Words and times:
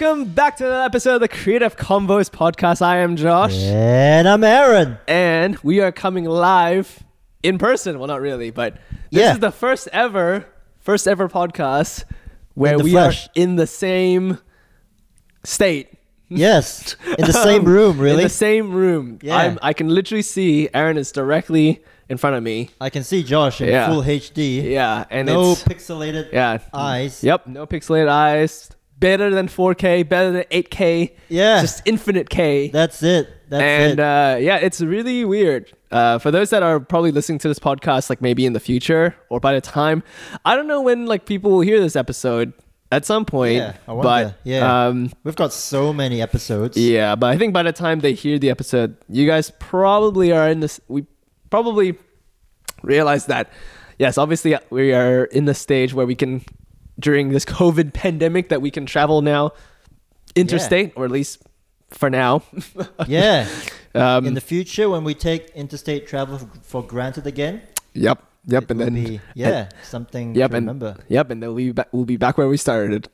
welcome 0.00 0.24
back 0.24 0.56
to 0.56 0.66
another 0.66 0.82
episode 0.82 1.14
of 1.14 1.20
the 1.20 1.28
Creative 1.28 1.76
Convos 1.76 2.28
podcast. 2.28 2.82
I 2.82 2.96
am 2.98 3.14
Josh, 3.14 3.54
And 3.62 4.26
I'm 4.28 4.42
Aaron. 4.42 4.98
and 5.06 5.56
we 5.62 5.78
are 5.80 5.92
coming 5.92 6.24
live 6.24 7.04
in 7.44 7.58
person. 7.58 8.00
Well, 8.00 8.08
not 8.08 8.20
really, 8.20 8.50
but 8.50 8.74
this 9.12 9.20
Yeah. 9.22 9.32
is 9.34 9.38
the 9.38 9.52
first 9.52 9.88
ever, 9.92 10.46
first 10.80 11.06
ever 11.06 11.28
podcast 11.28 12.02
where 12.54 12.76
we 12.76 12.90
flesh. 12.90 13.26
are 13.26 13.30
in 13.36 13.54
the 13.54 13.68
same 13.68 14.38
state. 15.44 15.92
Yes, 16.28 16.96
in 17.16 17.26
the 17.26 17.32
same 17.32 17.62
room, 17.76 17.96
really. 18.00 18.16
In 18.16 18.22
the 18.24 18.28
same 18.30 18.72
room. 18.72 19.20
Yeah. 19.22 19.36
I'm, 19.36 19.58
I 19.62 19.74
can 19.74 19.88
literally 19.88 20.22
see 20.22 20.68
Aaron 20.74 20.96
is 20.98 21.12
directly 21.12 21.84
in 22.08 22.16
front 22.16 22.34
of 22.34 22.42
me. 22.42 22.70
I 22.80 22.90
can 22.90 23.04
see 23.04 23.22
Josh 23.22 23.60
in 23.60 23.68
Yeah. 23.68 23.86
full 23.86 24.02
HD. 24.02 24.72
Yeah, 24.72 25.04
and 25.08 25.26
no 25.28 25.54
pixelated 25.54 26.32
yeah. 26.32 26.58
eyes. 26.72 27.22
Yep, 27.22 27.46
no 27.46 27.64
pixelated 27.64 28.08
eyes. 28.08 28.70
Better 29.04 29.28
than 29.28 29.48
4K, 29.48 30.08
better 30.08 30.30
than 30.32 30.44
8K. 30.44 31.12
Yeah. 31.28 31.60
Just 31.60 31.82
infinite 31.84 32.30
K. 32.30 32.68
That's 32.68 33.02
it. 33.02 33.28
That's 33.50 33.62
and 33.62 33.92
it. 33.92 34.00
uh, 34.00 34.36
yeah, 34.40 34.56
it's 34.56 34.80
really 34.80 35.26
weird. 35.26 35.70
Uh, 35.90 36.18
for 36.18 36.30
those 36.30 36.48
that 36.48 36.62
are 36.62 36.80
probably 36.80 37.12
listening 37.12 37.38
to 37.40 37.48
this 37.48 37.58
podcast, 37.58 38.08
like 38.08 38.22
maybe 38.22 38.46
in 38.46 38.54
the 38.54 38.60
future 38.60 39.14
or 39.28 39.40
by 39.40 39.52
the 39.52 39.60
time, 39.60 40.02
I 40.46 40.56
don't 40.56 40.66
know 40.66 40.80
when 40.80 41.04
like 41.04 41.26
people 41.26 41.50
will 41.50 41.60
hear 41.60 41.78
this 41.80 41.96
episode 41.96 42.54
at 42.90 43.04
some 43.04 43.26
point. 43.26 43.56
Yeah, 43.56 43.76
I 43.86 43.92
wonder. 43.92 44.08
but 44.08 44.38
Yeah. 44.44 44.86
um, 44.86 45.12
We've 45.22 45.36
got 45.36 45.52
so 45.52 45.92
many 45.92 46.22
episodes. 46.22 46.78
yeah, 46.78 47.14
but 47.14 47.26
I 47.26 47.36
think 47.36 47.52
by 47.52 47.62
the 47.62 47.72
time 47.72 48.00
they 48.00 48.14
hear 48.14 48.38
the 48.38 48.48
episode, 48.48 48.96
you 49.10 49.26
guys 49.26 49.52
probably 49.58 50.32
are 50.32 50.48
in 50.48 50.60
this. 50.60 50.80
We 50.88 51.04
probably 51.50 51.98
realize 52.82 53.26
that, 53.26 53.52
yes, 53.98 54.16
obviously 54.16 54.56
we 54.70 54.94
are 54.94 55.24
in 55.24 55.44
the 55.44 55.54
stage 55.54 55.92
where 55.92 56.06
we 56.06 56.14
can, 56.14 56.42
during 56.98 57.30
this 57.30 57.44
COVID 57.60 57.92
pandemic, 57.92 58.48
that 58.48 58.60
we 58.62 58.70
can 58.70 58.86
travel 58.86 59.22
now 59.22 59.52
interstate, 60.34 60.92
or 60.96 61.04
at 61.04 61.10
least 61.10 61.42
for 61.90 62.10
now. 62.10 62.42
Yeah. 63.06 63.46
um, 63.94 64.26
in 64.26 64.34
the 64.34 64.40
future, 64.40 64.88
when 64.90 65.04
we 65.04 65.14
take 65.14 65.50
interstate 65.50 66.06
travel 66.06 66.38
for 66.62 66.82
granted 66.82 67.26
again, 67.26 67.62
yep, 67.92 68.22
yep, 68.46 68.68
and 68.70 68.80
then 68.80 68.94
be, 68.94 69.20
yeah, 69.34 69.68
something 69.82 70.34
Yep, 70.34 70.50
to 70.50 70.56
and 70.56 70.66
remember. 70.66 70.96
yep, 71.08 71.30
and 71.30 71.42
then 71.42 71.50
we'll 71.50 71.56
be 71.66 71.72
back, 71.72 71.88
we'll 71.92 72.04
be 72.04 72.16
back 72.16 72.36
where 72.38 72.48
we 72.48 72.56
started. 72.56 73.08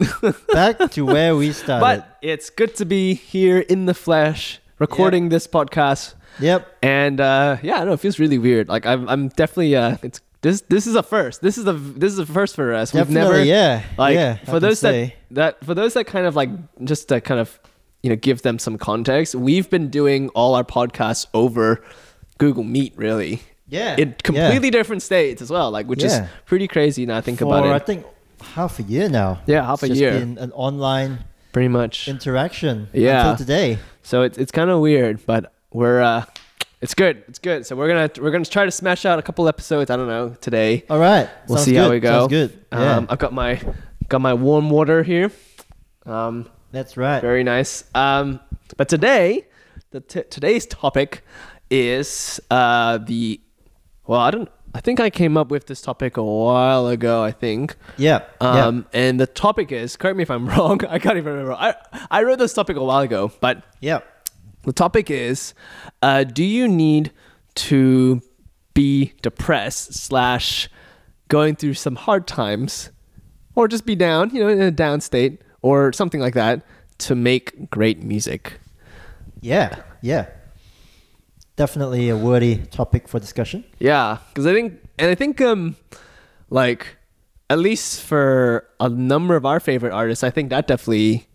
Back 0.52 0.90
to 0.92 1.04
where 1.04 1.36
we 1.36 1.52
started. 1.52 1.80
but 1.80 2.18
it's 2.22 2.48
good 2.50 2.74
to 2.76 2.84
be 2.86 3.14
here 3.14 3.58
in 3.58 3.84
the 3.86 3.94
flesh, 3.94 4.60
recording 4.78 5.28
this 5.28 5.46
podcast. 5.46 6.14
yep. 6.38 6.78
and 6.80 7.20
uh 7.20 7.56
yeah 7.60 7.74
i 7.74 7.78
don't 7.78 7.88
know 7.88 7.92
it 7.92 8.00
feels 8.00 8.18
really 8.20 8.38
weird 8.38 8.68
like 8.68 8.86
i'm, 8.86 9.08
I'm 9.08 9.28
definitely 9.34 9.74
uh 9.74 9.96
it's 10.02 10.20
this 10.42 10.62
this 10.69 10.86
is 10.86 10.94
a 10.94 11.02
first 11.02 11.42
this 11.42 11.58
is 11.58 11.66
a 11.66 11.72
this 11.72 12.12
is 12.12 12.19
a 12.19 12.27
first 12.27 12.55
for 12.56 12.72
us 12.72 12.92
we've 12.92 13.00
Definitely, 13.06 13.30
never 13.38 13.44
yeah. 13.44 13.83
like 13.98 14.14
yeah, 14.14 14.36
for 14.44 14.58
those 14.60 14.80
that 14.80 14.92
say. 14.92 15.14
that 15.32 15.62
for 15.64 15.74
those 15.74 15.94
that 15.94 16.05
kind 16.06 16.27
of 16.27 16.34
like 16.36 16.50
just 16.84 17.08
to 17.08 17.20
kind 17.20 17.41
of 17.41 17.58
you 18.02 18.10
know 18.10 18.16
give 18.16 18.42
them 18.42 18.58
some 18.58 18.78
context 18.78 19.34
we've 19.34 19.69
been 19.69 19.88
doing 19.91 20.28
all 20.30 20.55
our 20.55 20.64
podcasts 20.64 21.27
over 21.34 21.84
google 22.38 22.64
meet 22.64 22.94
really 22.97 23.42
Yeah. 23.69 23.97
in 23.98 24.08
yeah. 24.10 24.14
completely 24.24 24.70
different 24.70 25.02
states 25.02 25.42
as 25.42 25.50
well 25.50 25.70
like 25.70 25.86
which 25.86 26.02
is 26.02 26.20
pretty 26.47 26.66
crazy 26.69 27.04
now 27.04 27.19
i 27.19 27.20
think 27.20 27.38
for, 27.41 27.44
about 27.44 27.66
it. 27.66 27.72
I 27.72 27.78
think, 27.78 28.06
half 28.54 28.78
a 28.78 28.82
year 28.82 29.08
now. 29.10 29.41
Yeah, 29.47 29.66
half 29.66 29.82
It's 29.82 29.84
a 29.84 29.88
just 29.88 30.00
year. 30.00 30.12
been 30.19 30.38
an 30.38 30.50
online 30.52 31.25
pretty 31.52 31.69
much 31.69 32.08
interaction 32.08 32.88
Yeah. 32.94 33.30
until 33.32 33.36
today. 33.44 33.78
So 34.02 34.22
it's 34.22 34.38
it's 34.38 34.50
kind 34.50 34.70
of 34.70 34.80
weird, 34.80 35.20
but 35.27 35.52
we're 35.72 36.00
uh, 36.00 36.25
it's 36.80 36.94
good. 36.94 37.24
It's 37.28 37.38
good. 37.38 37.66
So 37.66 37.76
we're 37.76 37.88
gonna 37.88 38.10
we're 38.22 38.30
gonna 38.30 38.44
try 38.44 38.64
to 38.64 38.70
smash 38.70 39.04
out 39.04 39.18
a 39.18 39.22
couple 39.22 39.46
episodes. 39.48 39.90
I 39.90 39.96
don't 39.96 40.08
know 40.08 40.30
today. 40.40 40.84
All 40.88 40.98
right. 40.98 41.28
We'll 41.48 41.58
Sounds 41.58 41.64
see 41.66 41.72
good. 41.72 41.82
how 41.82 41.90
we 41.90 42.00
go. 42.00 42.20
Sounds 42.20 42.28
good. 42.30 42.64
Yeah. 42.72 42.96
Um, 42.96 43.06
I've 43.10 43.18
got 43.18 43.32
my 43.32 43.60
got 44.08 44.20
my 44.20 44.34
warm 44.34 44.70
water 44.70 45.02
here. 45.02 45.30
Um, 46.06 46.48
That's 46.72 46.96
right. 46.96 47.20
very 47.20 47.44
nice. 47.44 47.84
Um, 47.94 48.40
but 48.76 48.88
today, 48.88 49.46
the 49.90 50.00
t- 50.00 50.22
today's 50.30 50.66
topic 50.66 51.22
is 51.70 52.40
uh 52.50 52.98
the 52.98 53.40
well, 54.06 54.20
I 54.20 54.30
don't. 54.30 54.48
I 54.72 54.80
think 54.80 55.00
I 55.00 55.10
came 55.10 55.36
up 55.36 55.50
with 55.50 55.66
this 55.66 55.82
topic 55.82 56.16
a 56.16 56.22
while 56.22 56.86
ago. 56.88 57.22
I 57.24 57.32
think. 57.32 57.76
Yeah. 57.96 58.20
yeah. 58.40 58.66
Um, 58.66 58.86
and 58.92 59.19
the 59.20 59.26
topic 59.26 59.72
is. 59.72 59.96
Correct 59.96 60.16
me 60.16 60.22
if 60.22 60.30
I'm 60.30 60.48
wrong. 60.52 60.80
I 60.88 60.98
can't 60.98 61.16
even 61.16 61.32
remember. 61.32 61.52
I 61.54 61.74
I 62.10 62.22
wrote 62.22 62.38
this 62.38 62.52
topic 62.54 62.76
a 62.76 62.82
while 62.84 63.00
ago, 63.02 63.32
but 63.40 63.62
Yeah. 63.80 64.00
The 64.65 64.72
topic 64.72 65.10
is 65.10 65.54
uh, 66.03 66.25
do 66.25 66.44
you 66.44 66.69
need 66.69 67.10
to 67.54 68.21
be 68.75 69.12
depressed 69.22 69.94
slash 69.94 70.69
going 71.28 71.56
through 71.56 71.75
some 71.75 71.97
hard 71.97 72.26
times 72.26 72.91
or 73.54 73.66
just 73.69 73.84
be 73.87 73.94
down 73.97 74.31
you 74.34 74.41
know 74.41 74.49
in 74.49 74.60
a 74.60 74.70
down 74.70 75.00
state 75.00 75.41
or 75.62 75.93
something 75.93 76.20
like 76.20 76.34
that 76.34 76.62
to 76.99 77.15
make 77.15 77.70
great 77.70 78.03
music 78.03 78.60
Yeah. 79.41 79.76
Yeah. 80.03 80.26
Definitely 81.56 82.09
a 82.09 82.16
worthy 82.16 82.56
topic 82.70 83.06
for 83.09 83.19
discussion. 83.20 83.65
yeah 83.78 84.19
because 84.28 84.47
i 84.47 84.53
think 84.53 84.81
and 84.99 85.10
i 85.10 85.15
think 85.15 85.41
um 85.41 85.76
like 86.49 86.97
at 87.50 87.59
least 87.59 88.03
for 88.03 88.66
a 88.78 88.88
number 88.88 89.37
of 89.37 89.44
our 89.44 89.60
favorite 89.60 89.93
artists 89.93 90.25
i 90.25 90.31
think 90.31 90.49
that 90.50 90.66
definitely 90.66 91.26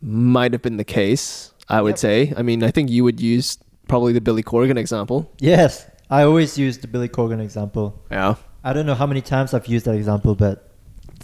might 0.00 0.52
have 0.52 0.62
been 0.62 0.76
the 0.78 0.84
case 0.84 1.52
i 1.68 1.80
would 1.80 1.90
Yep. 1.90 1.98
say 1.98 2.32
i 2.36 2.42
mean 2.42 2.62
i 2.62 2.70
think 2.70 2.90
you 2.90 3.04
would 3.04 3.20
use 3.20 3.58
probably 3.88 4.12
the 4.12 4.20
billy 4.20 4.42
corgan 4.42 4.76
example 4.78 5.30
Yes. 5.40 5.86
I 6.10 6.22
always 6.24 6.58
use 6.58 6.76
the 6.78 6.86
Billy 6.86 7.08
Corgan 7.08 7.40
example. 7.40 7.86
yeah 8.10 8.34
I 8.62 8.72
don't 8.74 8.84
know 8.86 8.94
how 8.94 9.06
many 9.06 9.22
times 9.22 9.54
I've 9.54 9.66
used 9.66 9.86
that 9.86 9.94
example, 9.96 10.34
but 10.34 10.70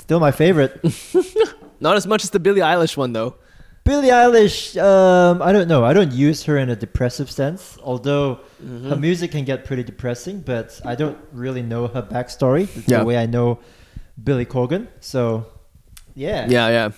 still 0.01 0.19
my 0.21 0.33
favorite. 0.33 0.73
Not 1.81 1.97
as 1.97 2.07
much 2.07 2.25
as 2.25 2.31
the 2.31 2.41
Billie 2.41 2.63
Eilish 2.63 2.97
one 2.97 3.13
though. 3.13 3.37
Billie 3.85 4.09
Eilish, 4.09 4.81
um, 4.83 5.43
I 5.43 5.53
don't 5.53 5.69
know. 5.69 5.85
I 5.85 5.93
don't 5.93 6.13
use 6.13 6.45
her 6.45 6.57
in 6.57 6.71
a 6.71 6.77
depressive 6.77 7.31
sense, 7.31 7.77
although 7.85 8.41
Mm-hmm. 8.65 8.89
her 8.91 8.97
music 8.97 9.31
can 9.33 9.45
get 9.45 9.65
pretty 9.65 9.85
depressing, 9.85 10.41
but 10.41 10.81
I 10.85 10.95
don't 10.97 11.19
really 11.33 11.63
know 11.63 11.87
her 11.87 12.03
backstory 12.03 12.65
the 12.87 12.93
Yeah. 12.93 13.05
way 13.05 13.17
I 13.17 13.27
know 13.27 13.59
Billy 14.23 14.47
Corgan. 14.47 14.89
So, 15.01 15.47
yeah. 16.15 16.47
Yeah, 16.49 16.69
yeah. 16.69 16.89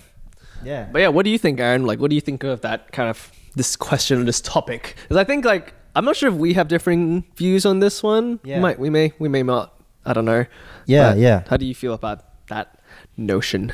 Yeah. 0.63 0.87
But 0.91 0.99
yeah, 1.03 1.09
what 1.09 1.23
do 1.25 1.29
you 1.31 1.37
think, 1.37 1.59
Aaron? 1.59 1.85
Like, 1.85 1.99
what 1.99 2.09
do 2.09 2.15
you 2.15 2.21
think 2.21 2.43
of 2.43 2.61
that 2.61 2.91
kind 2.91 3.09
of 3.09 3.31
this 3.55 3.75
question, 3.75 4.21
or 4.21 4.23
this 4.23 4.41
topic? 4.41 4.95
Because 5.03 5.17
I 5.17 5.23
think 5.23 5.45
like 5.45 5.73
I'm 5.95 6.05
not 6.05 6.15
sure 6.15 6.29
if 6.29 6.35
we 6.35 6.53
have 6.53 6.67
differing 6.67 7.23
views 7.35 7.65
on 7.65 7.79
this 7.79 8.01
one. 8.03 8.39
Yeah. 8.43 8.55
We 8.57 8.61
might, 8.61 8.79
we 8.79 8.89
may, 8.89 9.13
we 9.19 9.29
may 9.29 9.43
not. 9.43 9.73
I 10.05 10.13
don't 10.13 10.25
know. 10.25 10.45
Yeah, 10.85 11.11
But 11.11 11.17
yeah. 11.19 11.43
How 11.47 11.57
do 11.57 11.65
you 11.65 11.75
feel 11.75 11.93
about 11.93 12.47
that 12.49 12.79
notion? 13.15 13.71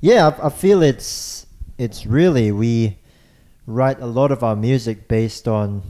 Yeah, 0.00 0.28
I, 0.28 0.46
I 0.46 0.50
feel 0.50 0.82
it's 0.82 1.46
it's 1.78 2.06
really 2.06 2.52
we 2.52 2.98
write 3.66 4.00
a 4.00 4.06
lot 4.06 4.30
of 4.32 4.42
our 4.44 4.54
music 4.56 5.08
based 5.08 5.48
on 5.48 5.82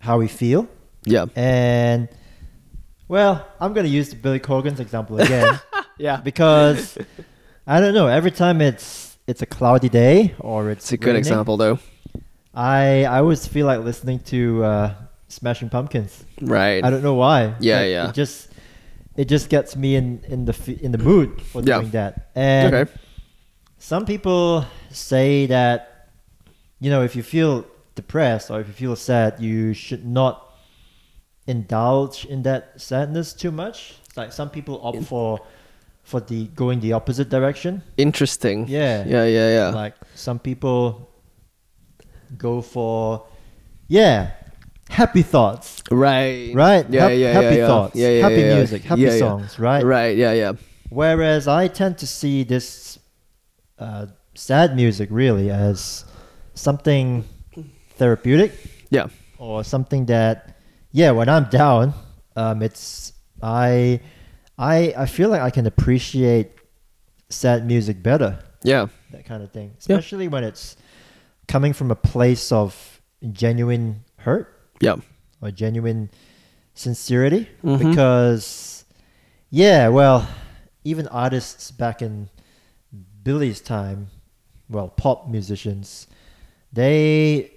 how 0.00 0.18
we 0.18 0.26
feel, 0.28 0.66
Yeah. 1.04 1.26
and 1.36 2.08
well, 3.08 3.46
I'm 3.60 3.72
gonna 3.72 3.88
use 3.88 4.10
the 4.10 4.16
Billy 4.16 4.38
Corgan's 4.40 4.80
example 4.80 5.18
again 5.20 5.60
Yeah. 5.98 6.16
because 6.16 6.98
I 7.66 7.80
don't 7.80 7.94
know. 7.94 8.06
Every 8.08 8.30
time 8.32 8.60
it's 8.60 9.16
it's 9.26 9.42
a 9.42 9.46
cloudy 9.46 9.88
day 9.88 10.34
or 10.40 10.70
it's 10.70 10.86
It's 10.86 10.92
a 10.92 10.96
good 10.96 11.06
raining, 11.08 11.18
example 11.20 11.56
though. 11.56 11.78
I 12.54 13.04
I 13.04 13.18
always 13.18 13.46
feel 13.46 13.66
like 13.66 13.80
listening 13.80 14.20
to 14.30 14.64
uh, 14.64 14.94
Smashing 15.28 15.68
Pumpkins. 15.70 16.24
Right. 16.40 16.84
I 16.84 16.90
don't 16.90 17.02
know 17.02 17.14
why. 17.14 17.54
Yeah, 17.60 17.80
Like, 17.80 17.90
yeah. 17.90 18.08
It 18.08 18.14
just 18.14 18.48
it 19.16 19.28
just 19.28 19.48
gets 19.48 19.76
me 19.76 19.96
in 19.96 20.22
in 20.28 20.44
the 20.44 20.54
in 20.82 20.92
the 20.92 20.98
mood 20.98 21.40
for 21.42 21.62
Yeah. 21.62 21.78
doing 21.80 21.90
that. 21.90 22.30
And 22.34 22.74
Okay. 22.74 22.90
some 23.78 24.04
people 24.06 24.64
say 24.90 25.46
that 25.46 26.08
you 26.80 26.90
know 26.90 27.02
if 27.02 27.16
you 27.16 27.22
feel 27.22 27.64
depressed 27.94 28.50
or 28.50 28.60
if 28.60 28.66
you 28.68 28.74
feel 28.74 28.96
sad, 28.96 29.40
you 29.40 29.74
should 29.74 30.04
not 30.06 30.40
indulge 31.46 32.24
in 32.24 32.42
that 32.42 32.80
sadness 32.80 33.32
too 33.34 33.50
much. 33.50 33.94
It's 34.06 34.16
like 34.16 34.32
some 34.32 34.50
people 34.50 34.80
opt 34.82 35.04
for 35.04 35.40
for 36.02 36.20
the 36.20 36.46
going 36.54 36.80
the 36.80 36.92
opposite 36.92 37.28
direction. 37.30 37.82
Interesting. 37.96 38.66
Yeah. 38.68 39.04
Yeah, 39.06 39.24
yeah, 39.24 39.48
yeah. 39.50 39.68
Like 39.70 39.94
some 40.14 40.38
people 40.38 41.08
go 42.38 42.60
for 42.62 43.26
yeah, 43.88 44.30
happy 44.88 45.22
thoughts. 45.22 45.82
right. 45.90 46.52
Right? 46.54 46.88
Yeah, 46.90 47.02
Hap- 47.08 47.12
yeah, 47.18 47.32
happy 47.32 47.46
yeah, 47.46 47.52
yeah. 47.54 47.66
thoughts, 47.66 47.96
Yeah, 47.96 48.08
yeah, 48.08 48.20
happy 48.22 48.34
yeah, 48.36 48.46
yeah. 48.48 48.54
music, 48.56 48.82
happy 48.82 49.00
Yeah, 49.02 49.12
yeah. 49.12 49.18
songs, 49.18 49.58
right? 49.58 49.84
Right. 49.84 50.16
Yeah, 50.16 50.32
yeah. 50.32 50.52
Whereas 50.90 51.48
I 51.48 51.68
tend 51.68 51.98
to 51.98 52.06
see 52.06 52.44
this 52.44 52.98
uh, 53.78 54.06
sad 54.34 54.76
music 54.76 55.08
really 55.12 55.50
as 55.50 56.04
something 56.54 57.24
therapeutic 57.96 58.52
Yeah. 58.90 59.08
or 59.38 59.64
something 59.64 60.06
that, 60.06 60.56
yeah, 60.92 61.10
when 61.10 61.28
I'm 61.28 61.44
down, 61.50 61.92
um, 62.36 62.62
it's 62.62 63.12
I, 63.42 64.00
I, 64.58 64.94
I 64.96 65.06
feel 65.06 65.28
like 65.30 65.40
I 65.42 65.50
can 65.50 65.66
appreciate 65.66 66.52
sad 67.28 67.66
music 67.66 68.02
better, 68.02 68.38
Yeah. 68.62 68.86
that 69.10 69.24
kind 69.26 69.42
of 69.42 69.50
thing, 69.52 69.74
especially 69.78 70.28
when 70.28 70.44
it's 70.44 70.76
coming 71.48 71.72
from 71.72 71.90
a 71.90 71.94
place 71.96 72.50
of 72.52 73.00
genuine 73.32 74.04
hurt 74.18 74.48
Yeah. 74.80 74.96
or 75.40 75.50
genuine 75.50 76.10
sincerity 76.74 77.48
Mhm. 77.62 77.78
because 77.78 78.84
yeah 79.50 79.88
well 79.88 80.26
even 80.84 81.06
artists 81.08 81.70
back 81.70 82.02
in 82.02 82.28
billy's 83.22 83.60
time 83.60 84.08
well, 84.70 84.88
pop 84.88 85.28
musicians, 85.28 86.06
they 86.72 87.50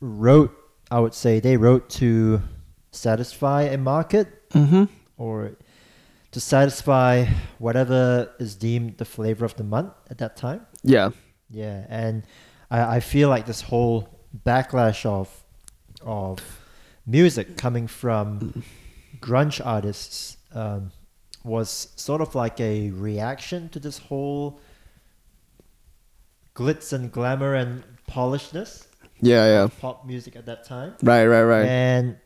wrote, 0.00 0.52
I 0.90 0.98
would 0.98 1.14
say, 1.14 1.38
they 1.40 1.56
wrote 1.56 1.88
to 2.02 2.42
satisfy 2.90 3.62
a 3.62 3.78
market 3.78 4.26
Mm-hmm. 4.50 4.84
or 5.16 5.52
to 6.32 6.40
satisfy 6.40 7.26
whatever 7.58 8.30
is 8.40 8.56
deemed 8.56 8.98
the 8.98 9.04
flavor 9.04 9.44
of 9.44 9.54
the 9.56 9.64
month 9.64 9.92
at 10.10 10.18
that 10.18 10.36
time. 10.36 10.66
Yeah. 10.82 11.10
Yeah, 11.50 11.86
and 11.88 12.24
I, 12.70 12.96
I 12.96 13.00
feel 13.00 13.28
like 13.28 13.46
this 13.46 13.62
whole 13.62 14.08
backlash 14.46 15.04
of 15.06 15.28
of 16.02 16.38
music 17.06 17.56
coming 17.56 17.86
from 17.88 18.62
grunge 19.20 19.60
artists 19.64 20.36
um, 20.54 20.92
was 21.44 21.88
sort 21.96 22.20
of 22.20 22.34
like 22.34 22.60
a 22.60 22.90
reaction 22.90 23.68
to 23.70 23.80
this 23.80 23.98
whole 23.98 24.60
glitz 26.54 26.92
and 26.92 27.10
glamour 27.10 27.54
and 27.54 27.82
polishedness 28.08 28.86
Yeah. 29.20 29.44
Yeah. 29.46 29.62
of 29.64 29.78
pop 29.80 30.06
music 30.06 30.36
at 30.36 30.46
that 30.46 30.64
time. 30.64 30.94
Right. 31.02 31.26
Right. 31.26 31.42
Right. 31.42 31.66
And 31.66 32.16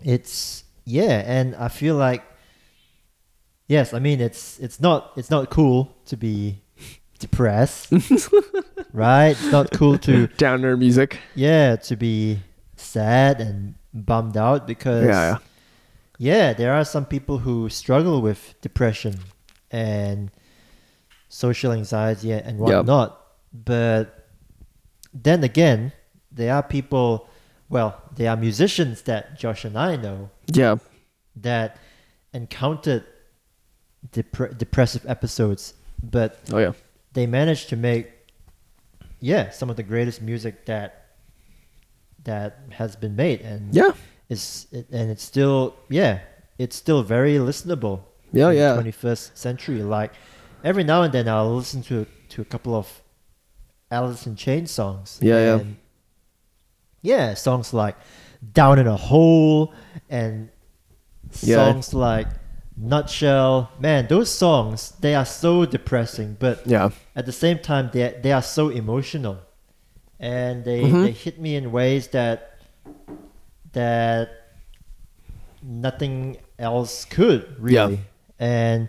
it's 0.00 0.64
yeah, 0.84 1.22
and 1.24 1.54
I 1.56 1.68
feel 1.68 1.94
like 1.96 2.22
yes, 3.68 3.94
I 3.94 3.98
mean 3.98 4.20
it's 4.20 4.58
it's 4.58 4.80
not 4.80 5.12
it's 5.16 5.30
not 5.30 5.50
cool 5.50 5.96
to 6.06 6.16
be 6.16 6.60
depressed. 7.18 7.92
right? 8.92 9.30
It's 9.30 9.50
not 9.52 9.70
cool 9.72 9.98
to 9.98 10.26
Downer 10.36 10.76
music. 10.76 11.18
yeah, 11.34 11.76
to 11.76 11.96
be 11.96 12.40
sad 12.76 13.40
and 13.40 13.74
bummed 13.94 14.36
out 14.36 14.66
because 14.66 15.06
Yeah. 15.06 15.38
Yeah. 16.18 16.34
yeah, 16.48 16.52
there 16.52 16.72
are 16.72 16.84
some 16.84 17.04
people 17.06 17.38
who 17.38 17.68
struggle 17.68 18.20
with 18.22 18.54
depression 18.60 19.14
and 19.70 20.30
social 21.28 21.72
anxiety 21.72 22.32
and 22.32 22.58
Yep. 22.58 22.60
whatnot. 22.60 23.18
But 23.52 24.28
then 25.14 25.44
again, 25.44 25.92
there 26.30 26.54
are 26.54 26.62
people, 26.62 27.28
well, 27.68 28.00
there 28.16 28.30
are 28.30 28.36
musicians 28.36 29.02
that 29.02 29.38
Josh 29.38 29.64
and 29.64 29.76
I 29.78 29.96
know 29.96 30.30
Yeah. 30.52 30.76
that 31.36 31.76
encountered 32.34 33.04
depre- 34.12 34.56
depressive 34.56 35.04
episodes, 35.06 35.74
but 36.02 36.38
Oh 36.52 36.58
yeah. 36.58 36.72
they 37.12 37.26
managed 37.26 37.68
to 37.70 37.76
make, 37.76 38.11
yeah, 39.22 39.48
some 39.50 39.70
of 39.70 39.76
the 39.76 39.82
greatest 39.82 40.20
music 40.20 40.66
that 40.66 40.90
that 42.24 42.58
has 42.72 42.94
been 42.96 43.16
made, 43.16 43.40
and 43.40 43.74
Yeah. 43.74 43.92
it's 44.28 44.66
it, 44.72 44.86
and 44.92 45.10
it's 45.10 45.22
still 45.24 45.74
yeah 45.88 46.20
it's 46.58 46.76
still 46.76 47.02
very 47.02 47.34
listenable 47.38 48.00
Yeah. 48.32 48.50
in 48.50 48.56
Yeah. 48.56 48.76
21st 48.76 49.36
century 49.36 49.82
like 49.82 50.12
every 50.62 50.84
now 50.84 51.02
and 51.02 51.12
then 51.12 51.26
i'll 51.28 51.56
listen 51.56 51.82
to 51.82 52.06
to 52.28 52.40
a 52.42 52.44
couple 52.44 52.74
of 52.74 52.86
alice 53.90 54.26
in 54.26 54.36
chains 54.36 54.70
songs 54.70 55.18
Yeah, 55.20 55.40
yeah. 55.56 55.64
yeah 57.02 57.34
songs 57.34 57.74
like 57.74 57.96
down 58.52 58.78
in 58.78 58.86
a 58.86 58.96
hole 58.96 59.72
and 60.08 60.48
Yeah. 61.42 61.56
songs 61.56 61.92
like 61.94 62.28
nutshell 62.82 63.70
man 63.78 64.06
those 64.08 64.28
songs 64.30 64.92
they 65.00 65.14
are 65.14 65.24
so 65.24 65.64
depressing 65.64 66.36
but 66.40 66.66
Yeah. 66.66 66.90
at 67.14 67.26
the 67.26 67.32
same 67.32 67.58
time 67.58 67.90
they 67.92 68.18
they 68.22 68.32
are 68.32 68.42
so 68.42 68.68
emotional 68.70 69.38
and 70.18 70.64
they 70.64 70.82
Mhm. 70.82 71.04
they 71.04 71.12
hit 71.12 71.40
me 71.40 71.54
in 71.56 71.70
ways 71.72 72.08
that 72.08 72.58
that 73.72 74.28
nothing 75.62 76.36
else 76.58 77.04
could 77.04 77.54
really 77.58 78.00
and 78.38 78.88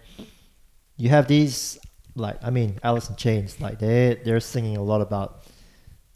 you 0.98 1.10
have 1.10 1.28
these 1.28 1.78
like 2.16 2.38
i 2.44 2.50
mean 2.50 2.80
alice 2.84 3.10
in 3.10 3.16
chains 3.16 3.62
like 3.62 3.78
they 3.80 4.19
they're 4.25 4.39
singing 4.39 4.75
a 4.78 4.84
lot 4.84 5.01
about 5.01 5.44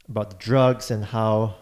about 0.08 0.30
the 0.30 0.36
drugs 0.36 0.90
and 0.90 1.04
how 1.04 1.54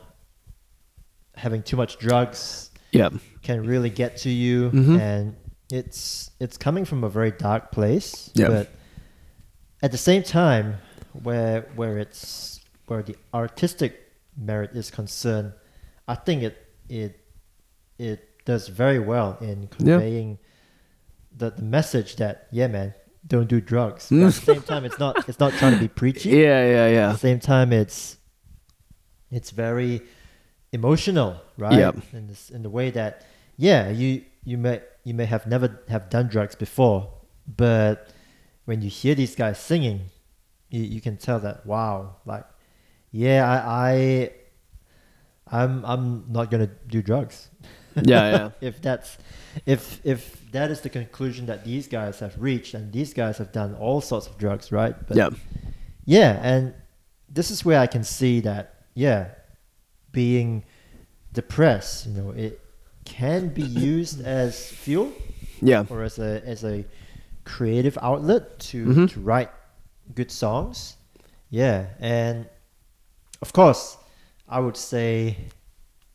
having 1.36 1.62
too 1.62 1.76
much 1.76 1.98
drugs 1.98 2.70
Yeah. 2.92 3.10
can 3.42 3.66
really 3.66 3.90
get 3.90 4.16
to 4.18 4.30
you 4.30 4.70
Mhm. 4.70 4.98
and 5.00 5.36
it's 5.70 6.30
it's 6.40 6.56
coming 6.56 6.84
from 6.84 7.02
a 7.04 7.08
very 7.08 7.30
dark 7.32 7.72
place 7.72 8.30
Yeah. 8.34 8.48
but 8.48 8.70
at 9.82 9.90
the 9.92 9.98
same 9.98 10.22
time 10.22 10.76
where 11.22 11.62
where 11.74 11.98
it's 11.98 12.60
where 12.86 13.02
the 13.02 13.16
artistic 13.34 14.00
merit 14.36 14.70
is 14.76 14.90
concerned 14.90 15.52
i 16.06 16.14
think 16.14 16.42
it 16.42 16.56
it 16.88 17.18
it 17.98 18.44
does 18.44 18.68
very 18.68 18.98
well 19.00 19.36
in 19.40 19.66
conveying 19.68 20.38
the, 21.36 21.50
the 21.50 21.62
message 21.62 22.16
that 22.16 22.46
yeah 22.52 22.68
man 22.68 22.94
don't 23.26 23.48
do 23.48 23.60
drugs 23.60 24.06
but 24.08 24.18
at 24.20 24.24
the 24.26 24.32
same 24.32 24.62
time 24.62 24.84
it's 24.84 24.98
not 25.00 25.28
it's 25.28 25.40
not 25.40 25.52
trying 25.54 25.74
to 25.74 25.80
be 25.80 25.88
preachy 25.88 26.28
Yeah. 26.46 26.64
Yeah. 26.64 26.88
yeah. 26.88 27.08
at 27.08 27.12
the 27.14 27.18
same 27.18 27.40
time 27.40 27.72
it's 27.72 28.18
it's 29.32 29.50
very 29.50 30.00
emotional 30.72 31.40
right 31.58 31.72
Yep. 31.78 31.96
in 32.12 32.26
this 32.28 32.50
in 32.50 32.62
the 32.62 32.70
way 32.70 32.90
that 32.90 33.24
yeah 33.56 33.88
you 33.90 34.22
you 34.44 34.56
may 34.58 34.80
you 35.04 35.14
may 35.14 35.24
have 35.24 35.46
never 35.46 35.80
have 35.88 36.08
done 36.10 36.28
drugs 36.28 36.54
before 36.54 37.10
but 37.56 38.08
when 38.64 38.82
you 38.82 38.90
hear 38.90 39.14
these 39.14 39.34
guys 39.34 39.58
singing 39.58 40.00
you, 40.70 40.82
you 40.82 41.00
can 41.00 41.16
tell 41.16 41.38
that 41.40 41.64
wow 41.66 42.16
like 42.24 42.44
yeah 43.12 43.48
i 43.48 43.90
i 43.92 44.30
i'm 45.62 45.84
i'm 45.84 46.24
not 46.28 46.50
gonna 46.50 46.70
do 46.88 47.02
drugs 47.02 47.48
Yeah. 47.94 48.30
Yeah. 48.30 48.50
if 48.60 48.82
that's 48.82 49.16
if 49.64 50.00
if 50.04 50.50
that 50.52 50.70
is 50.70 50.80
the 50.82 50.90
conclusion 50.90 51.46
that 51.46 51.64
these 51.64 51.88
guys 51.88 52.18
have 52.20 52.34
reached 52.38 52.74
and 52.74 52.92
these 52.92 53.14
guys 53.14 53.38
have 53.38 53.52
done 53.52 53.74
all 53.74 54.00
sorts 54.02 54.26
of 54.26 54.36
drugs 54.36 54.70
right 54.70 54.94
but 55.08 55.16
Yeah. 55.16 55.30
yeah, 56.04 56.38
and 56.42 56.74
this 57.28 57.50
is 57.50 57.64
where 57.64 57.80
I 57.80 57.86
can 57.86 58.04
see 58.04 58.40
that 58.40 58.84
yeah, 58.94 59.28
being 60.12 60.64
depressed, 61.32 62.06
you 62.06 62.12
know, 62.12 62.30
it 62.30 62.60
can 63.06 63.48
be 63.48 63.62
used 63.62 64.20
as 64.20 64.68
fuel 64.68 65.10
Yeah. 65.62 65.84
or 65.88 66.02
as 66.02 66.18
a 66.18 66.42
as 66.44 66.62
a 66.64 66.84
creative 67.44 67.96
outlet 68.02 68.58
to 68.70 68.84
Mhm. 68.86 69.08
to 69.12 69.20
write 69.20 69.50
good 70.14 70.30
songs. 70.30 70.96
Yeah, 71.48 71.86
and 72.00 72.46
of 73.40 73.52
course, 73.52 73.96
I 74.48 74.58
would 74.60 74.76
say 74.76 75.36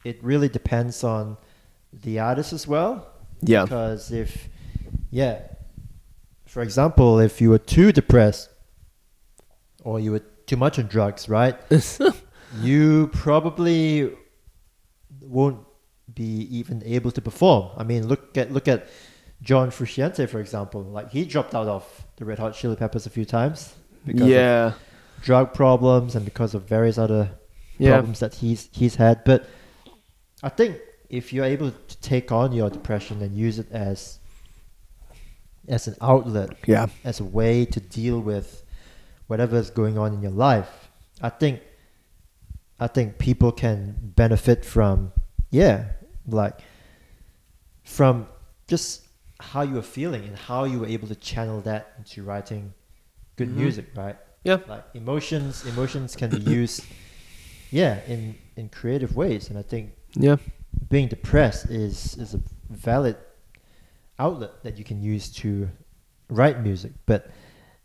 it 0.04 0.18
really 0.24 0.50
depends 0.50 1.04
on 1.04 1.38
the 1.94 2.20
artist 2.20 2.54
as 2.54 2.68
well 2.68 3.08
Yeah. 3.42 3.64
because 3.64 4.12
if 4.12 4.50
yeah 5.12 5.40
for 6.46 6.62
example 6.64 7.20
if 7.20 7.42
you 7.42 7.50
were 7.50 7.60
too 7.78 7.92
depressed 7.92 8.50
or 9.84 10.00
you 10.00 10.12
were 10.14 10.24
too 10.48 10.56
much 10.58 10.80
on 10.80 10.88
drugs 10.88 11.28
right 11.30 11.56
you 12.62 13.08
probably 13.14 14.10
won't 15.22 15.60
be 16.16 16.48
even 16.50 16.82
able 16.86 17.12
to 17.12 17.22
perform 17.22 17.70
i 17.78 17.84
mean 17.84 18.08
look 18.08 18.38
at 18.38 18.52
look 18.52 18.68
at 18.68 18.88
john 19.42 19.70
frusciante 19.72 20.28
for 20.30 20.40
example 20.40 20.84
like 20.84 21.10
he 21.12 21.26
dropped 21.26 21.54
out 21.56 21.68
of 21.68 22.06
the 22.18 22.26
red 22.26 22.38
hot 22.40 22.54
chili 22.54 22.76
peppers 22.76 23.06
a 23.06 23.10
few 23.10 23.26
times 23.26 23.74
because 24.06 24.22
of 24.22 24.28
yeah. 24.30 24.74
drug 25.22 25.54
problems 25.54 26.16
and 26.16 26.26
because 26.26 26.54
of 26.56 26.64
various 26.68 26.98
other 26.98 27.30
Yeah. 27.78 27.92
problems 27.94 28.20
that 28.20 28.36
he's 28.36 28.70
he's 28.72 28.96
had. 28.96 29.24
But 29.24 29.48
I 30.44 30.50
think 30.50 30.78
if 31.10 31.34
you're 31.34 31.46
able 31.46 31.72
to 31.72 31.98
take 32.02 32.32
on 32.32 32.52
your 32.52 32.70
depression 32.70 33.22
and 33.22 33.36
use 33.36 33.58
it 33.60 33.72
as 33.72 34.20
as 35.68 35.88
an 35.88 35.96
outlet, 36.02 36.50
Yeah. 36.68 36.88
as 37.04 37.20
a 37.20 37.24
way 37.24 37.66
to 37.66 37.80
deal 37.80 38.20
with 38.20 38.64
whatever 39.28 39.58
is 39.58 39.70
going 39.70 39.98
on 39.98 40.14
in 40.14 40.22
your 40.22 40.32
life, 40.50 40.90
I 41.22 41.30
think 41.30 41.62
I 42.80 42.88
think 42.88 43.18
people 43.18 43.52
can 43.52 43.96
benefit 44.16 44.66
from 44.66 45.12
yeah, 45.52 45.92
like 46.34 46.60
from 47.84 48.28
just 48.68 49.04
how 49.40 49.62
you 49.62 49.74
were 49.76 49.82
feeling 49.82 50.24
and 50.26 50.38
how 50.38 50.64
you 50.66 50.80
were 50.80 50.88
able 50.88 51.08
to 51.08 51.16
channel 51.16 51.62
that 51.62 51.94
into 51.98 52.24
writing 52.24 52.74
good 53.38 53.50
Mhm. 53.50 53.56
music, 53.56 53.86
right? 53.96 54.18
Yeah. 54.44 54.58
Like 54.68 54.86
emotions 54.94 55.66
emotions 55.66 56.16
can 56.16 56.30
be 56.30 56.38
used 56.62 56.84
yeah, 57.72 58.00
in 58.08 58.36
in 58.56 58.70
creative 58.70 59.16
ways 59.16 59.50
and 59.50 59.58
I 59.58 59.62
think 59.64 59.94
Yeah. 60.14 60.38
being 60.90 61.08
depressed 61.08 61.66
is 61.70 62.16
is 62.18 62.34
a 62.34 62.42
valid 62.70 63.16
outlet 64.20 64.64
that 64.64 64.78
you 64.78 64.84
can 64.84 65.02
use 65.02 65.30
to 65.30 65.70
write 66.30 66.62
music 66.62 66.92
but 67.06 67.30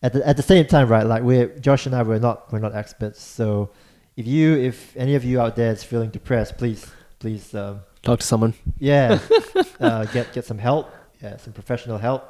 at 0.02 0.12
the, 0.12 0.26
at 0.28 0.36
the 0.36 0.42
same 0.42 0.66
time 0.66 0.86
right 0.88 1.06
like 1.06 1.22
we're 1.22 1.48
josh 1.58 1.86
and 1.86 1.94
i 1.96 2.02
we're 2.02 2.18
not 2.18 2.52
we're 2.52 2.58
not 2.60 2.74
experts 2.74 3.20
so 3.22 3.70
if 4.16 4.26
you 4.26 4.54
if 4.54 4.94
any 4.96 5.14
of 5.14 5.24
you 5.24 5.40
out 5.40 5.56
there 5.56 5.72
is 5.72 5.82
feeling 5.82 6.10
depressed 6.10 6.56
please 6.58 6.86
please 7.18 7.54
um, 7.54 7.80
Talk 8.06 8.20
to 8.20 8.26
someone. 8.26 8.54
yeah 8.78 9.18
uh, 9.80 10.04
get 10.14 10.32
get 10.32 10.44
some 10.44 10.58
help 10.58 10.86
yeah 11.22 11.36
some 11.38 11.52
professional 11.52 11.98
help 11.98 12.22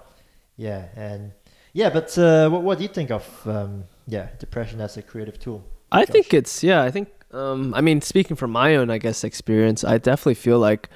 yeah 0.56 0.88
and 0.96 1.32
yeah 1.74 1.90
but 1.90 2.16
uh, 2.18 2.48
what, 2.48 2.62
what 2.62 2.78
do 2.78 2.82
you 2.84 2.88
think 2.98 3.10
of 3.10 3.24
um, 3.46 3.84
yeah 4.08 4.28
depression 4.38 4.80
as 4.80 4.96
a 4.96 5.02
creative 5.02 5.38
tool 5.38 5.60
I 5.92 6.04
Josh? 6.04 6.12
think 6.12 6.34
it's 6.34 6.64
yeah. 6.64 6.82
I 6.82 6.90
think 6.90 7.08
um, 7.32 7.74
I 7.74 7.80
mean 7.82 8.00
speaking 8.00 8.36
from 8.36 8.50
my 8.52 8.76
own 8.76 8.88
I 8.90 8.98
guess 8.98 9.22
experience, 9.24 9.84
I 9.84 9.98
definitely 9.98 10.34
feel 10.34 10.58
like 10.58 10.88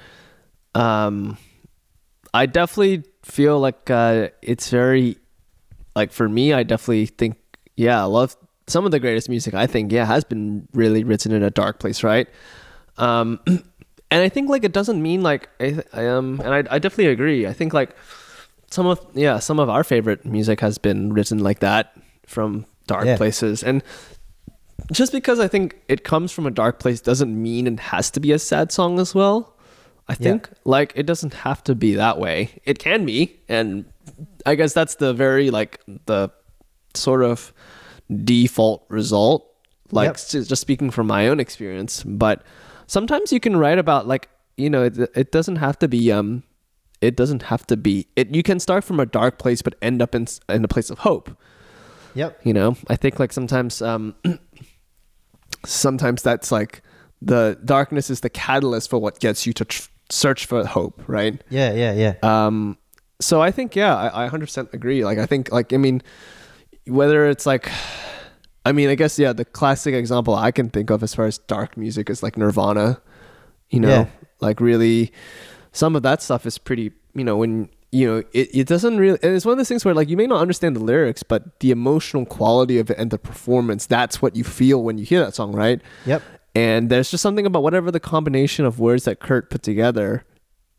um, 0.75 1.37
I 2.33 2.45
definitely 2.47 3.03
feel 3.23 3.59
like 3.59 3.89
uh, 3.89 4.29
it's 4.41 4.69
very 4.69 5.17
like 5.95 6.11
for 6.11 6.27
me. 6.27 6.53
I 6.53 6.63
definitely 6.63 7.05
think 7.05 7.37
yeah. 7.75 8.03
A 8.03 8.07
lot 8.07 8.23
of 8.23 8.37
some 8.67 8.85
of 8.85 8.91
the 8.91 8.99
greatest 8.99 9.29
music 9.29 9.53
I 9.53 9.67
think 9.67 9.91
yeah 9.91 10.05
has 10.05 10.23
been 10.23 10.67
really 10.73 11.03
written 11.03 11.31
in 11.31 11.43
a 11.43 11.51
dark 11.51 11.79
place, 11.79 12.03
right? 12.03 12.27
Um, 12.97 13.39
and 14.11 14.21
I 14.21 14.29
think 14.29 14.49
like 14.49 14.63
it 14.63 14.73
doesn't 14.73 15.01
mean 15.01 15.21
like 15.23 15.49
I, 15.59 15.69
th- 15.71 15.87
I 15.93 16.05
um 16.07 16.39
and 16.43 16.53
I 16.53 16.75
I 16.75 16.79
definitely 16.79 17.07
agree. 17.11 17.47
I 17.47 17.53
think 17.53 17.73
like 17.73 17.95
some 18.69 18.85
of 18.85 18.99
yeah 19.13 19.39
some 19.39 19.59
of 19.59 19.69
our 19.69 19.83
favorite 19.83 20.25
music 20.25 20.59
has 20.61 20.77
been 20.77 21.13
written 21.13 21.39
like 21.39 21.59
that 21.59 21.93
from 22.27 22.65
dark 22.87 23.05
Yeah. 23.05 23.17
places 23.17 23.63
and 23.63 23.81
just 24.91 25.11
because 25.11 25.39
I 25.39 25.47
think 25.47 25.75
it 25.87 26.03
comes 26.03 26.31
from 26.31 26.45
a 26.45 26.51
dark 26.51 26.79
place 26.79 27.01
doesn't 27.01 27.31
mean 27.41 27.67
it 27.67 27.79
has 27.79 28.11
to 28.11 28.19
be 28.19 28.31
a 28.31 28.39
sad 28.39 28.71
song 28.71 28.99
as 28.99 29.13
well. 29.15 29.55
I 30.09 30.13
Yeah. 30.13 30.23
think 30.23 30.49
like 30.65 30.91
it 30.95 31.05
doesn't 31.05 31.33
have 31.33 31.63
to 31.65 31.75
be 31.75 31.95
that 31.95 32.17
way. 32.19 32.49
It 32.65 32.79
can 32.79 33.05
be, 33.05 33.39
and 33.47 33.85
I 34.45 34.55
guess 34.55 34.73
that's 34.73 34.95
the 34.95 35.13
very 35.13 35.51
like 35.51 35.79
the 36.07 36.29
sort 36.95 37.23
of 37.23 37.53
default 38.25 38.83
result. 38.89 39.47
Like 39.91 40.07
Yep. 40.07 40.45
just 40.47 40.61
speaking 40.61 40.89
from 40.91 41.07
my 41.07 41.27
own 41.27 41.39
experience, 41.39 42.03
but 42.03 42.43
sometimes 42.95 43.31
you 43.35 43.39
can 43.39 43.55
write 43.55 43.79
about 43.85 44.07
like 44.13 44.27
you 44.57 44.69
know 44.69 44.83
it, 44.83 44.97
it 45.15 45.31
doesn't 45.31 45.55
have 45.65 45.77
to 45.79 45.87
be 45.87 46.11
um 46.11 46.43
it 46.99 47.15
doesn't 47.15 47.43
have 47.51 47.65
to 47.67 47.75
be 47.77 48.05
it. 48.15 48.35
You 48.35 48.43
can 48.43 48.59
start 48.59 48.83
from 48.83 48.99
a 48.99 49.05
dark 49.05 49.39
place 49.43 49.61
but 49.61 49.73
end 49.81 50.01
up 50.01 50.13
in 50.13 50.27
in 50.49 50.63
a 50.63 50.67
place 50.67 50.89
of 50.93 50.99
hope 50.99 51.27
Yep. 52.13 52.39
you 52.43 52.53
know 52.53 52.75
i 52.93 52.95
think 52.97 53.19
like 53.21 53.31
sometimes 53.31 53.81
um 53.81 54.13
sometimes 55.65 56.21
that's 56.21 56.51
like 56.51 56.81
the 57.21 57.57
darkness 57.63 58.09
is 58.09 58.19
the 58.21 58.29
catalyst 58.29 58.89
for 58.89 58.99
what 58.99 59.19
gets 59.19 59.45
you 59.47 59.53
to 59.53 59.65
tr- 59.65 59.87
search 60.09 60.45
for 60.45 60.65
hope 60.65 61.01
right 61.07 61.41
Yeah. 61.49 61.71
Yeah. 61.73 61.93
Yeah. 61.93 62.13
um 62.23 62.77
so 63.21 63.41
i 63.41 63.51
think 63.51 63.75
yeah 63.75 63.95
I, 63.95 64.25
I 64.25 64.29
100% 64.29 64.73
agree 64.73 65.05
like 65.05 65.19
i 65.19 65.25
think 65.25 65.51
like 65.51 65.71
i 65.73 65.77
mean 65.77 66.01
whether 66.87 67.29
it's 67.29 67.45
like 67.45 67.69
i 68.65 68.71
mean 68.71 68.89
i 68.89 68.95
guess 68.95 69.17
yeah 69.19 69.33
the 69.33 69.45
classic 69.45 69.93
example 69.93 70.35
i 70.35 70.51
can 70.51 70.69
think 70.69 70.89
of 70.89 71.03
as 71.03 71.13
far 71.15 71.25
as 71.25 71.37
dark 71.39 71.75
music 71.77 72.09
is 72.09 72.21
like 72.23 72.37
nirvana 72.37 73.01
you 73.69 73.79
know 73.79 73.89
Yeah. 73.89 74.05
like 74.39 74.59
really 74.59 75.11
some 75.71 75.95
of 75.95 76.03
that 76.03 76.21
stuff 76.21 76.45
is 76.45 76.57
pretty 76.57 76.91
you 77.13 77.23
know 77.23 77.37
when 77.37 77.69
you 77.91 78.07
know 78.07 78.17
it, 78.33 78.49
it 78.53 78.67
doesn't 78.67 78.97
really 78.97 79.19
and 79.23 79.35
it's 79.35 79.45
one 79.45 79.53
of 79.53 79.57
those 79.57 79.67
things 79.67 79.83
where 79.83 79.93
like 79.93 80.09
you 80.09 80.15
may 80.17 80.27
not 80.27 80.39
understand 80.41 80.75
the 80.75 80.79
lyrics 80.83 81.23
but 81.23 81.59
the 81.59 81.71
emotional 81.71 82.25
quality 82.25 82.77
of 82.79 82.89
it 82.89 82.97
and 82.97 83.11
the 83.11 83.17
performance 83.17 83.85
that's 83.85 84.21
what 84.21 84.35
you 84.35 84.43
feel 84.43 84.81
when 84.83 84.97
you 84.97 85.05
hear 85.05 85.19
that 85.23 85.35
song 85.35 85.51
right 85.53 85.81
Yep. 86.05 86.21
and 86.55 86.89
there's 86.89 87.11
just 87.11 87.21
something 87.21 87.45
about 87.45 87.63
whatever 87.63 87.91
the 87.91 87.99
combination 87.99 88.65
of 88.65 88.79
words 88.79 89.03
that 89.05 89.19
Kurt 89.19 89.49
put 89.49 89.63
together, 89.63 90.23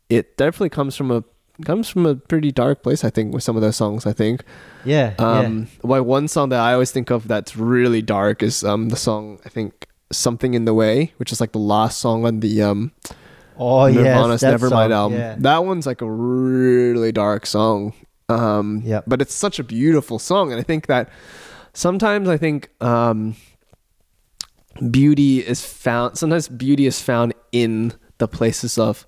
it 0.09 0.37
definitely 0.37 0.69
comes 0.69 0.95
from 0.95 1.09
a 1.11 1.23
comes 1.65 1.87
from 1.89 2.05
a 2.05 2.15
pretty 2.15 2.51
dark 2.51 2.81
place. 2.83 3.03
I 3.03 3.09
think 3.09 3.33
with 3.33 3.43
some 3.43 3.55
of 3.55 3.61
those 3.61 3.75
songs. 3.75 4.05
I 4.05 4.13
think. 4.13 4.43
Yeah. 4.85 5.13
Um, 5.19 5.67
Why 5.81 5.99
one 5.99 6.27
song 6.27 6.49
that 6.49 6.59
I 6.59 6.73
always 6.73 6.91
think 6.91 7.09
of 7.11 7.27
that's 7.27 7.55
really 7.55 8.01
dark 8.01 8.41
is 8.43 8.63
um 8.63 8.89
the 8.89 8.95
song 8.97 9.39
I 9.45 9.49
think 9.49 9.87
something 10.11 10.53
in 10.53 10.65
the 10.65 10.73
way, 10.73 11.13
which 11.17 11.31
is 11.31 11.39
like 11.39 11.51
the 11.51 11.59
last 11.59 11.99
song 11.99 12.25
on 12.25 12.39
the 12.39 12.61
um 12.61 12.91
yeah. 13.05 13.15
Oh 13.57 13.87
Nirvana's 13.87 14.41
yes. 14.41 14.59
Nevermind 14.61 14.69
song, 14.69 14.91
album. 14.91 15.19
Yeah. 15.19 15.35
That 15.39 15.63
one's 15.65 15.85
like 15.85 16.01
a 16.01 16.09
really 16.09 17.11
dark 17.11 17.45
song. 17.45 17.93
Um, 18.29 18.81
Yep. 18.85 19.03
but 19.05 19.21
it's 19.21 19.33
such 19.35 19.59
a 19.59 19.63
beautiful 19.63 20.17
song, 20.17 20.51
and 20.51 20.59
I 20.59 20.63
think 20.63 20.87
that 20.87 21.09
sometimes 21.73 22.27
I 22.29 22.37
think 22.37 22.69
um, 22.81 23.35
beauty 24.89 25.39
is 25.39 25.63
found. 25.63 26.17
Sometimes 26.17 26.47
beauty 26.47 26.85
is 26.85 26.99
found 27.01 27.33
in 27.51 27.93
the 28.17 28.27
places 28.27 28.77
of 28.77 29.05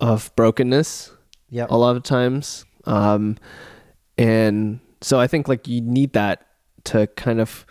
of 0.00 0.30
brokenness. 0.36 1.10
Yep. 1.50 1.70
A 1.70 1.76
lot 1.76 1.96
of 1.96 2.02
times, 2.02 2.64
um, 2.84 3.36
and 4.16 4.80
so 5.00 5.18
I 5.18 5.26
think 5.26 5.48
like 5.48 5.66
you 5.68 5.80
need 5.80 6.12
that 6.12 6.46
to 6.84 7.06
kind 7.08 7.40
of. 7.40 7.64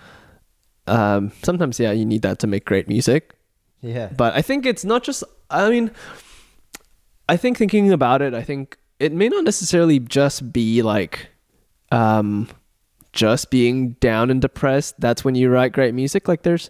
Um, 0.88 1.34
sometimes, 1.44 1.80
yeah, 1.82 1.92
you 1.92 2.06
need 2.06 2.22
that 2.22 2.40
to 2.40 2.48
make 2.48 2.64
great 2.64 2.88
music 2.88 3.34
Yeah. 3.82 4.08
but 4.16 4.34
I 4.34 4.42
think 4.42 4.66
it's 4.66 4.86
not 4.86 5.04
just. 5.04 5.22
I 5.50 5.70
mean, 5.70 5.92
I 7.28 7.36
think 7.36 7.58
thinking 7.58 7.92
about 7.92 8.22
it, 8.22 8.34
I 8.34 8.42
think 8.42 8.78
it 9.00 9.12
may 9.12 9.28
not 9.28 9.44
necessarily 9.44 10.00
just 10.00 10.54
be 10.54 10.82
like, 10.82 11.30
um, 11.92 12.48
just 13.12 13.52
being 13.52 13.92
down 14.00 14.32
and 14.32 14.42
depressed. 14.42 14.96
That's 15.00 15.26
when 15.26 15.36
you 15.36 15.50
write 15.50 15.74
great 15.74 15.94
music. 15.94 16.28
Like 16.30 16.44
there's, 16.44 16.70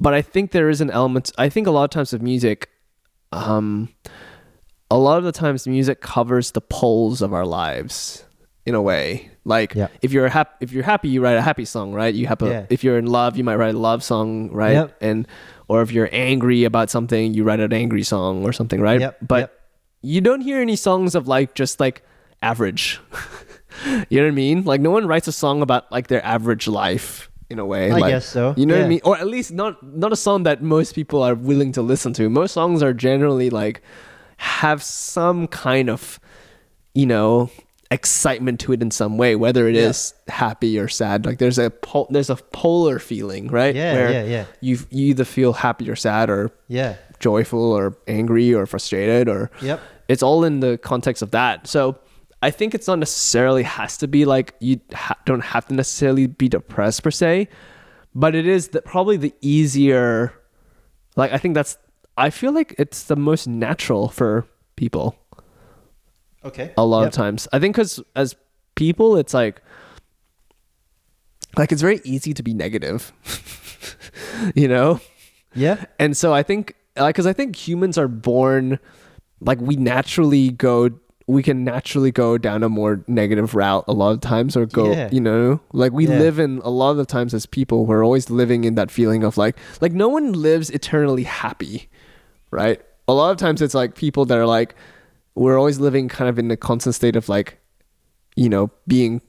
but 0.00 0.14
I 0.14 0.22
think 0.22 0.52
there 0.52 0.68
is 0.70 0.80
an 0.80 0.90
element. 0.90 1.32
I 1.36 1.48
think 1.48 1.66
a 1.66 1.72
lot 1.72 1.84
of 1.84 1.90
times 1.90 2.12
with 2.12 2.22
music, 2.22 2.68
um, 3.32 3.88
a 4.90 4.96
lot 4.98 5.18
of 5.18 5.24
the 5.24 5.32
times 5.32 5.66
music 5.66 6.00
covers 6.00 6.52
the 6.52 6.60
poles 6.60 7.20
of 7.22 7.32
our 7.34 7.44
lives 7.46 8.24
in 8.64 8.74
a 8.74 8.82
way. 8.82 9.30
Like 9.44 9.74
Yeah. 9.74 9.88
if 10.02 10.12
you're 10.12 10.28
happy, 10.28 10.50
if 10.60 10.72
you're 10.72 10.82
happy, 10.84 11.08
you 11.08 11.22
write 11.22 11.36
a 11.36 11.42
happy 11.42 11.64
song, 11.64 11.92
right? 11.92 12.14
You 12.14 12.26
have 12.26 12.42
a. 12.42 12.48
Yeah. 12.48 12.66
If 12.70 12.84
you're 12.84 12.98
in 12.98 13.06
love, 13.06 13.36
you 13.36 13.44
might 13.44 13.56
write 13.56 13.74
a 13.74 13.78
love 13.78 14.02
song, 14.04 14.50
right? 14.50 14.72
Yep. 14.72 14.96
And 15.00 15.26
or 15.68 15.82
if 15.82 15.90
you're 15.92 16.08
angry 16.12 16.64
about 16.64 16.90
something, 16.90 17.34
you 17.34 17.44
write 17.44 17.60
an 17.60 17.72
angry 17.72 18.02
song 18.02 18.44
or 18.44 18.52
something, 18.52 18.80
right? 18.80 19.00
Yep, 19.00 19.18
But 19.26 19.40
yep. 19.40 19.60
you 20.02 20.20
don't 20.20 20.40
hear 20.42 20.60
any 20.60 20.76
songs 20.76 21.14
of 21.14 21.28
like 21.28 21.54
just 21.54 21.80
like 21.80 22.02
average. 22.42 23.00
you 24.08 24.18
know 24.20 24.24
what 24.24 24.28
I 24.28 24.30
mean? 24.32 24.64
Like 24.64 24.80
no 24.80 24.90
one 24.90 25.06
writes 25.06 25.28
a 25.28 25.32
song 25.32 25.62
about 25.62 25.90
like 25.92 26.08
their 26.08 26.24
average 26.24 26.66
life 26.68 27.30
in 27.50 27.58
a 27.58 27.64
way. 27.66 27.90
I 27.90 27.96
like, 27.96 28.10
guess 28.12 28.26
so, 28.26 28.52
You 28.56 28.66
know 28.66 28.76
what 28.76 28.84
I 28.84 28.88
mean? 28.88 29.00
Or 29.04 29.16
at 29.16 29.26
least 29.26 29.52
not 29.52 29.82
not 29.82 30.12
a 30.12 30.16
song 30.16 30.42
that 30.44 30.62
most 30.62 30.94
people 30.94 31.22
are 31.22 31.34
willing 31.34 31.72
to 31.72 31.82
listen 31.82 32.12
to. 32.14 32.28
Most 32.28 32.52
songs 32.52 32.82
are 32.82 32.92
generally 32.92 33.48
like 33.50 33.80
have 34.38 34.82
some 34.82 35.46
kind 35.48 35.90
of 35.90 36.18
you 36.94 37.06
know 37.06 37.50
excitement 37.90 38.60
to 38.60 38.72
it 38.72 38.82
in 38.82 38.90
some 38.90 39.16
way 39.16 39.34
whether 39.34 39.66
it 39.68 39.74
is 39.74 40.12
Yeah. 40.28 40.34
happy 40.34 40.78
or 40.78 40.88
sad 40.88 41.24
like 41.24 41.38
there's 41.38 41.58
a 41.58 41.70
pol- 41.70 42.06
there's 42.10 42.28
a 42.30 42.36
polar 42.36 42.98
feeling 42.98 43.48
right 43.48 43.74
Yeah, 43.74 43.92
Where 43.94 44.10
yeah, 44.12 44.24
yeah. 44.24 44.44
you 44.60 44.78
you 44.90 45.06
either 45.06 45.24
feel 45.24 45.54
happy 45.54 45.88
or 45.90 45.96
sad 45.96 46.28
or 46.28 46.50
Yeah. 46.68 46.96
joyful 47.18 47.72
or 47.72 47.96
angry 48.06 48.52
or 48.54 48.66
frustrated 48.66 49.28
or 49.28 49.50
Yep. 49.62 49.80
it's 50.08 50.22
all 50.22 50.44
in 50.44 50.60
the 50.60 50.76
context 50.78 51.22
of 51.22 51.30
that 51.30 51.66
so 51.66 51.96
i 52.42 52.50
think 52.50 52.74
it's 52.74 52.86
not 52.86 52.98
necessarily 52.98 53.62
has 53.62 53.96
to 53.98 54.06
be 54.06 54.24
like 54.26 54.54
you 54.60 54.80
ha- 54.94 55.16
don't 55.24 55.44
have 55.44 55.66
to 55.68 55.74
necessarily 55.74 56.26
be 56.26 56.48
depressed 56.48 57.02
per 57.02 57.10
se 57.10 57.48
but 58.14 58.34
it 58.34 58.46
is 58.46 58.68
the, 58.68 58.82
probably 58.82 59.16
the 59.16 59.32
easier 59.40 60.32
like 61.16 61.32
i 61.32 61.38
think 61.38 61.54
that's 61.54 61.78
i 62.18 62.30
feel 62.30 62.52
like 62.52 62.74
it's 62.78 63.04
the 63.04 63.16
most 63.16 63.46
natural 63.46 64.08
for 64.08 64.46
people 64.76 65.16
Okay. 66.44 66.72
a 66.76 66.84
lot 66.84 67.00
Yep. 67.00 67.08
of 67.08 67.14
times 67.14 67.48
i 67.52 67.58
think 67.58 67.74
because 67.76 68.00
as 68.14 68.34
people 68.74 69.16
it's 69.16 69.34
like 69.34 69.60
like 71.56 71.72
it's 71.72 71.82
very 71.82 72.00
easy 72.04 72.32
to 72.34 72.42
be 72.42 72.54
negative 72.54 73.12
you 74.54 74.68
know 74.68 75.00
Yeah. 75.54 75.84
and 75.98 76.16
so 76.16 76.32
I 76.34 76.42
think, 76.44 76.74
like, 76.96 77.14
because 77.14 77.26
I 77.26 77.32
think 77.32 77.56
humans 77.56 77.96
are 77.98 78.06
born, 78.06 78.78
like, 79.40 79.58
we 79.60 79.74
naturally 79.76 80.50
go, 80.50 80.90
we 81.26 81.42
can 81.42 81.64
naturally 81.64 82.12
go 82.12 82.38
down 82.38 82.62
a 82.62 82.68
more 82.68 83.02
negative 83.08 83.54
route 83.56 83.84
a 83.88 83.92
lot 83.92 84.10
of 84.12 84.20
times, 84.20 84.56
or 84.56 84.66
go, 84.66 84.92
Yeah. 84.92 85.08
you 85.10 85.20
know, 85.20 85.58
like 85.72 85.92
we 85.92 86.06
Yeah. 86.06 86.18
live 86.18 86.38
in 86.38 86.58
a 86.62 86.70
lot 86.70 86.90
of 86.92 86.96
the 86.98 87.06
times 87.06 87.34
as 87.34 87.46
people, 87.46 87.86
we're 87.86 88.04
always 88.04 88.30
living 88.30 88.62
in 88.64 88.74
that 88.76 88.90
feeling 88.90 89.24
of 89.24 89.36
like, 89.36 89.56
like 89.80 89.92
no 89.92 90.06
one 90.08 90.32
lives 90.32 90.70
eternally 90.70 91.24
happy, 91.24 91.88
right? 92.50 92.80
A 93.06 93.12
lot 93.14 93.30
of 93.30 93.36
times 93.38 93.62
it's 93.62 93.74
like 93.74 93.94
people 93.94 94.24
that 94.26 94.36
are 94.38 94.46
like, 94.46 94.74
we're 95.34 95.58
always 95.58 95.78
living 95.78 96.08
kind 96.08 96.28
of 96.28 96.38
in 96.38 96.50
a 96.50 96.56
constant 96.56 96.94
state 96.94 97.16
of 97.16 97.28
like, 97.28 97.58
you 98.36 98.48
know, 98.48 98.70
being 98.86 99.20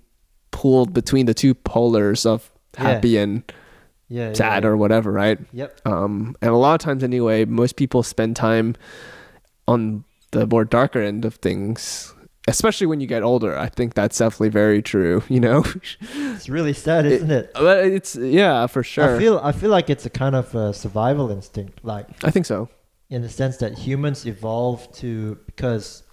pulled 0.52 0.94
between 0.94 1.26
the 1.26 1.34
two 1.34 1.54
polars 1.56 2.26
of 2.26 2.52
Yeah. 2.76 2.82
happy 2.84 3.18
and 3.18 3.44
Yeah. 4.10 4.34
sad 4.34 4.64
yeah. 4.64 4.70
or 4.70 4.78
whatever, 4.78 5.12
right? 5.12 5.40
Yep. 5.54 5.82
Um, 5.86 6.36
and 6.42 6.52
a 6.52 6.56
lot 6.58 6.74
of 6.74 6.80
times, 6.84 7.04
anyway, 7.04 7.46
most 7.46 7.76
people 7.76 8.02
spend 8.04 8.36
time 8.36 8.76
on 9.68 10.04
the 10.32 10.46
more 10.48 10.66
darker 10.66 11.00
end 11.02 11.26
of 11.26 11.36
things, 11.36 12.14
especially 12.48 12.88
when 12.88 13.00
you 13.02 13.08
get 13.08 13.22
older. 13.24 13.58
I 13.58 13.70
think 13.70 13.94
that's 13.94 14.18
definitely 14.18 14.50
very 14.50 14.82
true. 14.82 15.22
You 15.30 15.40
know, 15.40 15.64
It's 16.16 16.50
really 16.50 16.74
sad, 16.74 17.06
isn't 17.06 17.32
it? 17.32 17.52
but 17.54 17.86
it's 17.86 18.16
yeah, 18.16 18.66
for 18.68 18.82
sure. 18.84 19.16
I 19.16 19.20
feel 19.20 19.40
I 19.44 19.52
feel 19.52 19.70
like 19.70 19.90
it's 19.90 20.06
a 20.06 20.10
kind 20.10 20.36
of 20.36 20.54
a 20.56 20.74
survival 20.74 21.30
instinct, 21.32 21.80
like 21.84 22.08
I 22.24 22.32
think 22.32 22.46
so. 22.48 22.70
In 23.10 23.22
the 23.22 23.30
sense 23.30 23.58
that 23.58 23.78
humans 23.78 24.26
evolved 24.26 24.94
to 24.96 25.38
because 25.46 26.04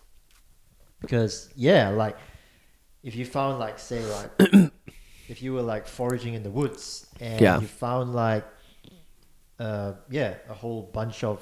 because 1.00 1.50
yeah, 1.56 1.90
like 1.90 2.16
if 3.02 3.14
you 3.14 3.24
found 3.24 3.58
like 3.58 3.78
say 3.78 4.04
like 4.06 4.30
if 5.28 5.42
you 5.42 5.52
were 5.52 5.62
like 5.62 5.86
foraging 5.86 6.34
in 6.34 6.42
the 6.42 6.50
woods 6.50 7.06
and 7.20 7.40
Yeah. 7.40 7.60
you 7.60 7.66
found 7.66 8.14
like 8.14 8.44
uh 9.58 9.92
yeah 10.10 10.34
a 10.48 10.54
whole 10.54 10.82
bunch 10.92 11.22
of 11.24 11.40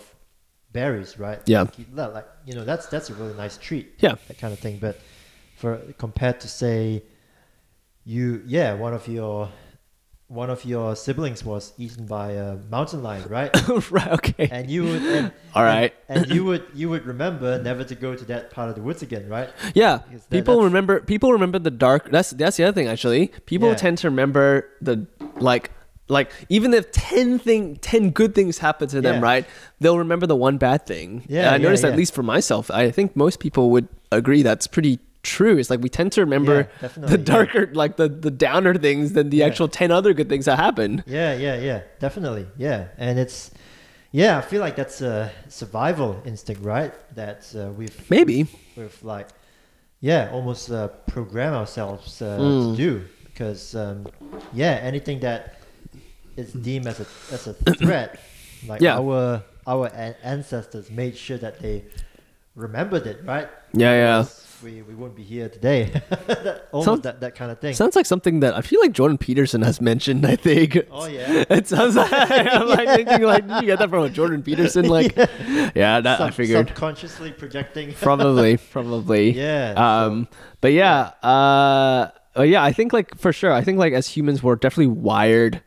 berries, 0.73 1.19
right? 1.19 1.41
Yeah. 1.47 1.67
Like, 1.93 2.13
like 2.15 2.27
you 2.47 2.55
know 2.55 2.65
that's 2.65 2.87
that's 2.87 3.11
a 3.11 3.15
really 3.15 3.35
nice 3.35 3.57
treat. 3.57 3.95
Yeah. 3.99 4.17
that 4.29 4.39
kind 4.39 4.53
of 4.53 4.59
thing. 4.59 4.79
But 4.79 4.99
for 5.57 5.79
compared 5.99 6.41
to 6.41 6.49
say 6.49 7.03
you 8.05 8.43
yeah 8.47 8.75
one 8.75 8.93
of 8.93 9.07
your 9.09 9.49
one 10.35 10.51
of 10.51 10.65
your 10.65 10.97
siblings 10.97 11.45
was 11.45 11.73
eaten 11.79 12.07
by 12.07 12.33
a 12.33 12.57
mountain 12.71 13.03
lion, 13.03 13.25
right? 13.29 13.51
right. 13.91 14.09
Okay. 14.19 14.49
and 14.51 14.69
you 14.69 14.83
would 14.85 15.03
and, 15.03 15.33
All 15.55 15.63
right. 15.63 15.95
and, 16.09 16.25
and 16.25 16.35
you 16.35 16.45
would 16.45 16.65
you 16.75 16.91
would 16.91 17.07
remember 17.07 17.63
never 17.63 17.85
to 17.85 17.95
go 17.95 18.15
to 18.17 18.25
that 18.27 18.51
part 18.51 18.69
of 18.69 18.75
the 18.75 18.83
woods 18.83 19.03
again 19.03 19.29
right 19.29 19.49
yeah. 19.75 20.01
That- 20.11 20.31
People 20.31 20.63
remember. 20.63 21.01
People 21.01 21.33
remember 21.33 21.59
the 21.59 21.71
dark. 21.71 22.11
That's 22.11 22.31
that's 22.31 22.57
the 22.57 22.65
other 22.65 22.75
thing. 22.75 22.89
Actually, 22.89 23.29
people 23.47 23.69
Yeah. 23.71 23.77
tend 23.77 23.99
to 23.99 24.09
remember 24.11 24.69
the 24.83 25.07
like 25.39 25.71
like 26.09 26.31
even 26.51 26.75
if 26.75 26.91
10 26.93 27.39
thing 27.39 27.77
10 27.77 28.11
good 28.11 28.35
things 28.35 28.59
happen 28.59 28.87
to 28.89 29.01
them 29.01 29.17
Yeah. 29.17 29.21
right 29.33 29.45
they'll 29.81 29.97
remember 29.99 30.27
the 30.27 30.37
one 30.37 30.59
bad 30.59 30.85
thing 30.87 31.25
Yeah, 31.29 31.47
And 31.47 31.49
i 31.49 31.57
yeah, 31.57 31.63
noticed 31.65 31.83
at 31.85 31.97
least 31.97 32.13
for 32.13 32.23
myself 32.23 32.71
i 32.71 32.91
think 32.91 33.17
most 33.17 33.41
people 33.41 33.71
would 33.71 33.89
agree 34.13 34.43
that's 34.43 34.67
pretty 34.67 34.99
true 35.25 35.57
it's 35.59 35.71
like 35.71 35.81
we 35.81 35.89
tend 35.89 36.13
to 36.13 36.21
remember 36.21 36.57
Yeah, 36.83 36.89
the 37.13 37.19
yeah. 37.19 37.25
darker 37.35 37.63
like 37.83 37.97
the 37.97 38.09
the 38.09 38.31
downer 38.31 38.75
things 38.87 39.13
than 39.17 39.31
the 39.31 39.39
Yeah. 39.39 39.47
actual 39.49 39.69
10 39.69 39.91
other 39.91 40.13
good 40.15 40.29
things 40.29 40.45
that 40.45 40.59
happened 40.59 41.03
Yeah, 41.07 41.33
yeah, 41.47 41.57
yeah, 41.69 41.81
definitely. 41.99 42.47
Yeah, 42.57 42.89
and 42.99 43.19
it's 43.19 43.51
yeah, 44.13 44.39
I 44.39 44.43
feel 44.43 44.61
like 44.67 44.77
that's 44.77 45.01
a 45.03 45.33
survival 45.49 46.23
instinct, 46.25 46.63
right? 46.63 46.93
That 47.17 47.41
uh, 47.57 47.73
we've 47.79 47.99
maybe 48.11 48.47
we've 48.77 48.99
like 49.03 49.29
yeah, 50.01 50.31
almost 50.33 50.71
uh, 50.71 50.89
program 51.15 51.53
ourselves 51.55 52.21
uh, 52.23 52.39
Mm. 52.39 52.71
to 52.71 52.77
do 52.77 52.93
because 53.25 53.75
um, 53.75 54.07
yeah, 54.53 54.75
anything 54.91 55.19
that 55.21 55.41
is 56.37 56.53
deemed 56.53 56.87
as 56.87 57.01
a 57.01 57.07
as 57.33 57.47
a 57.47 57.55
threat, 57.83 58.21
like 58.69 58.81
Yeah. 58.87 58.99
our 59.01 59.43
our 59.67 59.87
an- 60.05 60.17
ancestors 60.23 60.91
made 60.91 61.17
sure 61.17 61.39
that 61.39 61.55
they 61.65 61.85
remembered 62.55 63.07
it, 63.07 63.21
right? 63.25 63.49
Yeah, 63.73 63.93
yeah. 63.93 64.25
We, 64.63 64.81
we 64.83 64.95
wouldn't 64.95 65.17
be 65.17 65.23
here 65.25 65.49
today. 65.49 65.91
That- 66.27 66.69
Almost 66.73 66.87
Sounds- 66.87 67.03
that, 67.03 67.21
that 67.21 67.35
kind 67.35 67.51
of 67.51 67.59
thing. 67.61 67.75
sounds 67.75 67.95
like 67.97 68.07
something 68.07 68.41
that 68.41 68.55
i 68.55 68.61
feel 68.61 68.81
like 68.81 68.91
jordan 68.93 69.17
peterson 69.19 69.63
has 69.63 69.81
mentioned 69.81 70.27
i 70.27 70.35
think 70.37 70.77
oh 70.91 71.07
yeah. 71.07 71.45
it 71.51 71.69
sounds 71.69 71.95
like 71.95 72.11
i'm 72.13 72.67
like 72.69 72.89
thinking 72.97 73.23
like 73.23 73.47
did 73.47 73.61
you 73.63 73.67
get 73.67 73.79
that 73.79 73.89
from 73.91 74.03
a 74.05 74.11
jordan 74.11 74.43
peterson 74.43 74.87
like 74.89 75.15
yeah, 75.17 76.01
that 76.01 76.21
i 76.21 76.27
Sub- 76.29 76.35
figured 76.35 76.69
subconsciously 76.69 77.31
projecting. 77.33 77.93
probably 77.95 78.57
probably 78.57 79.31
Yeah, 79.31 79.75
um 79.77 80.27
but 80.61 80.73
yeah 80.73 81.13
uh 81.23 82.11
uh, 82.37 82.43
yeah 82.43 82.63
i 82.65 82.73
think 82.73 82.93
like 82.93 83.17
for 83.17 83.33
sure 83.33 83.53
i 83.53 83.63
think 83.63 83.79
like 83.79 83.93
as 83.93 84.09
humans 84.09 84.43
we're 84.43 84.57
definitely 84.57 84.89
wired 84.95 85.63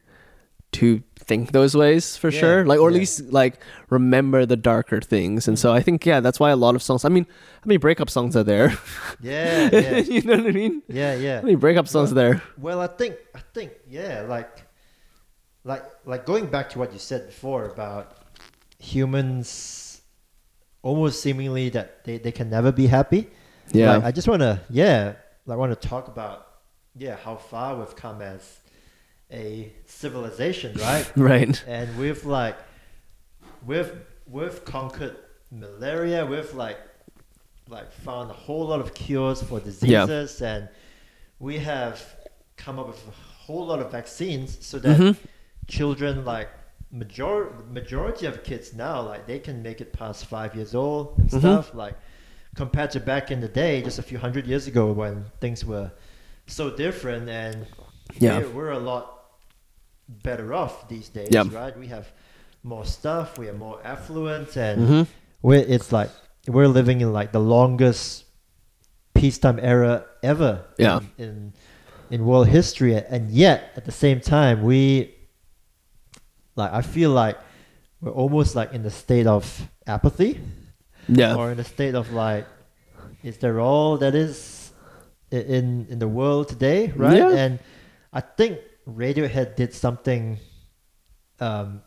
to 0.73 1.01
think 1.27 1.51
those 1.51 1.75
ways 1.75 2.15
for 2.17 2.29
Yeah, 2.29 2.39
sure. 2.39 2.65
Like 2.65 2.79
or 2.79 2.89
at 2.89 2.93
yeah. 2.93 2.99
least 2.99 3.15
like 3.31 3.59
remember 3.89 4.45
the 4.45 4.55
darker 4.55 5.01
things. 5.01 5.47
And 5.47 5.59
so 5.59 5.73
i 5.73 5.81
think 5.81 6.05
yeah 6.05 6.19
that's 6.21 6.39
why 6.39 6.51
a 6.51 6.55
lot 6.55 6.73
of 6.75 6.81
songs 6.81 7.03
i 7.05 7.09
mean 7.09 7.25
how 7.61 7.67
many 7.67 7.77
breakup 7.77 8.09
songs 8.09 8.35
are 8.35 8.43
there? 8.43 8.69
Yeah, 9.21 9.69
yeah, 9.73 9.97
you 10.15 10.21
know 10.21 10.37
what 10.37 10.47
i 10.47 10.51
mean? 10.51 10.83
Yeah, 10.87 11.13
yeah. 11.15 11.37
how 11.37 11.45
many 11.47 11.55
breakup 11.55 11.87
songs 11.87 12.11
are 12.11 12.15
there? 12.23 12.41
Well, 12.57 12.79
I 12.79 12.87
think 12.87 13.15
I 13.35 13.41
think 13.53 13.71
yeah, 13.89 14.25
like 14.27 14.51
like 15.63 15.83
like 16.05 16.25
going 16.25 16.47
back 16.47 16.69
to 16.71 16.79
what 16.79 16.93
you 16.93 16.99
said 16.99 17.27
before 17.27 17.65
about 17.65 18.05
humans 18.79 20.01
almost 20.81 21.21
seemingly 21.21 21.69
that 21.69 22.03
they, 22.05 22.17
they 22.17 22.31
can 22.31 22.49
never 22.49 22.71
be 22.71 22.87
happy. 22.87 23.27
yeah. 23.73 23.95
Like, 23.97 24.03
I 24.05 24.11
just 24.11 24.27
want 24.27 24.41
to 24.41 24.61
yeah, 24.69 25.13
I 25.49 25.55
want 25.55 25.71
to 25.79 25.87
talk 25.89 26.07
about 26.07 26.47
yeah, 26.95 27.15
how 27.17 27.35
far 27.35 27.75
we've 27.77 27.95
come 27.95 28.21
as 28.21 28.59
a 29.31 29.71
civilization, 29.85 30.73
right? 30.79 31.11
right 31.17 31.63
and 31.67 31.97
we've 31.97 32.23
like 32.25 32.57
we've 33.65 33.91
we've 34.25 34.63
conquered 34.65 35.15
malaria 35.51 36.25
we've 36.25 36.53
like 36.53 36.77
like 37.69 37.91
found 37.91 38.29
a 38.29 38.33
whole 38.33 38.65
lot 38.67 38.79
of 38.79 38.93
cures 38.93 39.41
for 39.41 39.59
diseases 39.59 40.41
and 40.41 40.69
we 41.39 41.57
have 41.57 42.01
come 42.55 42.79
up 42.79 42.87
with 42.87 43.01
a 43.07 43.11
whole 43.45 43.65
lot 43.65 43.79
of 43.79 43.91
vaccines 43.91 44.57
so 44.65 44.79
that 44.79 44.97
Mhm. 44.97 45.15
children 45.67 46.23
like 46.25 46.49
major 46.91 47.51
majority 47.69 48.25
of 48.25 48.43
kids 48.43 48.73
now 48.73 49.01
like 49.01 49.25
they 49.27 49.39
can 49.39 49.61
make 49.61 49.81
it 49.81 49.91
past 49.91 50.25
five 50.25 50.55
years 50.55 50.73
old 50.73 51.15
and 51.17 51.29
Mhm. 51.29 51.39
stuff 51.39 51.73
like 51.73 51.95
compared 52.55 52.91
to 52.91 52.99
back 52.99 53.29
in 53.31 53.41
the 53.41 53.47
day 53.49 53.81
just 53.81 53.99
a 53.99 54.03
few 54.03 54.17
hundred 54.17 54.47
years 54.47 54.67
ago 54.67 54.91
when 54.91 55.25
things 55.41 55.65
were 55.65 55.91
so 56.45 56.69
different 56.69 57.27
and 57.29 57.67
Yeah. 58.19 58.39
we're, 58.39 58.49
we're 58.49 58.71
a 58.71 58.79
lot 58.79 59.16
better 60.07 60.53
off 60.53 60.87
these 60.87 61.09
days 61.09 61.29
Yeah. 61.31 61.43
right 61.51 61.77
we 61.77 61.87
have 61.87 62.07
more 62.63 62.85
stuff 62.85 63.37
we 63.37 63.47
are 63.49 63.53
more 63.53 63.79
affluent 63.83 64.55
and 64.57 64.87
Mhm. 64.87 65.07
we're 65.41 65.65
it's 65.67 65.91
like 65.91 66.09
we're 66.47 66.67
living 66.67 67.01
in 67.01 67.11
like 67.13 67.31
the 67.31 67.39
longest 67.41 68.23
peacetime 69.13 69.59
era 69.61 70.05
ever 70.23 70.63
Yeah. 70.77 70.99
in, 71.17 71.25
in 71.25 71.53
in 72.09 72.25
world 72.25 72.47
history 72.47 72.95
and 72.95 73.31
yet 73.31 73.71
at 73.75 73.83
the 73.85 73.91
same 73.91 74.21
time 74.21 74.63
we 74.63 75.13
like 76.55 76.71
i 76.71 76.81
feel 76.81 77.11
like 77.11 77.37
we're 78.01 78.11
almost 78.11 78.55
like 78.55 78.71
in 78.73 78.83
the 78.83 78.91
state 78.91 79.27
of 79.27 79.69
apathy 79.87 80.39
yeah 81.09 81.35
or 81.35 81.51
in 81.51 81.59
a 81.59 81.63
state 81.63 81.95
of 81.95 82.11
like 82.13 82.45
is 83.23 83.37
there 83.39 83.59
all 83.59 83.97
that 83.97 84.15
is 84.15 84.71
in 85.31 85.85
in 85.89 85.99
the 85.99 86.07
world 86.07 86.47
today 86.47 86.93
right 86.95 87.17
Yeah. 87.17 87.29
and 87.43 87.59
i 88.13 88.21
think 88.21 88.59
radiohead 88.87 89.55
did 89.55 89.73
something 89.73 90.39
um 91.39 91.81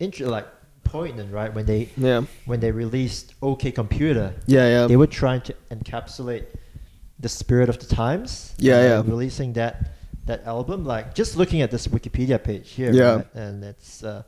inter- 0.00 0.26
like 0.26 0.46
poignant 0.84 1.32
right? 1.32 1.52
When 1.52 1.66
they 1.66 1.88
yeah. 1.96 2.22
when 2.46 2.60
they 2.60 2.70
released 2.70 3.34
ok 3.42 3.72
computer. 3.72 4.34
Yeah 4.46 4.68
yeah. 4.68 4.86
They 4.86 4.96
were 4.96 5.06
trying 5.06 5.40
to 5.42 5.54
encapsulate 5.70 6.46
the 7.18 7.28
spirit 7.28 7.68
of 7.68 7.78
the 7.78 7.86
times 7.86 8.54
Yeah, 8.58 8.82
yeah. 8.82 9.02
releasing 9.04 9.52
that 9.54 9.92
that 10.26 10.44
album. 10.46 10.84
Like 10.84 11.14
just 11.14 11.36
looking 11.36 11.62
at 11.62 11.70
this 11.70 11.86
wikipedia 11.86 12.42
page 12.42 12.70
here 12.70 12.92
Yeah. 12.92 13.14
right, 13.16 13.34
and 13.34 13.64
it's 13.64 14.02
uh, 14.04 14.22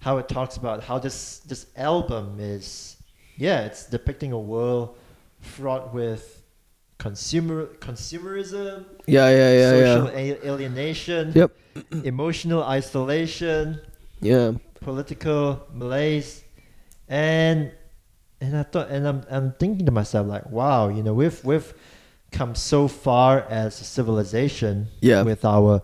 how 0.00 0.18
it 0.18 0.28
talks 0.28 0.56
about 0.56 0.82
how 0.84 0.98
this 0.98 1.40
this 1.40 1.66
album 1.76 2.38
is 2.38 2.96
yeah 3.36 3.60
it's 3.66 3.86
depicting 3.86 4.32
a 4.32 4.38
world 4.38 4.96
fraught 5.40 5.92
with 5.92 6.35
consumer 6.98 7.66
consumerism 7.78 8.84
yeah 9.06 9.28
yeah 9.28 9.52
yeah 9.52 9.70
social 9.70 10.04
yeah 10.12 10.18
a- 10.18 10.46
alienation 10.50 11.32
yep. 11.34 11.50
emotional 12.04 12.62
isolation 12.62 13.78
yeah. 14.20 14.52
political 14.80 15.60
malaise 15.74 16.42
and 17.08 17.70
and 18.40 18.56
I 18.56 18.62
thought 18.62 18.88
and 18.90 19.06
I'm 19.06 19.22
I'm 19.30 19.52
thinking 19.52 19.84
to 19.86 19.92
myself 19.92 20.26
like 20.26 20.50
wow 20.50 20.88
you 20.88 21.02
know 21.02 21.12
we've 21.14 21.42
we've 21.44 21.72
come 22.32 22.54
so 22.54 22.88
far 22.88 23.40
as 23.50 23.80
a 23.80 23.84
civilization 23.84 24.88
Yeah. 25.00 25.22
with 25.22 25.44
our 25.44 25.82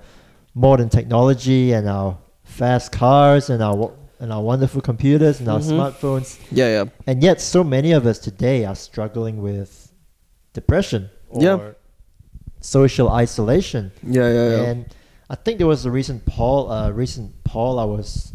modern 0.55 0.89
technology 0.89 1.73
and 1.73 1.89
our 1.89 2.19
fast 2.45 2.91
cars 2.93 3.49
and 3.51 3.63
our 3.63 3.93
and 4.19 4.33
our 4.33 4.43
wonderful 4.43 4.81
computers 4.81 5.41
and 5.41 5.49
our 5.49 5.59
Mhm. 5.61 5.73
smartphones. 5.73 6.39
Yeah 6.51 6.69
yeah. 6.69 6.85
And 7.07 7.23
yet 7.23 7.41
so 7.41 7.65
many 7.65 7.93
of 7.93 8.07
us 8.07 8.19
today 8.19 8.65
are 8.65 8.75
struggling 8.77 9.43
with 9.43 9.82
depression 10.53 11.09
or 11.31 11.43
Yeah. 11.43 11.71
social 12.61 13.09
isolation 13.11 13.91
yeah 14.03 14.29
yeah 14.39 14.49
yeah 14.57 14.63
and 14.71 14.87
I 15.31 15.35
think 15.35 15.57
there 15.59 15.67
was 15.67 15.87
a 15.87 15.91
recent 15.91 16.27
poll, 16.27 16.71
uh, 16.71 16.91
recent 16.91 17.33
poll 17.45 17.79
I 17.79 17.85
was 17.85 18.33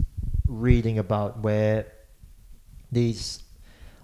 reading 0.48 0.98
about 0.98 1.42
where 1.44 1.86
these 2.92 3.44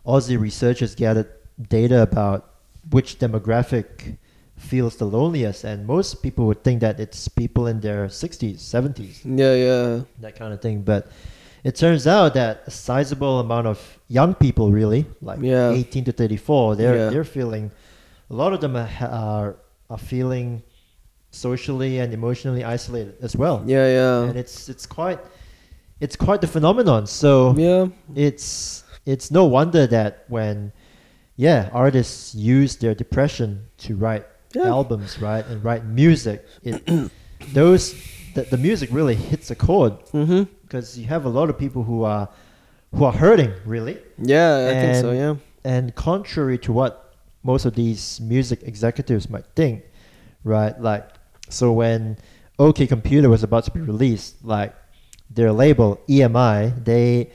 Aussie 0.06 0.40
researchers 0.40 0.94
gathered 0.94 1.30
data 1.70 2.02
about 2.04 2.52
which 2.92 3.18
demographic 3.18 4.18
feels 4.58 4.98
the 4.98 5.06
loneliest, 5.06 5.64
and 5.64 5.88
most 5.88 6.22
people 6.22 6.46
would 6.46 6.64
think 6.64 6.82
that 6.82 7.00
it's 7.00 7.28
people 7.28 7.66
in 7.68 7.80
their 7.80 8.08
60s, 8.08 8.58
70s, 8.62 9.22
yeah 9.26 9.54
yeah 9.56 10.02
that 10.20 10.36
kind 10.36 10.54
of 10.54 10.62
thing. 10.62 10.82
But 10.84 11.08
it 11.64 11.76
turns 11.76 12.06
out 12.06 12.34
that 12.36 12.62
a 12.68 12.72
sizable 12.72 13.40
amount 13.40 13.68
of 13.68 13.80
young 14.08 14.36
people, 14.36 14.72
really, 14.72 15.06
like 15.22 15.40
Yeah. 15.42 15.72
18 15.72 16.04
to 16.06 16.12
34, 16.12 16.76
they're 16.76 16.96
Yeah. 16.98 17.10
they're 17.10 17.24
feeling. 17.24 17.72
A 18.34 18.36
lot 18.36 18.52
of 18.54 18.60
them 18.62 18.76
are 18.76 18.90
are, 19.02 19.56
are 19.94 19.98
feeling 20.12 20.64
socially 21.32 22.00
and 22.00 22.14
emotionally 22.14 22.64
isolated 22.64 23.16
as 23.22 23.36
well. 23.36 23.64
yeah 23.66 23.88
yeah 23.88 24.30
And 24.30 24.38
it's 24.38 24.70
it's 24.70 24.86
quite 24.86 25.20
it's 26.00 26.16
quite 26.16 26.42
the 26.42 26.48
phenomenon. 26.48 27.06
So 27.08 27.54
yeah 27.58 27.88
it's 28.16 28.84
it's 29.06 29.30
no 29.32 29.44
wonder 29.46 29.88
that 29.88 30.12
when 30.30 30.72
yeah 31.36 31.70
artists 31.74 32.36
use 32.36 32.76
their 32.78 32.96
depression 32.96 33.50
to 33.86 33.96
write 33.96 34.26
Yeah. 34.56 34.70
albums 34.70 35.18
right 35.20 35.46
and 35.50 35.64
write 35.64 35.84
music 35.86 36.46
it 36.64 36.76
those 37.54 37.96
the, 38.36 38.44
the 38.54 38.58
music 38.58 38.90
really 38.92 39.16
hits 39.16 39.52
a 39.52 39.56
chord 39.56 39.94
mm-hmm 40.14 40.44
because 40.64 40.98
you 41.00 41.06
have 41.08 41.26
a 41.26 41.30
lot 41.40 41.50
of 41.50 41.58
people 41.58 41.82
who 41.84 42.04
are 42.04 42.28
who 42.96 43.04
are 43.10 43.12
hurting 43.26 43.52
really 43.66 43.98
yeah 44.22 44.70
i 44.72 44.74
think 44.82 44.96
so 45.06 45.12
yeah 45.12 45.36
and 45.66 45.96
contrary 45.96 46.58
to 46.58 46.72
what 46.72 47.03
most 47.44 47.66
of 47.66 47.76
these 47.76 48.20
music 48.22 48.64
executives 48.64 49.30
might 49.30 49.46
think 49.56 49.84
right? 50.44 50.80
Like 50.80 51.08
so 51.50 51.72
when 51.72 52.18
ok 52.60 52.88
computer 52.88 53.30
was 53.30 53.44
about 53.44 53.64
to 53.66 53.72
be 53.72 53.82
released 53.82 54.44
like 54.44 54.76
their 55.30 55.52
label 55.52 56.00
emi 56.08 56.84
they 56.86 57.32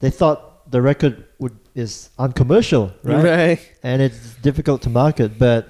they 0.00 0.08
thought 0.08 0.70
the 0.70 0.80
record 0.80 1.26
would 1.38 1.56
is 1.74 2.10
uncommercial 2.18 2.92
right, 3.02 3.24
right. 3.24 3.72
And 3.82 4.02
it's 4.02 4.34
difficult 4.36 4.82
to 4.82 4.90
market. 4.90 5.38
But 5.38 5.68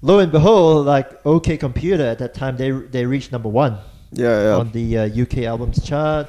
lo 0.00 0.18
and 0.18 0.32
behold 0.32 0.86
like 0.86 1.24
ok 1.26 1.56
computer 1.56 2.04
at 2.04 2.18
that 2.18 2.34
time 2.34 2.56
they 2.56 2.70
they 2.70 3.06
reached 3.06 3.32
number 3.32 3.48
one 3.48 3.78
yeah 4.12 4.42
yeah. 4.42 4.56
on 4.56 4.70
the 4.72 4.98
uh, 4.98 5.22
uk 5.22 5.36
albums 5.38 5.82
chart. 5.84 6.28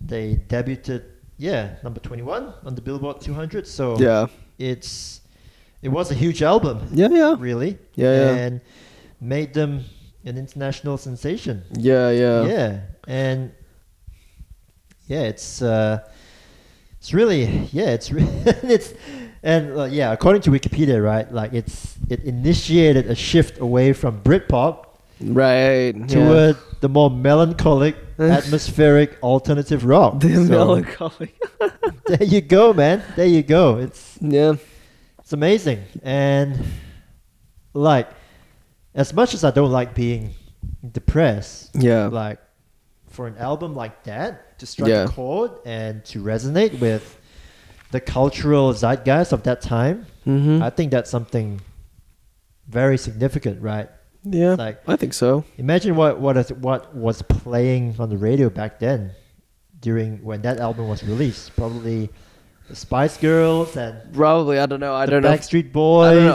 They 0.00 0.36
debuted 0.48 1.04
yeah 1.38 1.76
number 1.82 1.98
21 2.00 2.54
on 2.64 2.74
the 2.74 2.80
billboard 2.80 3.20
200 3.20 3.66
so 3.66 3.98
yeah. 3.98 4.26
it's 4.58 5.20
it 5.84 5.90
was 5.98 6.10
a 6.10 6.14
huge 6.14 6.42
album 6.42 6.76
yeah 7.00 7.08
yeah 7.20 7.34
really 7.38 7.78
Yeah, 7.94 8.14
yeah. 8.20 8.34
and 8.44 8.60
made 9.20 9.50
them 9.54 9.84
an 10.26 10.36
international 10.38 10.96
sensation. 10.98 11.62
Yeah, 11.78 12.08
yeah. 12.10 12.40
Yeah, 12.54 12.70
and 13.06 13.52
yeah, 15.06 15.22
it's 15.32 15.60
uh, 15.62 15.98
it's 16.98 17.12
really 17.12 17.44
yeah, 17.72 17.90
it's 17.96 18.10
re- 18.10 18.26
it's 18.74 18.94
and 19.42 19.76
uh, 19.78 19.84
yeah, 19.84 20.12
according 20.12 20.42
to 20.42 20.50
Wikipedia, 20.50 21.02
right, 21.02 21.30
like 21.32 21.52
it's 21.52 21.96
it 22.08 22.24
initiated 22.24 23.06
a 23.10 23.14
shift 23.14 23.60
away 23.60 23.92
from 23.92 24.20
Britpop 24.22 24.86
Right. 25.20 25.94
yeah. 26.10 26.52
the 26.80 26.88
more 26.88 27.10
melancholic, 27.10 27.94
atmospheric 28.18 29.10
alternative 29.22 29.84
rock. 29.84 30.20
the 30.20 30.34
So, 30.34 30.42
melancholy. 30.42 31.32
there 32.06 32.24
you 32.24 32.40
go, 32.40 32.72
man. 32.72 33.02
There 33.16 33.26
you 33.28 33.42
go. 33.42 33.78
It's 33.78 34.18
yeah. 34.20 34.56
It's 35.24 35.32
amazing, 35.32 35.82
and 36.02 36.62
like 37.72 38.08
as 38.94 39.12
much 39.12 39.34
as 39.34 39.42
I 39.42 39.50
don't 39.50 39.72
like 39.72 39.94
being 39.94 40.30
depressed, 40.92 41.70
Yeah. 41.74 42.06
like 42.06 42.38
for 43.08 43.26
an 43.26 43.36
album 43.38 43.74
like 43.74 44.04
that 44.04 44.58
to 44.58 44.66
strike 44.66 44.88
Yeah. 44.90 45.04
a 45.04 45.08
chord 45.08 45.50
and 45.64 46.04
to 46.06 46.22
resonate 46.22 46.78
with 46.80 47.18
the 47.90 48.00
cultural 48.00 48.72
zeitgeist 48.72 49.32
of 49.32 49.42
that 49.44 49.60
time, 49.62 50.06
Mm-hmm. 50.26 50.62
I 50.62 50.70
think 50.70 50.90
that's 50.90 51.10
something 51.10 51.60
very 52.68 52.96
significant, 52.96 53.60
right? 53.60 53.88
yeah. 54.24 54.54
like- 54.54 54.80
I 54.88 54.96
think 54.96 55.12
so. 55.12 55.44
Imagine 55.58 55.96
what 55.96 56.18
what 56.20 56.36
is, 56.38 56.48
what 56.52 56.94
was 56.96 57.20
playing 57.22 57.96
on 57.98 58.08
the 58.08 58.16
radio 58.16 58.48
back 58.48 58.78
then, 58.78 59.10
during 59.80 60.22
when 60.24 60.40
that 60.42 60.58
album 60.58 60.88
was 60.88 61.02
released. 61.04 61.54
Probably 61.56 62.08
the 62.68 62.76
Spice 62.76 63.16
Girls 63.18 63.76
and 63.76 64.12
Probably. 64.14 64.58
I 64.58 64.66
don't 64.66 64.80
know. 64.80 64.94
I 64.94 65.04
the 65.06 65.12
don't 65.12 65.22
know. 65.22 65.30
Backstreet 65.32 65.66
I 65.66 65.68
Boys. 65.68 66.34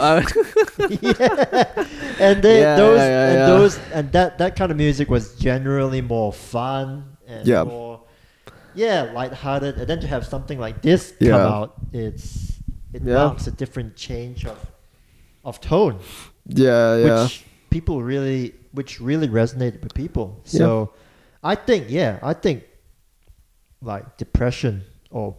know. 0.80 0.96
Yeah. 1.00 1.86
and 2.18 2.42
they, 2.42 2.60
Yeah, 2.60 2.76
those 2.76 2.98
yeah, 2.98 3.08
yeah, 3.08 3.26
and 3.28 3.38
yeah. 3.38 3.46
those 3.46 3.78
and 3.92 4.12
that 4.12 4.38
that 4.38 4.56
kind 4.56 4.70
of 4.72 4.76
music 4.78 5.10
was 5.10 5.34
generally 5.36 6.00
more 6.00 6.32
fun 6.32 7.16
and 7.26 7.46
Yeah. 7.46 7.64
more 7.64 8.02
yeah 8.74 9.10
lighthearted 9.12 9.76
and 9.78 9.86
then 9.88 10.00
to 10.00 10.06
have 10.06 10.24
something 10.26 10.58
like 10.58 10.80
this 10.82 11.12
Yeah. 11.20 11.30
come 11.32 11.52
out 11.52 11.74
it's 11.92 12.58
it 12.94 13.02
Yeah. 13.02 13.14
marks 13.14 13.46
a 13.46 13.50
different 13.50 13.96
change 13.96 14.46
of 14.46 14.58
of 15.44 15.60
tone 15.60 15.98
yeah, 16.46 16.96
yeah. 16.96 17.22
which 17.24 17.44
people 17.70 18.02
really 18.02 18.54
which 18.72 19.00
really 19.00 19.28
resonated 19.28 19.82
with 19.82 19.92
people 19.94 20.40
so 20.44 20.92
i 21.42 21.54
think 21.56 21.86
yeah 21.90 22.18
i 22.22 22.32
think 22.32 22.62
like 23.82 24.16
depression 24.16 24.82
or 25.10 25.34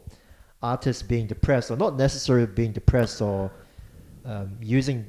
artists 0.63 1.01
being 1.03 1.27
depressed 1.27 1.71
or 1.71 1.77
not 1.77 1.95
necessarily 1.97 2.45
being 2.45 2.71
depressed 2.71 3.21
or 3.21 3.51
um, 4.25 4.57
using 4.61 5.05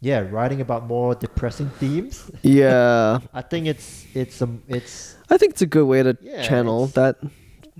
yeah 0.00 0.20
writing 0.30 0.60
about 0.60 0.86
more 0.86 1.14
depressing 1.14 1.70
themes 1.80 2.30
yeah. 2.42 3.18
i 3.32 3.40
think 3.40 3.66
it's 3.66 4.04
it's 4.14 4.42
um 4.42 4.62
it's 4.68 5.16
I 5.30 5.38
think 5.38 5.52
it's 5.52 5.62
a 5.62 5.66
good 5.66 5.86
way 5.86 6.02
to 6.02 6.16
Yeah, 6.20 6.42
channel 6.42 6.84
it's- 6.84 6.94
that. 6.94 7.30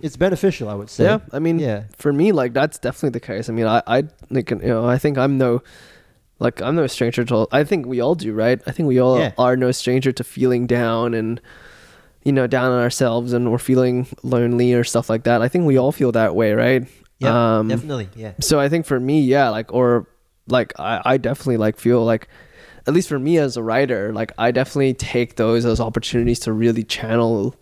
it's 0.00 0.16
beneficial 0.16 0.68
i 0.70 0.74
would 0.74 0.88
say 0.88 1.04
Yeah, 1.04 1.18
I 1.32 1.38
mean, 1.38 1.58
yeah 1.58 1.84
for 1.98 2.12
me, 2.12 2.32
like 2.32 2.54
that's 2.54 2.78
definitely 2.78 3.10
the 3.10 3.20
case. 3.20 3.48
I 3.50 3.52
mean, 3.52 3.66
I, 3.66 3.82
I 3.86 4.02
think, 4.32 4.50
you 4.50 4.56
know, 4.74 4.86
I 4.86 4.98
think 4.98 5.18
I'm 5.18 5.36
no, 5.38 5.62
like 6.40 6.62
I'm 6.62 6.74
no 6.74 6.86
stranger 6.86 7.22
to. 7.24 7.34
all, 7.34 7.48
I 7.52 7.62
think 7.64 7.86
we 7.86 8.00
all 8.00 8.14
do, 8.16 8.32
right? 8.32 8.60
I 8.66 8.72
think 8.72 8.88
we 8.88 8.98
all 8.98 9.18
Yeah. 9.20 9.32
are 9.38 9.56
no 9.56 9.70
stranger 9.72 10.10
to 10.12 10.24
feeling 10.24 10.66
down 10.66 11.12
and, 11.14 11.40
you 12.24 12.32
know, 12.32 12.46
down 12.46 12.72
on 12.72 12.80
ourselves 12.80 13.32
and 13.32 13.50
we're 13.52 13.58
feeling 13.58 14.06
lonely 14.22 14.72
or 14.74 14.82
stuff 14.84 15.08
like 15.10 15.24
that. 15.24 15.42
I 15.42 15.48
think 15.48 15.66
we 15.66 15.76
all 15.76 15.92
feel 15.92 16.12
that 16.12 16.34
way, 16.34 16.52
right? 16.52 16.87
yeah 17.20 17.58
Um, 17.58 17.68
definitely 17.68 18.08
yeah 18.16 18.32
so 18.40 18.58
I 18.58 18.68
think 18.68 18.87
for 18.87 18.98
me, 18.98 19.20
yeah, 19.20 19.48
like 19.50 19.72
or 19.72 20.08
like 20.48 20.72
I, 20.78 21.00
I 21.04 21.16
definitely 21.16 21.58
like 21.58 21.78
feel 21.78 22.04
like 22.04 22.28
at 22.87 22.92
least 22.92 23.08
for 23.08 23.18
me 23.18 23.38
as 23.38 23.56
a 23.56 23.62
writer, 23.62 24.12
like 24.12 24.32
I 24.37 24.50
definitely 24.50 24.94
take 24.94 25.37
those 25.37 25.64
as 25.64 25.80
opportunities 25.80 26.40
to 26.40 26.52
really 26.52 26.82
channel 26.82 27.54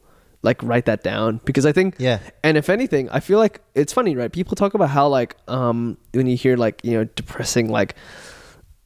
like 0.45 0.61
write 0.65 0.87
that 0.87 1.05
down 1.05 1.41
because 1.45 1.65
I 1.65 1.71
think 1.73 1.95
yeah 1.99 2.19
and 2.43 2.57
if 2.57 2.69
anything, 2.69 3.09
I 3.11 3.21
feel 3.21 3.39
like 3.39 3.61
it's 3.75 3.93
funny, 3.93 4.17
right? 4.17 4.33
People 4.33 4.57
talk 4.57 4.75
about 4.75 4.91
how 4.91 5.07
like 5.09 5.37
um 5.49 5.97
when 6.13 6.27
you 6.27 6.37
hear 6.37 6.57
like, 6.57 6.81
you 6.85 6.93
know, 6.93 7.05
depressing 7.05 7.69
like 7.69 7.95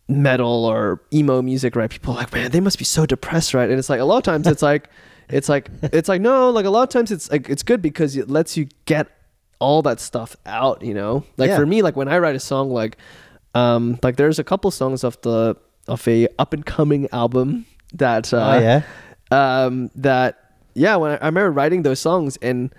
metal 0.08 0.64
or 0.64 1.00
emo 1.12 1.42
music, 1.42 1.74
right? 1.76 1.90
People 1.90 2.12
are 2.14 2.16
like, 2.16 2.32
man, 2.32 2.50
they 2.50 2.60
must 2.60 2.78
be 2.78 2.84
so 2.84 3.06
depressed, 3.06 3.54
right? 3.54 3.68
And 3.68 3.78
it's 3.78 3.88
like 3.88 4.00
a 4.00 4.04
lot 4.04 4.18
of 4.18 4.22
times 4.24 4.46
it's 4.46 4.62
like 4.62 4.88
it's 5.28 5.48
like 5.48 5.70
it's 5.82 6.08
like 6.08 6.20
no, 6.20 6.50
like 6.50 6.66
a 6.66 6.70
lot 6.70 6.82
of 6.84 6.88
times 6.88 7.10
it's 7.10 7.30
like 7.30 7.48
it's 7.48 7.62
good 7.62 7.82
because 7.82 8.16
it 8.16 8.28
lets 8.30 8.56
you 8.56 8.68
get 8.84 9.08
all 9.58 9.82
that 9.82 10.00
stuff 10.00 10.36
out, 10.46 10.82
you 10.82 10.94
know? 10.94 11.24
Like 11.36 11.48
Yeah. 11.48 11.56
for 11.56 11.66
me, 11.66 11.82
like 11.82 11.96
when 11.96 12.08
I 12.08 12.18
write 12.18 12.36
a 12.36 12.40
song 12.40 12.70
like 12.70 12.96
um 13.54 13.98
like 14.02 14.16
there's 14.16 14.38
a 14.38 14.44
couple 14.44 14.70
songs 14.70 15.02
of 15.04 15.20
the 15.22 15.56
of 15.88 16.06
a 16.06 16.28
up 16.38 16.52
and 16.52 16.64
coming 16.66 17.08
album 17.12 17.64
that 17.94 18.32
uh 18.34 18.36
oh 18.56 18.60
yeah 18.60 18.82
um, 19.30 19.90
that 19.96 20.52
yeah, 20.74 20.96
when 20.96 21.12
I, 21.12 21.16
I 21.16 21.26
remember 21.26 21.50
writing 21.50 21.82
those 21.82 21.98
songs 22.00 22.36
and 22.42 22.72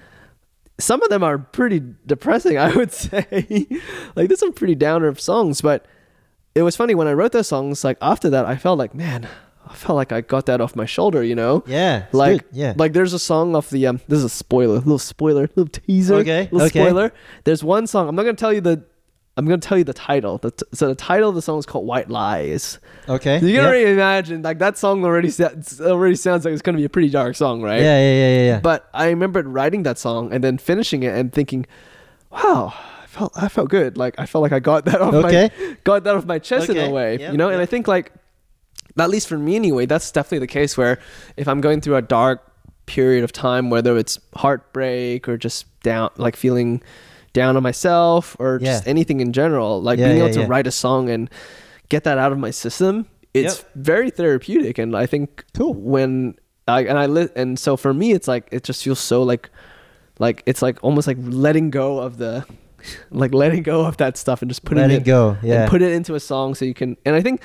some 0.79 1.01
of 1.01 1.09
them 1.09 1.23
are 1.23 1.37
pretty 1.37 1.81
depressing, 2.05 2.57
I 2.67 2.73
would 2.75 2.91
say. 2.93 3.25
like 4.15 4.27
there's 4.27 4.39
some 4.39 4.53
pretty 4.53 4.75
downer 4.75 5.13
songs, 5.15 5.61
but 5.61 5.85
it 6.55 6.61
was 6.61 6.75
funny 6.75 6.95
when 6.95 7.07
I 7.07 7.13
wrote 7.13 7.31
those 7.31 7.47
songs. 7.47 7.83
Like 7.83 7.97
after 8.01 8.29
that, 8.29 8.45
I 8.45 8.55
felt 8.55 8.77
like 8.77 8.93
man, 8.93 9.27
felt 9.77 9.95
like 9.95 10.11
I 10.11 10.21
got 10.21 10.45
that 10.47 10.59
off 10.61 10.75
my 10.75 10.85
shoulder, 10.85 11.23
you 11.23 11.35
know. 11.35 11.63
yeah 11.67 12.05
Like 12.11 12.41
good, 12.43 12.57
yeah 12.57 12.73
like 12.75 12.93
there's 12.93 13.13
a 13.13 13.19
song 13.19 13.55
of 13.55 13.69
the 13.69 13.87
um 13.87 14.01
this 14.07 14.17
is 14.19 14.25
a 14.25 14.29
spoiler, 14.29 14.75
little 14.75 14.99
spoiler, 14.99 15.49
little 15.55 15.67
teaser, 15.67 16.15
Okay, 16.15 16.49
little 16.51 16.67
okay. 16.67 16.79
spoiler. 16.83 17.13
There's 17.45 17.63
one 17.63 17.87
song. 17.87 18.09
I'm 18.09 18.15
not 18.15 18.23
gonna 18.23 18.35
tell 18.35 18.51
you 18.53 18.61
the. 18.61 18.83
I'm 19.39 19.45
gonna 19.45 19.59
tell 19.59 19.77
you 19.77 19.83
the 19.83 19.93
title. 19.93 20.39
The 20.39 20.49
t- 20.49 20.65
so 20.73 20.87
the 20.87 20.95
title 20.95 21.29
of 21.29 21.35
the 21.35 21.43
song 21.43 21.59
is 21.59 21.67
called 21.67 21.85
White 21.85 22.09
Lies. 22.09 22.79
okay 23.07 23.35
You 23.35 23.39
can 23.41 23.49
yeah. 23.49 23.65
already 23.67 23.91
imagine 23.91 24.41
like 24.41 24.57
that 24.59 24.79
song 24.79 25.05
already 25.05 25.29
sounds 25.29 25.79
already 25.79 26.15
sounds 26.15 26.43
like 26.43 26.53
it's 26.53 26.63
gonna 26.63 26.79
be 26.79 26.85
a 26.85 26.89
pretty 26.89 27.09
dark 27.09 27.35
song, 27.35 27.61
right? 27.61 27.79
yeah 27.79 27.99
yeah 27.99 28.13
yeah 28.13 28.35
yeah, 28.37 28.45
yeah. 28.53 28.59
But 28.61 28.89
I 28.95 29.09
remembered 29.09 29.47
writing 29.47 29.83
that 29.83 29.99
song 29.99 30.33
and 30.33 30.43
then 30.43 30.57
finishing 30.57 31.03
it 31.03 31.13
and 31.15 31.31
thinking, 31.31 31.67
"Wow, 32.31 32.73
I 33.03 33.05
felt 33.05 33.31
I 33.35 33.47
felt 33.47 33.69
good. 33.69 33.95
Like 33.95 34.15
I 34.17 34.25
felt 34.25 34.41
like 34.41 34.53
I 34.53 34.59
got 34.59 34.85
that 34.85 35.01
off 35.01 35.13
Okay. 35.13 35.49
my 35.59 35.77
got 35.83 36.03
that 36.05 36.15
off 36.15 36.25
my 36.25 36.39
chest 36.39 36.69
in 36.69 36.77
a 36.77 36.89
way, 36.89 37.17
Yep, 37.19 37.31
you 37.31 37.37
know." 37.37 37.49
And 37.49 37.61
I 37.61 37.67
think 37.67 37.87
like, 37.87 38.11
at 38.99 39.09
least 39.09 39.27
for 39.27 39.37
me 39.37 39.55
anyway, 39.55 39.85
that's 39.85 40.11
definitely 40.11 40.39
the 40.39 40.47
case 40.47 40.77
where 40.77 40.99
if 41.37 41.47
I'm 41.47 41.61
going 41.61 41.81
through 41.81 41.95
a 41.97 42.01
dark 42.01 42.43
period 42.85 43.23
of 43.23 43.31
time, 43.31 43.69
whether 43.69 43.97
it's 43.97 44.19
heartbreak 44.35 45.27
or 45.27 45.37
just 45.37 45.65
down, 45.81 46.09
like 46.17 46.35
feeling 46.35 46.81
down 47.33 47.55
on 47.57 47.63
myself 47.63 48.35
or 48.39 48.59
just 48.59 48.87
anything 48.87 49.19
in 49.19 49.33
general, 49.33 49.81
like 49.81 49.99
Yeah, 49.99 50.05
being 50.05 50.17
yeah, 50.17 50.23
able 50.25 50.33
to 50.35 50.39
yeah. 50.41 50.47
write 50.47 50.67
a 50.67 50.71
song 50.71 51.09
and 51.09 51.29
get 51.89 52.03
that 52.05 52.17
out 52.17 52.31
of 52.31 52.37
my 52.39 52.51
system, 52.51 53.05
it's 53.33 53.57
Yep. 53.57 53.69
very 53.75 54.09
therapeutic. 54.09 54.77
And 54.79 54.95
I 54.95 55.05
think 55.05 55.45
Cool. 55.53 55.73
when 55.73 56.35
I 56.67 56.81
and 56.85 56.97
I 56.97 57.05
li- 57.05 57.29
and 57.35 57.59
so 57.59 57.77
for 57.77 57.93
me, 57.93 58.11
it's 58.13 58.27
like 58.27 58.47
it 58.51 58.63
just 58.63 58.83
feels 58.83 58.99
so 58.99 59.21
like 59.23 59.49
like 60.19 60.41
it's 60.45 60.61
like 60.61 60.79
almost 60.83 61.07
like 61.07 61.17
letting 61.21 61.69
go 61.69 61.99
of 61.99 62.17
the 62.17 62.45
like 63.11 63.33
letting 63.33 63.63
go 63.63 63.85
of 63.85 63.97
that 63.97 64.17
stuff 64.17 64.41
and 64.41 64.49
just 64.49 64.63
putting 64.65 64.89
it 64.91 65.03
go 65.03 65.37
yeah 65.43 65.61
and 65.61 65.69
put 65.69 65.81
it 65.81 65.91
into 65.91 66.15
a 66.15 66.19
song 66.19 66.55
so 66.55 66.63
you 66.65 66.73
can 66.73 66.95
and 67.05 67.15
I 67.15 67.21
think 67.21 67.41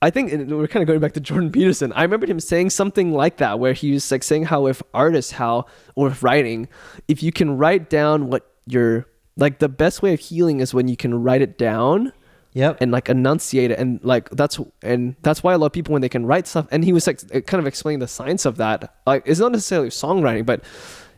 I 0.00 0.10
think 0.10 0.30
we're 0.50 0.68
kind 0.68 0.82
of 0.82 0.86
going 0.86 1.00
back 1.00 1.12
to 1.14 1.20
Jordan 1.20 1.50
Peterson. 1.50 1.92
I 1.92 2.02
remember 2.02 2.26
him 2.26 2.38
saying 2.40 2.70
something 2.70 3.12
like 3.12 3.38
that 3.38 3.58
where 3.58 3.72
he 3.72 3.92
was 3.92 4.10
like 4.12 4.22
saying 4.22 4.44
how 4.44 4.66
if 4.66 4.80
artists 4.94 5.32
how 5.32 5.66
or 5.96 6.08
if 6.08 6.22
writing 6.22 6.68
if 7.08 7.22
you 7.22 7.32
can 7.32 7.56
write 7.56 7.90
down 7.90 8.28
what 8.28 8.48
you're 8.66 9.06
like 9.36 9.58
the 9.58 9.68
best 9.68 10.00
way 10.02 10.12
of 10.14 10.20
healing 10.20 10.60
is 10.60 10.72
when 10.72 10.86
you 10.88 10.96
can 10.96 11.22
write 11.22 11.42
it 11.42 11.58
down 11.58 12.12
yep 12.52 12.76
and 12.80 12.90
like 12.92 13.08
enunciate 13.08 13.70
it 13.70 13.78
and 13.78 13.98
like 14.04 14.28
that's 14.30 14.60
and 14.82 15.16
that's 15.22 15.42
why 15.42 15.52
a 15.52 15.58
lot 15.58 15.66
of 15.66 15.72
people 15.72 15.92
when 15.92 16.02
they 16.02 16.08
can 16.08 16.26
write 16.26 16.46
stuff 16.46 16.66
and 16.70 16.84
he 16.84 16.92
was 16.92 17.06
like 17.06 17.20
kind 17.46 17.60
of 17.60 17.66
explaining 17.66 17.98
the 17.98 18.08
science 18.08 18.44
of 18.44 18.56
that 18.56 18.94
like 19.06 19.22
it's 19.26 19.40
not 19.40 19.52
necessarily 19.52 19.88
songwriting 19.88 20.44
but 20.46 20.62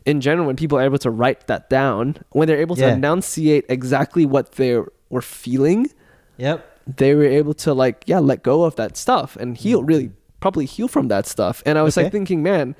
in 0.06 0.20
general 0.20 0.46
when 0.46 0.56
people 0.56 0.78
are 0.78 0.82
able 0.84 0.98
to 0.98 1.10
write 1.10 1.46
that 1.48 1.68
down 1.70 2.16
when 2.30 2.46
they're 2.48 2.60
able 2.60 2.76
to 2.76 2.82
Yeah. 2.82 2.94
enunciate 2.94 3.64
exactly 3.68 4.24
what 4.26 4.52
they 4.52 4.78
were 5.10 5.22
feeling 5.22 5.88
yep 6.36 6.69
they 6.86 7.14
were 7.14 7.24
able 7.24 7.54
to 7.54 7.74
like 7.74 8.04
yeah 8.06 8.18
let 8.18 8.42
go 8.42 8.64
of 8.64 8.76
that 8.76 8.96
stuff 8.96 9.36
and 9.36 9.56
heal 9.56 9.82
mm. 9.82 9.88
really 9.88 10.10
probably 10.40 10.64
heal 10.64 10.88
from 10.88 11.08
that 11.08 11.26
stuff. 11.26 11.62
And 11.66 11.78
i 11.78 11.82
was 11.82 11.96
like 11.96 12.10
thinking 12.10 12.42
man 12.42 12.74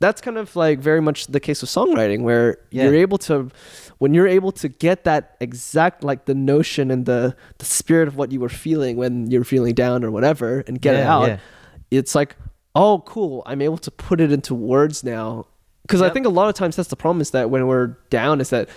that's 0.00 0.20
kind 0.20 0.38
of 0.38 0.54
like 0.54 0.78
very 0.78 1.00
much 1.00 1.26
the 1.26 1.40
case 1.40 1.60
with 1.60 1.70
songwriting 1.70 2.22
where 2.22 2.58
Yeah. 2.70 2.84
you're 2.84 2.94
able 2.94 3.18
to 3.18 3.50
when 3.98 4.14
you're 4.14 4.28
able 4.28 4.52
to 4.52 4.68
get 4.68 5.04
that 5.04 5.36
exact 5.40 6.04
like 6.04 6.26
the 6.26 6.34
notion 6.34 6.90
and 6.90 7.04
the 7.06 7.34
the 7.58 7.64
spirit 7.64 8.08
of 8.08 8.16
what 8.16 8.30
you 8.30 8.40
were 8.40 8.48
feeling 8.48 8.96
when 8.96 9.30
you're 9.30 9.44
feeling 9.44 9.74
down 9.74 10.04
or 10.04 10.10
whatever 10.10 10.62
and 10.66 10.80
get 10.80 10.94
it 10.94 11.04
out 11.04 11.28
yeah. 11.28 11.38
it's 11.90 12.14
like 12.14 12.36
oh 12.74 13.02
cool 13.06 13.42
i'm 13.46 13.60
able 13.60 13.78
to 13.78 13.90
put 13.90 14.20
it 14.20 14.30
into 14.32 14.54
words 14.54 15.02
now. 15.02 15.46
Because 15.82 16.02
i 16.02 16.10
think 16.10 16.26
a 16.26 16.30
lot 16.30 16.48
of 16.48 16.54
times 16.54 16.76
that's 16.76 16.90
the 16.90 16.96
problem 16.96 17.20
is 17.20 17.30
that 17.30 17.50
when 17.50 17.66
we're 17.66 17.96
down 18.10 18.40
is 18.40 18.50
that 18.50 18.68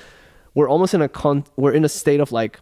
we're 0.55 0.69
almost 0.69 0.93
in 0.93 1.01
a 1.01 1.09
con 1.09 1.43
we're 1.55 1.73
in 1.73 1.85
a 1.85 1.89
state 1.89 2.19
of 2.19 2.31
like 2.31 2.59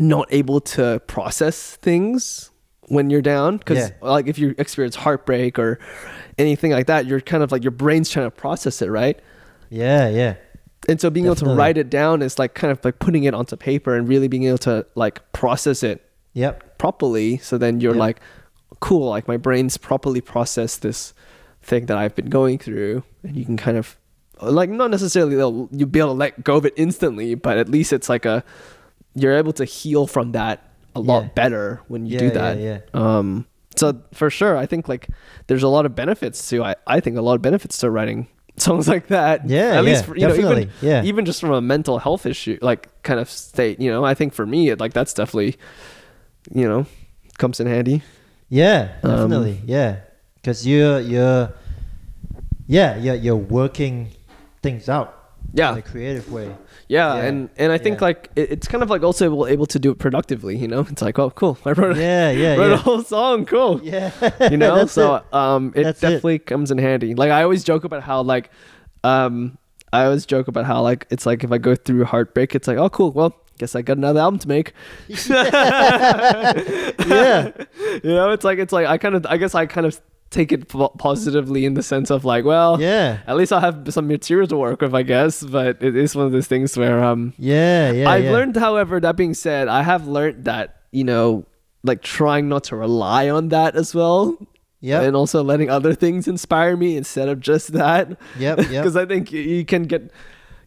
not 0.00 0.26
able 0.30 0.60
to 0.60 1.00
process 1.06 1.76
things 1.76 2.50
when 2.88 3.08
you're 3.10 3.22
down 3.22 3.56
because 3.56 3.78
Yeah. 3.78 3.90
like 4.02 4.26
if 4.26 4.38
you 4.38 4.54
experience 4.58 4.94
heartbreak 4.96 5.58
or 5.58 5.78
anything 6.38 6.70
like 6.72 6.86
that 6.88 7.06
you're 7.06 7.20
kind 7.20 7.42
of 7.42 7.50
like 7.52 7.62
your 7.64 7.70
brain's 7.70 8.10
trying 8.10 8.26
to 8.26 8.30
process 8.30 8.82
it 8.82 8.90
right? 8.90 9.18
Yeah 9.70 10.08
yeah. 10.08 10.34
And 10.88 11.00
so 11.00 11.08
being 11.08 11.24
able 11.26 11.36
to 11.36 11.46
write 11.46 11.78
it 11.78 11.88
down 11.88 12.20
is 12.20 12.38
like 12.38 12.52
kind 12.54 12.70
of 12.70 12.84
like 12.84 12.98
putting 12.98 13.24
it 13.24 13.32
onto 13.32 13.56
paper 13.56 13.94
and 13.96 14.06
really 14.06 14.28
being 14.28 14.44
able 14.44 14.58
to 14.58 14.84
like 14.94 15.20
process 15.32 15.82
it 15.82 16.04
yep. 16.34 16.76
properly. 16.76 17.38
So 17.38 17.56
then 17.56 17.80
you're 17.80 17.94
Yep. 17.94 18.00
like 18.00 18.20
cool, 18.80 19.08
like 19.08 19.26
my 19.26 19.38
brain's 19.38 19.78
properly 19.78 20.20
processed 20.20 20.82
this 20.82 21.14
thing 21.62 21.86
that 21.86 21.96
I've 21.96 22.14
been 22.14 22.28
going 22.28 22.58
through, 22.58 23.02
and 23.22 23.34
you 23.34 23.46
can 23.46 23.56
kind 23.56 23.78
of 23.78 23.96
like 24.42 24.68
not 24.68 24.90
necessarily 24.90 25.36
you'll 25.36 25.68
be 25.68 26.00
able 26.00 26.10
to 26.10 26.12
let 26.12 26.44
go 26.44 26.56
of 26.56 26.66
it 26.66 26.74
instantly, 26.76 27.34
but 27.34 27.56
at 27.56 27.70
least 27.70 27.94
it's 27.94 28.10
like 28.10 28.26
a 28.26 28.44
you're 29.14 29.36
able 29.36 29.52
to 29.54 29.64
heal 29.64 30.06
from 30.06 30.32
that 30.32 30.62
a 30.94 31.00
lot 31.00 31.22
Yeah. 31.24 31.28
better 31.34 31.80
when 31.88 32.06
you 32.06 32.14
Yeah, 32.14 32.18
do 32.20 32.30
that. 32.30 32.58
yeah. 32.58 32.78
Um, 32.94 33.46
so 33.76 34.00
for 34.12 34.30
sure, 34.30 34.56
I 34.56 34.66
think 34.66 34.88
like 34.88 35.08
there's 35.48 35.62
a 35.62 35.68
lot 35.68 35.86
of 35.86 35.94
benefits 35.94 36.48
to 36.50 36.62
I, 36.64 36.74
I 36.86 37.00
think 37.00 37.16
a 37.16 37.22
lot 37.22 37.34
of 37.34 37.42
benefits 37.42 37.78
to 37.78 37.90
writing 37.90 38.28
songs 38.56 38.86
like 38.88 39.08
that. 39.08 39.48
Yeah, 39.48 39.78
at 39.78 39.84
least 39.84 40.02
yeah, 40.02 40.06
for, 40.06 40.16
you 40.16 40.28
know 40.28 40.34
even 40.34 40.44
definitely, 40.44 40.70
yeah. 40.88 41.02
even 41.02 41.24
just 41.24 41.40
from 41.40 41.52
a 41.52 41.60
mental 41.60 41.98
health 41.98 42.24
issue 42.26 42.58
like 42.62 42.88
kind 43.02 43.18
of 43.18 43.28
state. 43.28 43.80
You 43.80 43.90
know, 43.90 44.04
I 44.04 44.14
think 44.14 44.32
for 44.32 44.46
me, 44.46 44.68
it, 44.70 44.78
like 44.80 44.92
that's 44.92 45.12
definitely 45.14 45.56
you 46.54 46.68
know 46.68 46.86
comes 47.38 47.58
in 47.60 47.66
handy. 47.66 48.02
Yeah, 48.48 48.92
Um, 49.02 49.10
definitely. 49.30 49.60
yeah, 49.66 49.96
because 50.36 50.64
you're 50.66 51.00
you're 51.00 51.52
yeah 52.68 52.96
you're 52.96 53.16
you're 53.16 53.36
working 53.36 54.08
things 54.62 54.88
out 54.88 55.23
Yeah. 55.52 55.72
in 55.72 55.78
a 55.78 55.82
creative 55.82 56.30
way. 56.32 56.54
Yeah, 56.88 57.14
Yeah, 57.16 57.22
and 57.22 57.48
and 57.56 57.72
I 57.72 57.78
think 57.78 58.00
yeah. 58.00 58.04
like 58.06 58.30
it, 58.36 58.50
it's 58.52 58.68
kind 58.68 58.82
of 58.82 58.90
like 58.90 59.02
also 59.02 59.46
able, 59.46 59.66
to 59.66 59.78
do 59.78 59.90
it 59.90 59.98
productively. 59.98 60.56
You 60.56 60.68
know, 60.68 60.80
it's 60.80 61.02
like 61.02 61.18
oh 61.18 61.30
cool, 61.30 61.58
I 61.64 61.72
wrote 61.72 61.96
a, 61.96 62.00
Yeah, 62.00 62.30
yeah, 62.30 62.54
wrote 62.56 62.72
a 62.72 62.76
whole 62.76 63.02
song, 63.02 63.46
cool. 63.46 63.80
Yeah, 63.84 64.10
you 64.50 64.56
know 64.56 64.86
so 64.98 65.16
it. 65.16 65.34
um 65.34 65.72
it 65.76 65.84
That's 65.84 65.98
it. 66.02 66.06
definitely 66.06 66.38
comes 66.40 66.70
in 66.70 66.78
handy 66.78 67.14
like 67.14 67.30
i 67.30 67.42
always 67.42 67.64
joke 67.64 67.84
about 67.84 68.02
how 68.02 68.22
like 68.22 68.50
um 69.02 69.58
i 69.92 70.04
always 70.04 70.26
joke 70.26 70.48
about 70.48 70.64
how 70.64 70.82
like 70.82 71.06
it's 71.10 71.26
like 71.26 71.44
if 71.44 71.52
i 71.52 71.58
go 71.58 71.74
through 71.74 72.04
heartbreak 72.04 72.54
it's 72.54 72.66
like 72.68 72.78
oh 72.78 72.88
cool 72.90 73.12
well 73.12 73.34
guess 73.58 73.74
i 73.76 73.82
got 73.82 73.96
another 73.96 74.20
album 74.20 74.38
to 74.38 74.48
make 74.48 74.72
yeah, 75.08 76.52
you 78.02 78.10
know 78.10 78.30
it's 78.30 78.44
like 78.44 78.58
it's 78.58 78.72
like 78.72 78.86
i 78.86 78.98
kind 78.98 79.14
of 79.14 79.26
i 79.26 79.36
guess 79.36 79.54
i 79.54 79.66
kind 79.66 79.86
of 79.86 80.00
take 80.34 80.50
it 80.50 80.68
positively 80.98 81.64
in 81.64 81.74
the 81.74 81.82
sense 81.82 82.10
of 82.10 82.24
like 82.24 82.44
well 82.44 82.80
yeah, 82.80 83.20
at 83.26 83.36
least 83.36 83.52
i'll 83.52 83.60
have 83.60 83.86
some 83.90 84.06
material 84.08 84.48
to 84.48 84.56
work 84.56 84.80
with 84.80 84.94
i 84.94 85.02
guess 85.02 85.42
but 85.44 85.80
it 85.80 85.94
is 85.94 86.16
one 86.16 86.26
of 86.26 86.32
those 86.32 86.48
things 86.48 86.76
where 86.76 87.02
um 87.02 87.32
yeah, 87.38 87.90
yeah. 87.92 88.08
I've 88.08 88.24
yeah. 88.24 88.32
learned, 88.32 88.56
however, 88.56 89.00
that 89.00 89.16
being 89.16 89.34
said, 89.34 89.68
I 89.68 89.82
have 89.82 90.06
learned 90.06 90.44
that, 90.46 90.80
you 90.92 91.04
know, 91.04 91.46
like 91.82 92.02
trying 92.02 92.48
not 92.48 92.64
to 92.64 92.76
rely 92.76 93.28
on 93.28 93.48
that 93.48 93.76
as 93.76 93.94
well. 93.94 94.36
Yeah. 94.80 95.02
And 95.02 95.16
also 95.16 95.42
letting 95.42 95.70
other 95.70 95.94
things 95.94 96.28
inspire 96.28 96.76
me 96.76 96.96
instead 96.96 97.28
of 97.28 97.40
just 97.40 97.72
that. 97.72 98.18
Yep, 98.38 98.58
yep. 98.58 98.68
Because 98.68 98.96
I 98.96 99.06
think 99.06 99.32
you 99.32 99.64
can 99.64 99.84
get, 99.84 100.10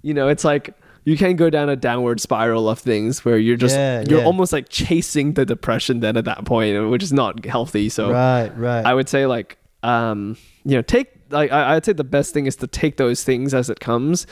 you 0.02 0.14
know, 0.14 0.28
it's 0.28 0.44
like 0.44 0.76
you 1.08 1.16
can 1.16 1.38
go 1.38 1.50
down 1.50 1.70
a 1.70 1.78
downward 1.78 2.20
spiral 2.20 2.68
of 2.68 2.80
things 2.80 3.24
where 3.24 3.38
you're 3.38 3.56
just, 3.56 3.74
Yeah, 3.74 4.04
you're 4.10 4.20
yeah. 4.20 4.26
almost 4.26 4.52
like 4.52 4.68
chasing 4.68 5.36
the 5.36 5.46
depression 5.46 6.02
then 6.02 6.18
at 6.18 6.26
that 6.26 6.44
point, 6.44 6.90
which 6.90 7.02
is 7.02 7.14
not 7.14 7.46
healthy. 7.46 7.88
So 7.88 8.12
right, 8.12 8.50
right. 8.58 8.86
I 8.86 8.94
would 8.94 9.08
say 9.08 9.26
like 9.26 9.58
um 9.84 10.36
you 10.66 10.76
know 10.76 10.82
take 10.82 11.08
like 11.30 11.50
I, 11.50 11.76
I'd 11.76 11.86
say 11.86 11.94
the 11.94 12.04
best 12.04 12.34
thing 12.34 12.46
is 12.46 12.58
to 12.58 12.68
take 12.68 12.98
those 12.98 13.24
things 13.24 13.54
as 13.54 13.70
it 13.70 13.80
comes. 13.80 14.28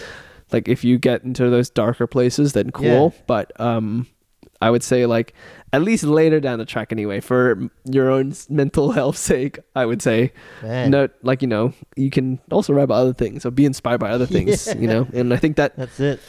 Like 0.52 0.68
if 0.68 0.84
you 0.84 0.98
get 0.98 1.24
into 1.24 1.50
those 1.50 1.70
darker 1.70 2.08
places, 2.08 2.52
then 2.52 2.72
cool. 2.72 3.14
Yeah. 3.16 3.22
But 3.26 3.58
um 3.58 4.08
I 4.62 4.70
would 4.70 4.84
say 4.84 5.06
like 5.06 5.34
at 5.72 5.82
least 5.82 6.04
later 6.04 6.42
down 6.42 6.60
the 6.60 6.66
track 6.66 6.92
anyway 6.92 7.22
for 7.22 7.70
your 7.86 8.10
own 8.10 8.34
mental 8.50 8.92
health 9.00 9.16
sake. 9.16 9.60
I 9.78 9.86
would 9.86 10.02
say 10.02 10.34
Man. 10.62 10.92
no 10.92 11.08
like 11.24 11.42
you 11.42 11.48
know 11.48 11.72
you 11.96 12.10
can 12.10 12.42
also 12.52 12.74
write 12.74 12.84
about 12.84 12.96
other 12.96 13.14
things 13.14 13.46
or 13.46 13.52
be 13.52 13.64
inspired 13.64 14.02
by 14.02 14.10
other 14.10 14.26
things. 14.26 14.68
You 14.82 14.88
know, 14.88 15.08
and 15.14 15.34
I 15.34 15.38
think 15.38 15.56
that 15.56 15.78
That's 15.78 16.02
it. 16.02 16.20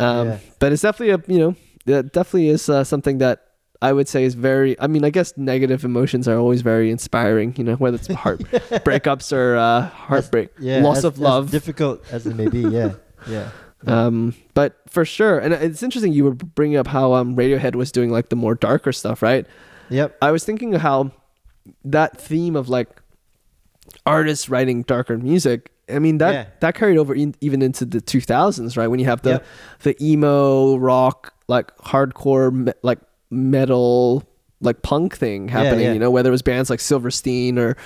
Um, 0.00 0.28
Yeah. 0.28 0.38
But 0.58 0.72
it's 0.72 0.82
definitely 0.82 1.14
a 1.14 1.32
you 1.32 1.38
know 1.38 1.54
that 1.86 2.12
definitely 2.12 2.48
is 2.48 2.68
uh, 2.68 2.84
something 2.84 3.18
that 3.18 3.42
I 3.82 3.92
would 3.92 4.08
say 4.08 4.24
is 4.24 4.34
very. 4.34 4.78
I 4.80 4.86
mean, 4.86 5.04
I 5.04 5.10
guess 5.10 5.36
negative 5.36 5.84
emotions 5.84 6.26
are 6.26 6.38
always 6.38 6.62
very 6.62 6.90
inspiring. 6.90 7.54
You 7.56 7.64
know, 7.64 7.74
whether 7.76 7.96
it's 7.96 8.06
heart 8.24 8.40
breakups 8.84 9.32
or 9.32 9.56
uh, 9.56 9.88
heartbreak, 9.88 10.50
Yeah, 10.58 10.80
loss 10.80 10.98
as- 10.98 11.04
of 11.04 11.14
as 11.14 11.20
love. 11.20 11.50
difficult 11.50 12.02
as 12.10 12.26
it 12.26 12.34
may 12.36 12.48
be. 12.48 12.60
Yeah, 12.60 12.94
yeah. 13.28 13.50
um, 13.86 14.34
but 14.54 14.76
for 14.88 15.04
sure, 15.04 15.38
and 15.38 15.52
it's 15.54 15.82
interesting 15.82 16.12
you 16.12 16.24
were 16.24 16.34
bringing 16.34 16.78
up 16.78 16.86
how 16.86 17.12
um, 17.12 17.36
Radiohead 17.36 17.74
was 17.76 17.92
doing 17.92 18.10
like 18.10 18.30
the 18.30 18.36
more 18.36 18.54
darker 18.54 18.92
stuff, 18.92 19.22
right? 19.22 19.46
Yep. 19.90 20.16
I 20.22 20.30
was 20.32 20.42
thinking 20.44 20.74
of 20.74 20.80
how 20.80 21.12
that 21.84 22.18
theme 22.20 22.56
of 22.56 22.68
like 22.68 22.88
artists 24.04 24.48
writing 24.48 24.82
darker 24.82 25.18
music. 25.18 25.70
I 25.88 25.98
mean 26.00 26.18
that 26.18 26.32
Yeah. 26.32 26.44
that 26.60 26.74
carried 26.74 26.98
over 26.98 27.14
in, 27.14 27.34
even 27.40 27.62
into 27.62 27.84
the 27.84 28.00
2000s, 28.00 28.76
right? 28.76 28.88
When 28.88 28.98
you 29.00 29.06
have 29.06 29.22
the 29.22 29.30
Yep. 29.30 29.44
the 29.84 30.04
emo 30.04 30.76
rock, 30.76 31.32
like 31.48 31.76
hardcore, 31.78 32.52
me- 32.52 32.72
like 32.82 32.98
metal, 33.30 34.24
like 34.60 34.82
punk 34.82 35.16
thing 35.16 35.48
happening. 35.48 35.84
yeah. 35.84 35.92
You 35.92 35.98
know, 35.98 36.10
whether 36.10 36.28
it 36.30 36.32
was 36.32 36.42
bands 36.42 36.70
like 36.70 36.80
Silverstein 36.80 37.58
or 37.58 37.76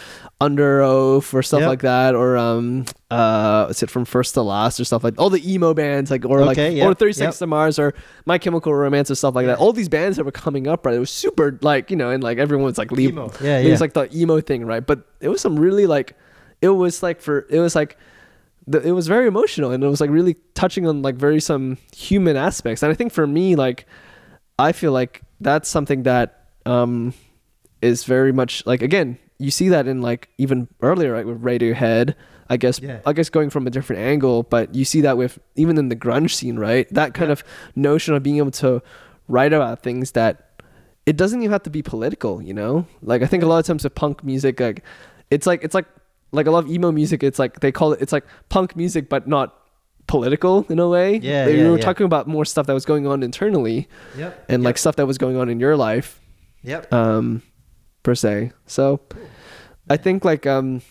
Underoath 0.40 1.34
or 1.34 1.42
stuff 1.42 1.60
Yep. 1.60 1.68
like 1.68 1.82
that, 1.82 2.14
or 2.14 2.36
um, 2.36 2.84
uh, 3.10 3.66
is 3.70 3.82
it 3.82 3.90
from 3.90 4.04
First 4.04 4.34
to 4.34 4.42
Last 4.42 4.80
or 4.80 4.84
stuff 4.84 5.04
like 5.04 5.14
all 5.18 5.28
the 5.30 5.42
emo 5.52 5.74
bands, 5.74 6.10
like 6.10 6.24
or 6.24 6.40
like 6.44 6.56
Okay, 6.58 6.80
or 6.80 6.88
yep, 6.88 6.98
36 6.98 7.20
yep. 7.26 7.34
to 7.34 7.46
Mars 7.46 7.78
or 7.78 7.92
My 8.24 8.38
Chemical 8.38 8.74
Romance 8.74 9.10
or 9.10 9.14
stuff 9.14 9.34
like 9.34 9.46
that. 9.46 9.58
All 9.58 9.72
these 9.72 9.88
bands 9.88 10.16
that 10.16 10.24
were 10.24 10.32
coming 10.32 10.66
up, 10.66 10.86
right? 10.86 10.94
It 10.94 11.00
was 11.00 11.10
super 11.10 11.58
like 11.60 11.90
you 11.90 11.96
know, 11.96 12.10
and 12.10 12.22
like 12.22 12.38
everyone 12.38 12.64
was 12.64 12.78
like 12.78 12.92
leave, 12.92 13.10
Emo. 13.10 13.30
Yeah, 13.42 13.58
it 13.58 13.66
yeah. 13.66 13.70
was 13.72 13.80
like 13.80 13.92
the 13.92 14.08
emo 14.16 14.40
thing, 14.40 14.64
right? 14.64 14.84
But 14.86 15.00
it 15.20 15.28
was 15.28 15.40
some 15.40 15.58
really 15.58 15.86
like, 15.86 16.16
it 16.62 16.68
was 16.68 17.02
like 17.02 17.20
for 17.20 17.46
it 17.50 17.60
was 17.60 17.74
like, 17.74 17.96
the, 18.66 18.80
it 18.80 18.92
was 18.92 19.08
very 19.08 19.26
emotional 19.26 19.70
and 19.70 19.82
it 19.82 19.88
was 19.88 20.00
like 20.00 20.10
really 20.10 20.36
touching 20.54 20.86
on 20.86 21.02
like 21.02 21.16
very 21.16 21.40
some 21.40 21.78
human 21.94 22.36
aspects. 22.36 22.82
And 22.82 22.92
I 22.92 22.94
think 22.94 23.12
for 23.12 23.26
me, 23.26 23.56
like, 23.56 23.86
I 24.58 24.72
feel 24.72 24.92
like 24.92 25.22
that's 25.40 25.68
something 25.68 26.02
that 26.04 26.46
um 26.66 27.14
is 27.80 28.04
very 28.04 28.30
much 28.30 28.64
like 28.66 28.82
again 28.82 29.16
you 29.38 29.50
see 29.50 29.70
that 29.70 29.88
in 29.88 30.02
like 30.02 30.28
even 30.36 30.68
earlier 30.82 31.14
right 31.14 31.26
with 31.26 31.42
Radiohead. 31.42 32.14
I 32.50 32.58
guess 32.58 32.78
Yeah. 32.80 32.98
I 33.06 33.14
guess 33.14 33.30
going 33.30 33.48
from 33.48 33.66
a 33.66 33.70
different 33.70 34.02
angle, 34.02 34.42
but 34.42 34.74
you 34.74 34.84
see 34.84 35.00
that 35.00 35.16
with 35.16 35.38
even 35.56 35.78
in 35.78 35.88
the 35.88 35.96
grunge 35.96 36.32
scene, 36.34 36.58
right? 36.58 36.86
That 36.92 37.14
kind 37.14 37.30
of 37.30 37.42
notion 37.74 38.12
of 38.14 38.22
being 38.22 38.36
able 38.36 38.50
to 38.52 38.82
write 39.28 39.54
about 39.54 39.82
things 39.82 40.10
that 40.12 40.62
it 41.06 41.16
doesn't 41.16 41.40
even 41.40 41.52
have 41.52 41.62
to 41.62 41.70
be 41.70 41.80
political, 41.80 42.42
you 42.42 42.52
know? 42.52 42.86
Like 43.02 43.22
I 43.22 43.26
think 43.26 43.42
a 43.42 43.46
lot 43.46 43.60
of 43.60 43.66
times 43.66 43.84
with 43.84 43.94
punk 43.94 44.22
music, 44.22 44.60
like 44.60 44.84
it's 45.30 45.46
like 45.46 45.64
it's 45.64 45.74
like 45.74 45.86
like 46.32 46.46
a 46.46 46.50
lot 46.50 46.64
of 46.64 46.70
emo 46.70 46.92
music, 46.92 47.22
it's 47.22 47.38
like 47.38 47.60
they 47.60 47.72
call 47.72 47.92
it 47.92 48.00
it's 48.02 48.12
like 48.12 48.24
punk 48.48 48.76
music 48.76 49.08
but 49.08 49.26
not 49.28 49.56
political 50.06 50.66
in 50.68 50.78
a 50.78 50.88
way. 50.88 51.16
Yeah, 51.18 51.44
They 51.44 51.58
yeah, 51.62 51.70
were 51.70 51.76
yeah. 51.78 51.84
talking 51.84 52.04
about 52.06 52.26
more 52.26 52.44
stuff 52.44 52.66
that 52.66 52.74
was 52.74 52.84
going 52.84 53.06
on 53.06 53.22
internally 53.22 53.88
Yep. 54.16 54.44
and 54.48 54.62
yep. 54.62 54.66
like 54.66 54.78
stuff 54.78 54.96
that 54.96 55.06
was 55.06 55.18
going 55.18 55.36
on 55.36 55.48
in 55.48 55.60
your 55.60 55.76
life 55.76 56.20
Yep. 56.62 56.92
um 56.92 57.42
per 58.02 58.14
se 58.14 58.52
so 58.66 59.00
i 59.88 59.96
think 59.96 60.24
like 60.24 60.46
um 60.46 60.82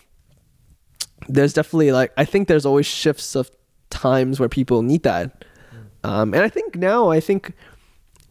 there's 1.27 1.53
definitely 1.53 1.91
like 1.91 2.11
i 2.17 2.25
think 2.25 2.47
there's 2.47 2.65
always 2.65 2.85
shifts 2.85 3.35
of 3.35 3.49
times 3.89 4.39
where 4.39 4.49
people 4.49 4.81
need 4.81 5.03
that 5.03 5.43
um 6.03 6.33
and 6.33 6.43
i 6.43 6.49
think 6.49 6.75
now 6.75 7.09
i 7.09 7.19
think 7.19 7.53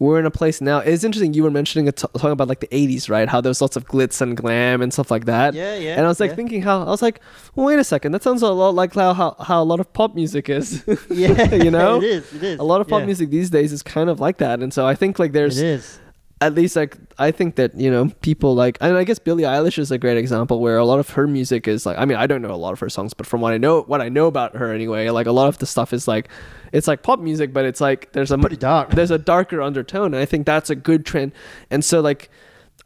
we're 0.00 0.18
in 0.18 0.26
a 0.26 0.30
place 0.30 0.60
now 0.60 0.78
it's 0.78 1.02
interesting 1.04 1.34
you 1.34 1.42
were 1.42 1.50
mentioning 1.50 1.86
t- 1.86 1.92
talking 1.92 2.30
about 2.30 2.48
like 2.48 2.60
the 2.60 2.68
80s 2.68 3.10
right 3.10 3.28
how 3.28 3.40
there's 3.40 3.60
lots 3.60 3.76
of 3.76 3.84
glitz 3.86 4.20
and 4.20 4.36
glam 4.36 4.80
and 4.80 4.92
stuff 4.92 5.10
like 5.10 5.24
that 5.26 5.54
Yeah, 5.54 5.74
yeah, 5.76 5.96
and 5.96 6.04
i 6.04 6.08
was 6.08 6.20
like 6.20 6.30
yeah. 6.30 6.36
thinking 6.36 6.62
how 6.62 6.82
i 6.82 6.90
was 6.90 7.02
like 7.02 7.20
well, 7.54 7.66
wait 7.66 7.78
a 7.78 7.84
second 7.84 8.12
that 8.12 8.22
sounds 8.22 8.42
a 8.42 8.48
lot 8.50 8.74
like 8.74 8.94
how 8.94 9.12
how, 9.14 9.34
how 9.40 9.62
a 9.62 9.64
lot 9.64 9.80
of 9.80 9.92
pop 9.92 10.14
music 10.14 10.48
is 10.48 10.84
yeah. 11.10 11.54
you 11.64 11.70
know 11.70 11.96
it 12.02 12.04
is. 12.04 12.32
It 12.34 12.42
is. 12.42 12.58
a 12.58 12.62
lot 12.64 12.80
of 12.80 12.88
pop 12.88 13.00
yeah. 13.00 13.06
music 13.06 13.30
these 13.30 13.50
days 13.50 13.72
is 13.72 13.82
kind 13.82 14.08
of 14.08 14.20
like 14.20 14.38
that 14.38 14.60
and 14.60 14.72
so 14.72 14.86
i 14.86 14.94
think 14.94 15.18
like 15.18 15.32
there's 15.32 15.58
It 15.58 15.66
is. 15.66 15.98
At 16.40 16.54
least 16.54 16.76
like 16.76 16.96
I 17.18 17.30
think 17.32 17.56
that 17.56 17.74
you 17.74 17.90
know 17.90 18.10
people 18.20 18.54
like 18.54 18.78
and 18.80 18.96
I 18.96 19.04
guess 19.04 19.18
Billie 19.18 19.42
Eilish 19.42 19.78
is 19.78 19.90
a 19.90 19.98
great 19.98 20.16
example 20.16 20.60
where 20.60 20.78
a 20.78 20.84
lot 20.84 21.00
of 21.00 21.10
her 21.10 21.26
music 21.26 21.66
is 21.66 21.84
like 21.84 21.98
I 21.98 22.04
mean 22.04 22.16
I 22.16 22.26
don't 22.28 22.42
know 22.42 22.52
a 22.52 22.56
lot 22.56 22.72
of 22.72 22.80
her 22.80 22.88
songs 22.88 23.12
but 23.12 23.26
from 23.26 23.40
what 23.40 23.52
I 23.52 23.58
know 23.58 23.82
what 23.82 24.00
I 24.00 24.08
know 24.08 24.26
about 24.26 24.54
her 24.56 24.72
anyway 24.72 25.08
like 25.10 25.26
a 25.26 25.32
lot 25.32 25.48
of 25.48 25.58
the 25.58 25.66
stuff 25.66 25.92
is 25.92 26.06
like 26.06 26.28
it's 26.72 26.86
like 26.86 27.02
pop 27.02 27.18
music 27.18 27.52
but 27.52 27.64
it's 27.64 27.80
like 27.80 28.12
there's 28.12 28.30
a 28.30 28.38
Pretty 28.38 28.56
dark. 28.56 28.90
there's 28.94 29.10
a 29.10 29.18
darker 29.18 29.60
undertone 29.60 30.14
and 30.14 30.16
I 30.16 30.26
think 30.26 30.46
that's 30.46 30.70
a 30.70 30.76
good 30.76 31.04
trend 31.04 31.32
and 31.70 31.84
so 31.84 32.00
like 32.00 32.30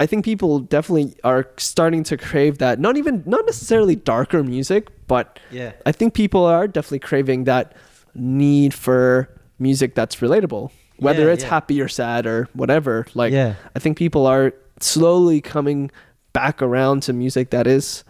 I 0.00 0.06
think 0.06 0.24
people 0.24 0.58
definitely 0.58 1.14
are 1.22 1.50
starting 1.58 2.02
to 2.04 2.16
crave 2.16 2.56
that 2.58 2.80
not 2.80 2.96
even 2.96 3.22
not 3.26 3.44
necessarily 3.44 3.96
darker 3.96 4.42
music 4.42 4.88
but 5.06 5.38
Yeah. 5.50 5.72
I 5.84 5.92
think 5.92 6.14
people 6.14 6.46
are 6.46 6.66
definitely 6.66 7.00
craving 7.00 7.44
that 7.44 7.76
need 8.14 8.72
for 8.72 9.28
music 9.58 9.94
that's 9.94 10.16
relatable 10.16 10.70
whether 11.02 11.26
Yeah, 11.26 11.32
it's 11.34 11.42
yeah. 11.44 11.50
happy 11.50 11.80
or 11.80 11.88
sad 11.88 12.26
or 12.26 12.48
whatever 12.54 13.06
like 13.14 13.32
Yeah. 13.32 13.54
i 13.76 13.78
think 13.78 13.98
people 13.98 14.26
are 14.26 14.52
slowly 14.80 15.40
coming 15.40 15.90
back 16.32 16.62
around 16.62 17.02
to 17.04 17.12
music 17.12 17.50
that 17.50 17.66
is 17.66 18.04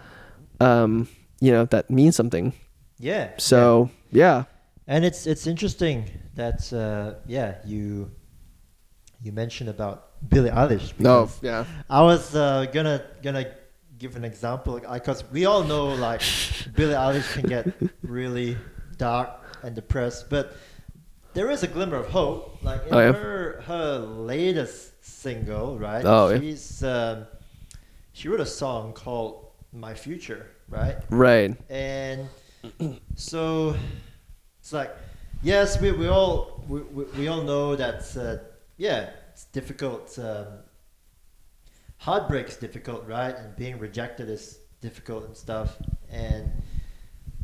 um 0.60 1.08
you 1.40 1.50
know 1.52 1.64
that 1.66 1.90
means 1.90 2.14
something 2.16 2.52
Yeah. 2.98 3.30
so 3.38 3.90
yeah 4.10 4.44
And 4.86 5.04
it's 5.04 5.26
it's 5.26 5.46
interesting 5.46 6.04
that 6.34 6.72
uh, 6.72 7.20
yeah 7.26 7.50
you 7.64 8.10
you 9.24 9.32
mentioned 9.32 9.70
about 9.70 9.96
Billie 10.28 10.50
Eilish. 10.50 10.92
no 10.98 11.28
yeah 11.42 11.64
I 11.88 12.02
was 12.02 12.34
uh, 12.34 12.66
gonna 12.72 12.98
gonna 13.22 13.46
give 13.98 14.16
an 14.16 14.24
example 14.24 14.80
because 14.92 15.22
we 15.32 15.46
all 15.46 15.62
know 15.64 15.86
like 15.94 16.22
Billie 16.76 16.94
Eilish 16.94 17.28
can 17.34 17.46
get 17.48 17.64
really 18.02 18.56
dark 18.98 19.30
and 19.62 19.74
depressed, 19.76 20.28
but 20.28 20.56
there 21.34 21.50
is 21.50 21.62
a 21.62 21.66
glimmer 21.68 21.96
of 21.96 22.08
hope. 22.08 22.62
Like 22.62 22.86
in 22.86 22.94
Oh, 22.94 22.98
yeah. 23.00 23.12
her 23.12 23.60
her 23.66 23.98
latest 23.98 25.04
single, 25.04 25.78
right? 25.78 26.04
Oh, 26.04 26.28
yeah. 26.30 26.40
she's 26.40 26.82
um, 26.82 27.26
she 28.12 28.28
wrote 28.28 28.40
a 28.40 28.46
song 28.46 28.92
called 28.92 29.46
My 29.72 29.94
Future, 29.94 30.46
right? 30.68 30.96
Right. 31.10 31.56
And 31.70 32.28
so 33.16 33.74
it's 34.60 34.72
like, 34.72 34.94
yes, 35.42 35.80
we, 35.80 35.92
we 35.92 36.08
all 36.08 36.62
we, 36.68 36.80
we, 36.80 37.04
we 37.18 37.28
all 37.28 37.42
know 37.42 37.76
that 37.76 38.04
uh, 38.16 38.44
yeah, 38.76 39.10
it's 39.32 39.44
difficult. 39.46 40.18
Um, 40.18 40.46
heartbreak 41.98 42.48
is 42.48 42.56
difficult, 42.56 43.06
right? 43.06 43.34
And 43.34 43.56
being 43.56 43.78
rejected 43.78 44.28
is 44.28 44.58
difficult 44.80 45.24
and 45.26 45.36
stuff. 45.36 45.76
And 46.10 46.50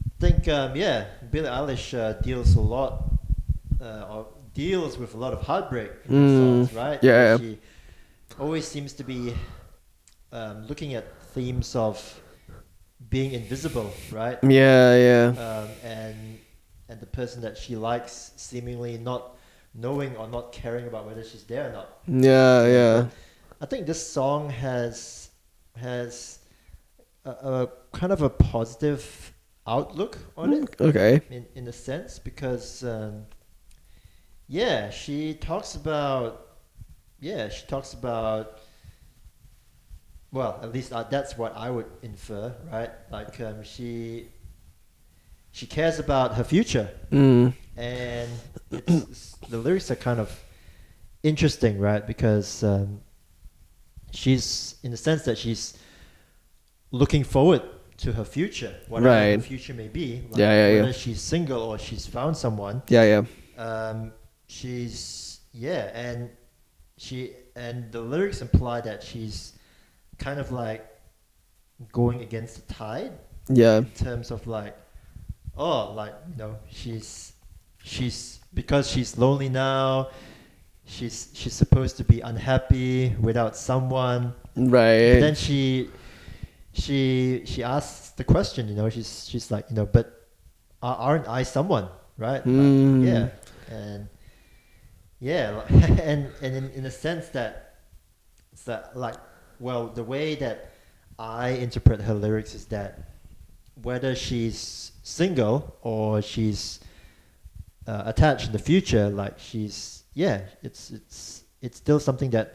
I 0.06 0.20
think 0.20 0.48
um, 0.48 0.76
yeah, 0.76 1.06
Billie 1.30 1.48
Eilish 1.48 1.96
uh, 1.98 2.12
deals 2.20 2.54
a 2.56 2.60
lot 2.60 3.04
uh, 3.80 4.24
deals 4.54 4.98
with 4.98 5.14
a 5.14 5.18
lot 5.18 5.32
of 5.32 5.40
heartbreak 5.42 5.90
in 6.04 6.10
Mm, 6.10 6.38
songs, 6.38 6.72
right? 6.72 7.02
yeah, 7.02 7.22
yeah. 7.22 7.36
She 7.38 7.58
always 8.38 8.66
seems 8.66 8.92
to 8.94 9.04
be 9.04 9.34
um, 10.32 10.66
looking 10.66 10.94
at 10.94 11.04
themes 11.34 11.74
of 11.76 12.20
being 13.10 13.32
invisible, 13.32 13.92
right? 14.10 14.38
Yeah, 14.42 14.96
yeah. 14.96 15.26
um, 15.40 15.68
and 15.84 16.38
and 16.90 17.00
the 17.00 17.06
person 17.06 17.42
that 17.42 17.56
she 17.56 17.76
likes 17.76 18.32
seemingly 18.36 18.98
not 18.98 19.36
knowing 19.74 20.16
or 20.16 20.26
not 20.26 20.52
caring 20.52 20.86
about 20.86 21.06
whether 21.06 21.22
she's 21.22 21.44
there 21.44 21.68
or 21.68 21.72
not. 21.72 21.88
Yeah, 22.06 22.66
yeah. 22.66 23.06
I 23.60 23.66
think 23.66 23.86
this 23.86 24.04
song 24.04 24.50
has 24.50 25.30
has 25.76 26.38
a, 27.24 27.30
a 27.30 27.68
kind 27.92 28.12
of 28.12 28.22
a 28.22 28.30
positive 28.30 29.32
outlook 29.66 30.18
on 30.36 30.52
it 30.54 30.80
Okay. 30.80 31.20
in 31.30 31.46
in 31.54 31.68
a 31.68 31.72
sense 31.72 32.18
because 32.18 32.82
um, 32.84 33.26
yeah, 34.48 34.90
she 34.90 35.34
talks 35.34 35.74
about 35.76 36.46
yeah, 37.20 37.48
she 37.48 37.66
talks 37.66 37.92
about 37.94 38.58
well, 40.30 40.58
at 40.62 40.72
least 40.72 40.92
uh, 40.92 41.04
that's 41.04 41.38
what 41.38 41.56
I 41.56 41.70
would 41.70 41.86
infer, 42.02 42.54
right? 42.70 42.90
Like 43.10 43.40
um, 43.40 43.62
she 43.62 44.28
she 45.52 45.66
cares 45.66 45.98
about 45.98 46.34
her 46.34 46.44
future, 46.44 46.88
Mm. 47.10 47.54
and 47.76 48.30
it's, 48.70 48.88
it's- 48.88 49.36
the 49.48 49.58
lyrics 49.58 49.90
are 49.90 49.96
kind 49.96 50.20
of 50.20 50.30
interesting, 51.22 51.78
right? 51.78 52.06
Because 52.06 52.62
um, 52.62 53.00
she's 54.12 54.76
in 54.82 54.90
the 54.90 54.96
sense 54.96 55.24
that 55.24 55.38
she's 55.38 55.78
looking 56.90 57.24
forward 57.24 57.62
to 57.98 58.12
her 58.12 58.24
future, 58.24 58.74
whatever 58.88 59.08
her 59.14 59.30
Right. 59.32 59.42
future 59.42 59.74
may 59.74 59.88
be. 59.88 60.22
Like 60.30 60.38
Yeah, 60.38 60.52
yeah, 60.52 60.68
yeah. 60.74 60.80
whether 60.82 60.92
she's 60.92 61.20
single 61.20 61.62
or 61.62 61.78
she's 61.78 62.06
found 62.06 62.36
someone. 62.36 62.82
Yeah, 62.88 63.04
yeah. 63.04 63.22
Um, 63.64 64.12
she's 64.48 65.40
yeah, 65.52 65.90
and 65.94 66.28
she 66.96 67.32
and 67.54 67.90
the 67.92 68.00
lyrics 68.00 68.42
imply 68.42 68.80
that 68.82 69.02
she's 69.02 69.52
kind 70.18 70.40
of 70.40 70.50
like 70.50 70.84
going 71.92 72.22
against 72.22 72.66
the 72.66 72.74
tide 72.74 73.12
Yeah. 73.48 73.78
in 73.78 73.90
terms 73.92 74.30
of 74.32 74.46
like, 74.46 74.76
oh, 75.56 75.92
like 75.92 76.14
you 76.30 76.36
know, 76.36 76.56
she's 76.70 77.32
she's 77.84 78.40
because 78.52 78.90
she's 78.90 79.16
lonely 79.16 79.48
now. 79.48 80.08
She's 80.86 81.28
she's 81.34 81.52
supposed 81.52 81.96
to 81.98 82.04
be 82.04 82.20
unhappy 82.20 83.14
without 83.20 83.54
someone. 83.56 84.32
But 84.56 84.70
Right. 84.72 85.20
then 85.20 85.34
she 85.34 85.90
she 86.72 87.42
she 87.44 87.62
asks 87.62 88.10
the 88.16 88.24
question. 88.24 88.68
You 88.68 88.74
know, 88.74 88.88
she's 88.88 89.28
she's 89.28 89.50
like, 89.50 89.68
you 89.70 89.76
know, 89.76 89.84
but 89.86 90.26
aren't 90.82 91.28
I 91.28 91.42
someone, 91.42 91.88
right? 92.16 92.38
Like, 92.40 92.44
Hmm. 92.46 93.04
yeah, 93.04 93.28
and 93.70 94.08
yeah, 95.20 95.62
and 95.68 96.30
and 96.42 96.56
in, 96.56 96.70
in 96.70 96.84
a 96.86 96.90
sense 96.90 97.28
that 97.30 97.76
it's 98.52 98.64
that 98.64 98.96
like 98.96 99.16
well 99.60 99.88
the 99.88 100.04
way 100.04 100.34
that 100.36 100.70
I 101.18 101.50
interpret 101.50 102.00
her 102.02 102.14
lyrics 102.14 102.54
is 102.54 102.66
that 102.66 103.10
whether 103.82 104.14
she's 104.14 104.92
single 105.02 105.76
or 105.82 106.22
she's 106.22 106.80
uh, 107.86 108.02
attached 108.06 108.46
in 108.46 108.52
the 108.52 108.58
future, 108.58 109.08
like 109.08 109.38
she's 109.38 110.04
yeah, 110.14 110.42
it's 110.62 110.90
it's 110.90 111.44
it's 111.60 111.76
still 111.76 112.00
something 112.00 112.30
that 112.30 112.54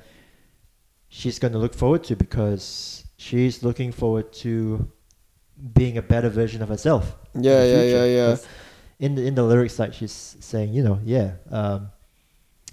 she's 1.10 1.40
going 1.40 1.54
to 1.54 1.60
look 1.60 1.74
forward 1.74 2.04
to 2.06 2.16
because 2.16 3.06
she's 3.18 3.64
looking 3.64 3.92
forward 3.92 4.32
to 4.34 4.92
being 5.74 5.98
a 5.98 6.02
better 6.02 6.30
version 6.30 6.62
of 6.62 6.70
herself. 6.70 7.16
Yeah, 7.36 7.64
yeah, 7.64 7.84
yeah, 7.84 8.06
yeah. 8.06 8.38
In 9.00 9.16
the 9.16 9.26
in 9.26 9.36
the 9.36 9.44
lyrics, 9.44 9.80
like 9.80 9.94
she's 9.94 10.38
saying, 10.40 10.74
you 10.74 10.84
know, 10.84 11.00
yeah, 11.04 11.34
um, 11.52 11.92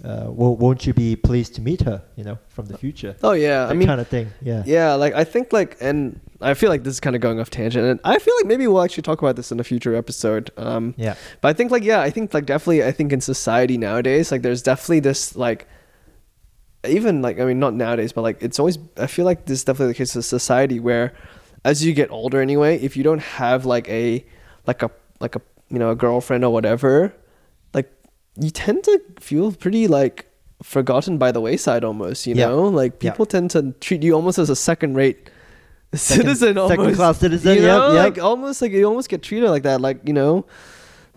uh, 0.03 0.25
won't, 0.29 0.59
won't 0.59 0.87
you 0.87 0.93
be 0.93 1.15
pleased 1.15 1.55
to 1.55 1.61
meet 1.61 1.81
her, 1.81 2.01
you 2.15 2.23
know, 2.23 2.39
from 2.49 2.65
the 2.65 2.77
future? 2.77 3.15
Oh 3.23 3.33
yeah. 3.33 3.65
that 3.65 3.71
I 3.71 3.73
mean, 3.73 3.87
kind 3.87 4.01
of 4.01 4.07
thing. 4.07 4.29
Yeah. 4.41 4.63
yeah. 4.65 4.93
Like 4.95 5.13
I 5.13 5.23
think 5.23 5.53
like, 5.53 5.77
and 5.79 6.19
I 6.41 6.53
feel 6.55 6.69
like 6.69 6.83
this 6.83 6.93
is 6.93 6.99
kind 6.99 7.15
of 7.15 7.21
going 7.21 7.39
off 7.39 7.49
tangent, 7.49 7.85
and 7.85 7.99
I 8.03 8.17
feel 8.17 8.33
like 8.39 8.47
maybe 8.47 8.65
we'll 8.67 8.81
actually 8.81 9.03
talk 9.03 9.21
about 9.21 9.35
this 9.35 9.51
in 9.51 9.59
a 9.59 9.63
future 9.63 9.95
episode. 9.95 10.49
Um, 10.57 10.95
Yeah. 10.97 11.15
But 11.41 11.49
I 11.49 11.53
think 11.53 11.71
like 11.71 11.83
yeah, 11.83 12.01
I 12.01 12.09
think 12.09 12.33
like 12.33 12.45
definitely 12.45 12.83
I 12.83 12.91
think 12.91 13.13
in 13.13 13.21
society 13.21 13.77
nowadays 13.77 14.31
like 14.31 14.41
there's 14.41 14.63
definitely 14.63 15.01
this 15.01 15.35
like 15.35 15.67
even 16.87 17.21
like 17.21 17.39
I 17.39 17.45
mean 17.45 17.59
not 17.59 17.73
nowadays 17.73 18.11
but 18.11 18.21
like 18.21 18.41
it's 18.41 18.57
always 18.59 18.79
I 18.97 19.07
feel 19.07 19.25
like 19.25 19.45
this 19.45 19.59
is 19.59 19.63
definitely 19.63 19.93
the 19.93 19.97
case 19.97 20.15
of 20.15 20.25
society 20.25 20.79
where 20.79 21.13
as 21.63 21.85
you 21.85 21.93
get 21.93 22.09
older 22.09 22.41
anyway 22.41 22.79
if 22.79 22.97
you 22.97 23.03
don't 23.03 23.21
have 23.21 23.65
like 23.65 23.87
a 23.87 24.25
like 24.65 24.81
a 24.81 24.89
like 25.19 25.35
a 25.35 25.41
you 25.69 25.77
know 25.77 25.91
a 25.91 25.95
girlfriend 25.95 26.43
or 26.43 26.51
whatever 26.51 27.13
you 28.39 28.49
tend 28.49 28.83
to 28.85 29.01
feel 29.19 29.51
pretty 29.51 29.87
like 29.87 30.25
forgotten 30.63 31.17
by 31.17 31.31
the 31.31 31.41
wayside 31.41 31.83
almost 31.83 32.27
you 32.27 32.35
Yeah. 32.35 32.47
know 32.47 32.63
like 32.63 33.03
Yeah. 33.03 33.11
people 33.11 33.25
tend 33.25 33.51
to 33.51 33.73
treat 33.81 34.03
you 34.03 34.13
almost 34.13 34.37
as 34.39 34.49
a 34.49 34.55
second 34.55 34.95
rate 34.95 35.29
Second- 35.93 36.23
citizen 36.37 36.57
almost 36.57 36.77
second-class 36.79 37.17
citizen, 37.19 37.55
you 37.57 37.63
yep, 37.63 37.67
know 37.77 37.93
yep. 37.93 38.03
like 38.15 38.23
almost 38.23 38.61
like 38.61 38.71
you 38.71 38.85
almost 38.85 39.09
get 39.09 39.21
treated 39.23 39.49
like 39.49 39.63
that 39.63 39.81
like 39.81 39.99
you 40.07 40.13
know 40.13 40.45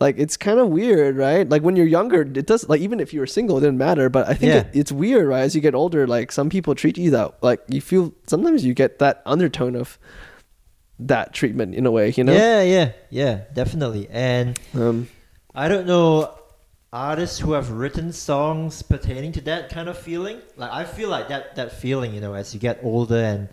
like 0.00 0.18
it's 0.18 0.36
kind 0.36 0.58
of 0.58 0.68
weird 0.70 1.16
right 1.16 1.48
like 1.48 1.62
when 1.62 1.76
you're 1.76 1.86
younger 1.86 2.22
it 2.22 2.46
does 2.46 2.68
like 2.68 2.80
even 2.80 2.98
if 2.98 3.12
you 3.14 3.20
were 3.20 3.26
single 3.26 3.56
it 3.58 3.60
didn't 3.60 3.78
matter 3.78 4.08
but 4.08 4.26
i 4.26 4.34
think 4.34 4.50
Yeah. 4.52 4.60
it, 4.60 4.70
it's 4.72 4.90
weird 4.90 5.28
right 5.28 5.42
as 5.42 5.54
you 5.54 5.60
get 5.60 5.74
older 5.76 6.06
like 6.08 6.32
some 6.32 6.48
people 6.50 6.74
treat 6.74 6.98
you 6.98 7.10
that 7.12 7.34
like 7.42 7.60
you 7.68 7.80
feel 7.80 8.12
sometimes 8.26 8.64
you 8.64 8.74
get 8.74 8.98
that 8.98 9.22
undertone 9.26 9.76
of 9.76 9.96
that 10.98 11.32
treatment 11.32 11.74
in 11.74 11.86
a 11.86 11.90
way 11.92 12.12
you 12.16 12.24
know 12.24 12.32
Yeah, 12.32 12.62
yeah, 12.62 12.92
yeah, 13.10 13.40
definitely. 13.52 14.08
And 14.10 14.58
um 14.74 15.08
I 15.54 15.68
don't 15.68 15.86
know 15.86 16.34
artists 16.94 17.40
who 17.40 17.52
have 17.52 17.70
written 17.72 18.12
songs 18.12 18.80
pertaining 18.82 19.32
to 19.32 19.40
that 19.42 19.68
kind 19.68 19.88
of 19.88 19.98
feeling. 19.98 20.40
Like 20.56 20.70
I 20.70 20.84
feel 20.84 21.08
like 21.08 21.28
that 21.28 21.56
that 21.56 21.72
feeling, 21.72 22.14
you 22.14 22.20
know, 22.20 22.34
as 22.34 22.54
you 22.54 22.60
get 22.60 22.78
older 22.82 23.16
and 23.16 23.48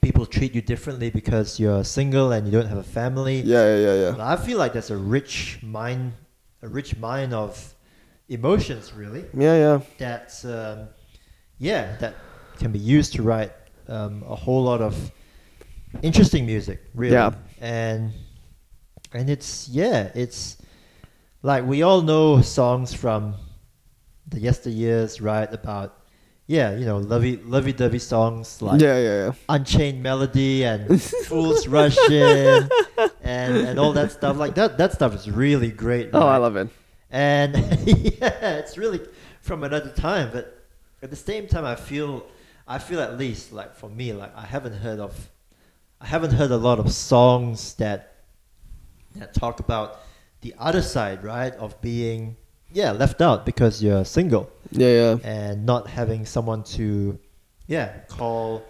people 0.00 0.24
treat 0.26 0.54
you 0.54 0.62
differently 0.62 1.10
because 1.10 1.60
you're 1.60 1.84
single 1.84 2.32
and 2.32 2.46
you 2.46 2.52
don't 2.52 2.66
have 2.66 2.78
a 2.78 2.82
family. 3.00 3.40
yeah 3.42 3.76
yeah 3.76 3.94
yeah 3.94 4.16
yeah 4.18 4.32
I 4.32 4.36
feel 4.36 4.58
like 4.58 4.72
there's 4.72 4.90
a 4.90 4.96
rich 4.96 5.58
mind, 5.62 6.12
a 6.62 6.68
rich 6.68 6.96
mind 6.96 7.32
of 7.34 7.74
emotions, 8.28 8.92
really. 8.94 9.24
yeah 9.34 9.56
yeah 9.56 9.80
That's 9.98 10.44
um, 10.44 10.88
yeah, 11.58 11.96
that 12.00 12.14
can 12.58 12.72
be 12.72 12.78
used 12.78 13.12
to 13.14 13.22
write 13.22 13.52
um, 13.88 14.22
a 14.26 14.34
whole 14.34 14.62
lot 14.62 14.80
of 14.80 14.94
interesting 16.02 16.46
music, 16.46 16.80
really. 16.94 17.12
Yeah. 17.14 17.32
And 17.60 18.12
and 19.12 19.30
it's 19.30 19.68
yeah, 19.68 20.10
it's 20.14 20.56
like 21.44 21.64
we 21.66 21.82
all 21.82 22.00
know 22.00 22.40
songs 22.40 22.94
from 22.94 23.34
the 24.26 24.40
yesteryears, 24.40 25.22
right? 25.22 25.52
About 25.52 26.00
yeah, 26.46 26.74
you 26.74 26.86
know, 26.86 26.98
lovey 26.98 27.36
lovey 27.36 27.72
dovey 27.72 27.98
songs 27.98 28.60
like 28.62 28.80
yeah 28.80 28.98
yeah 28.98 29.26
yeah 29.26 29.32
Unchained 29.48 30.02
Melody 30.02 30.64
and 30.64 31.00
Fools 31.28 31.68
Rush 31.68 31.98
In 32.10 32.68
and, 33.22 33.56
and 33.56 33.78
all 33.78 33.92
that 33.92 34.10
stuff. 34.10 34.38
Like 34.38 34.54
that 34.54 34.78
that 34.78 34.92
stuff 34.92 35.14
is 35.14 35.30
really 35.30 35.70
great. 35.70 36.10
oh 36.14 36.26
i 36.26 36.38
love 36.38 36.56
it 36.56 36.68
And 37.10 37.54
yeah, 37.86 38.58
it's 38.60 38.76
really 38.78 39.00
from 39.42 39.64
another 39.64 39.90
time. 39.90 40.30
But 40.32 40.64
at 41.02 41.10
the 41.10 41.16
same 41.30 41.46
time, 41.46 41.64
I 41.66 41.76
feel, 41.76 42.26
I 42.66 42.78
feel 42.78 43.00
at 43.00 43.18
least 43.18 43.52
like 43.52 43.76
for 43.76 43.90
me, 43.90 44.12
like 44.14 44.34
I 44.34 44.46
haven't 44.46 44.76
heard 44.78 44.98
of, 44.98 45.30
I 46.00 46.06
haven't 46.06 46.32
heard 46.32 46.50
a 46.50 46.56
lot 46.56 46.78
of 46.78 46.90
songs 46.90 47.74
that 47.74 48.14
that 49.16 49.32
talk 49.34 49.60
about 49.60 50.00
the 50.44 50.54
other 50.58 50.82
side, 50.82 51.24
right, 51.24 51.54
of 51.56 51.70
being 51.80 52.36
yeah 52.72 52.90
left 52.92 53.20
out 53.20 53.46
because 53.46 53.82
you're 53.84 54.04
single 54.04 54.44
yeah 54.72 54.88
yeah 55.00 55.16
and 55.22 55.64
not 55.64 55.86
having 55.86 56.26
someone 56.26 56.60
to 56.76 57.16
yeah 57.68 57.86
call 58.08 58.64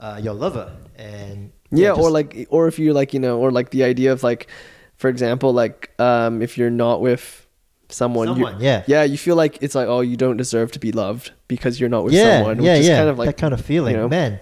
uh, 0.00 0.18
your 0.20 0.34
lover 0.34 0.68
and 0.98 1.52
yeah, 1.70 1.90
or 1.92 1.96
just- 2.10 2.10
like 2.18 2.30
or 2.50 2.66
if 2.66 2.76
you 2.78 2.92
like 2.92 3.14
you 3.14 3.20
know 3.20 3.38
or 3.38 3.50
like 3.58 3.70
the 3.70 3.82
idea 3.84 4.10
of 4.12 4.22
like 4.24 4.48
for 4.96 5.08
example 5.08 5.52
like 5.52 5.78
um 6.00 6.42
if 6.42 6.58
you're 6.58 6.74
not 6.86 7.00
with 7.00 7.46
someone, 7.88 8.26
you- 8.28 8.34
someone 8.34 8.60
yeah 8.60 8.82
yeah 8.88 9.04
you 9.04 9.16
feel 9.16 9.36
like 9.36 9.54
it's 9.62 9.76
like 9.78 9.86
oh 9.86 10.00
you 10.10 10.16
don't 10.16 10.36
deserve 10.36 10.68
to 10.72 10.80
be 10.80 10.90
loved 10.90 11.30
because 11.46 11.78
you're 11.78 11.88
not 11.96 12.02
with 12.04 12.14
yeah, 12.14 12.38
someone 12.38 12.60
yeah, 12.60 12.72
which 12.72 12.80
is 12.80 12.88
yeah. 12.88 12.98
kind 12.98 13.08
of 13.10 13.16
like 13.18 13.26
that 13.30 13.38
kind 13.38 13.54
of 13.54 13.60
feeling, 13.60 13.94
you 13.94 14.00
know. 14.02 14.08
man. 14.08 14.40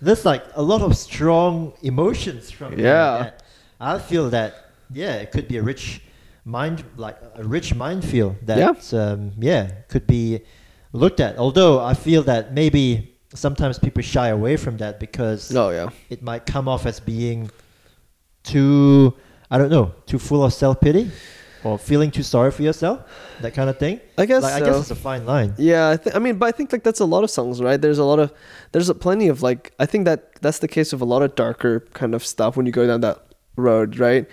There's 0.00 0.24
like 0.24 0.44
a 0.54 0.62
lot 0.62 0.82
of 0.82 0.96
strong 0.96 1.72
emotions 1.82 2.50
from 2.50 2.78
Yeah. 2.78 3.18
that 3.18 3.42
I 3.80 3.98
feel 3.98 4.30
that 4.30 4.70
yeah, 4.92 5.14
it 5.16 5.32
could 5.32 5.48
be 5.48 5.56
a 5.56 5.62
rich 5.62 6.00
mind, 6.46 6.84
like 6.96 7.18
a 7.34 7.42
rich 7.44 7.74
minefield 7.74 8.36
that 8.46 8.58
Yeah. 8.58 8.74
um, 9.02 9.32
yeah 9.38 9.62
could 9.88 10.06
be 10.06 10.40
looked 10.92 11.20
at. 11.20 11.36
Although 11.36 11.80
I 11.84 11.92
feel 11.94 12.22
that 12.22 12.54
maybe 12.54 13.12
sometimes 13.34 13.78
people 13.78 14.02
shy 14.02 14.28
away 14.28 14.56
from 14.56 14.76
that 14.78 14.98
because 15.00 15.54
Oh 15.54 15.70
yeah. 15.70 15.88
it 16.08 16.22
might 16.22 16.46
come 16.46 16.68
off 16.68 16.86
as 16.86 17.00
being 17.00 17.50
too 18.44 19.12
I 19.50 19.58
don't 19.58 19.70
know 19.70 19.92
too 20.06 20.18
full 20.18 20.44
of 20.44 20.52
self 20.52 20.80
pity 20.80 21.10
or 21.64 21.78
feeling 21.78 22.10
too 22.12 22.22
sorry 22.22 22.50
for 22.52 22.62
yourself 22.62 23.00
that 23.40 23.52
kind 23.54 23.68
of 23.68 23.76
thing. 23.78 24.00
I 24.16 24.26
guess 24.26 24.42
like, 24.42 24.62
I 24.62 24.64
guess 24.64 24.76
it's 24.82 24.90
a 24.92 24.94
fine 24.94 25.26
line. 25.26 25.54
Yeah, 25.58 25.90
I, 25.90 25.96
th- 25.96 26.14
I 26.14 26.18
mean, 26.20 26.38
but 26.38 26.46
I 26.46 26.52
think 26.52 26.72
like 26.72 26.84
that's 26.84 27.00
a 27.00 27.04
lot 27.04 27.24
of 27.24 27.30
songs, 27.30 27.60
right? 27.60 27.80
There's 27.80 27.98
a 27.98 28.04
lot 28.04 28.18
of, 28.20 28.32
there's 28.72 28.88
a 28.88 28.94
plenty 28.94 29.26
of 29.28 29.42
like, 29.42 29.74
I 29.80 29.84
think 29.86 30.04
that 30.04 30.34
that's 30.40 30.60
the 30.60 30.68
case 30.68 30.92
of 30.92 31.00
a 31.00 31.04
lot 31.04 31.22
of 31.22 31.34
darker 31.34 31.80
kind 31.92 32.14
of 32.14 32.24
stuff 32.24 32.56
when 32.56 32.66
you 32.66 32.72
go 32.72 32.86
down 32.86 33.00
that 33.00 33.18
road, 33.56 33.98
right? 33.98 34.26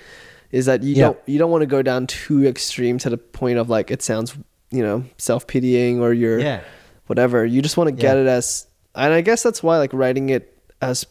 Is 0.53 0.67
that 0.67 0.83
you 0.83 0.93
Yeah. 0.95 1.05
don't 1.05 1.19
you 1.25 1.39
don't 1.39 1.49
want 1.51 1.63
to 1.63 1.65
go 1.67 1.81
down 1.81 2.05
too 2.07 2.45
extreme 2.45 2.97
to 2.99 3.09
the 3.09 3.17
point 3.17 3.57
of 3.57 3.69
like 3.69 3.89
it 3.91 4.01
sounds, 4.03 4.37
you 4.71 4.83
know, 4.83 5.03
self 5.17 5.47
pitying 5.47 5.99
or 5.99 6.13
you're 6.13 6.39
Yeah, 6.39 6.61
whatever. 7.07 7.43
You 7.45 7.61
just 7.61 7.75
want 7.75 7.87
to 7.89 7.91
get 7.95 8.15
Yeah. 8.15 8.21
it 8.23 8.27
as, 8.27 8.67
and 8.95 9.11
I 9.13 9.21
guess 9.21 9.41
that's 9.43 9.61
why 9.63 9.77
like 9.79 9.91
writing 9.93 10.29
it 10.29 10.55
as, 10.79 11.05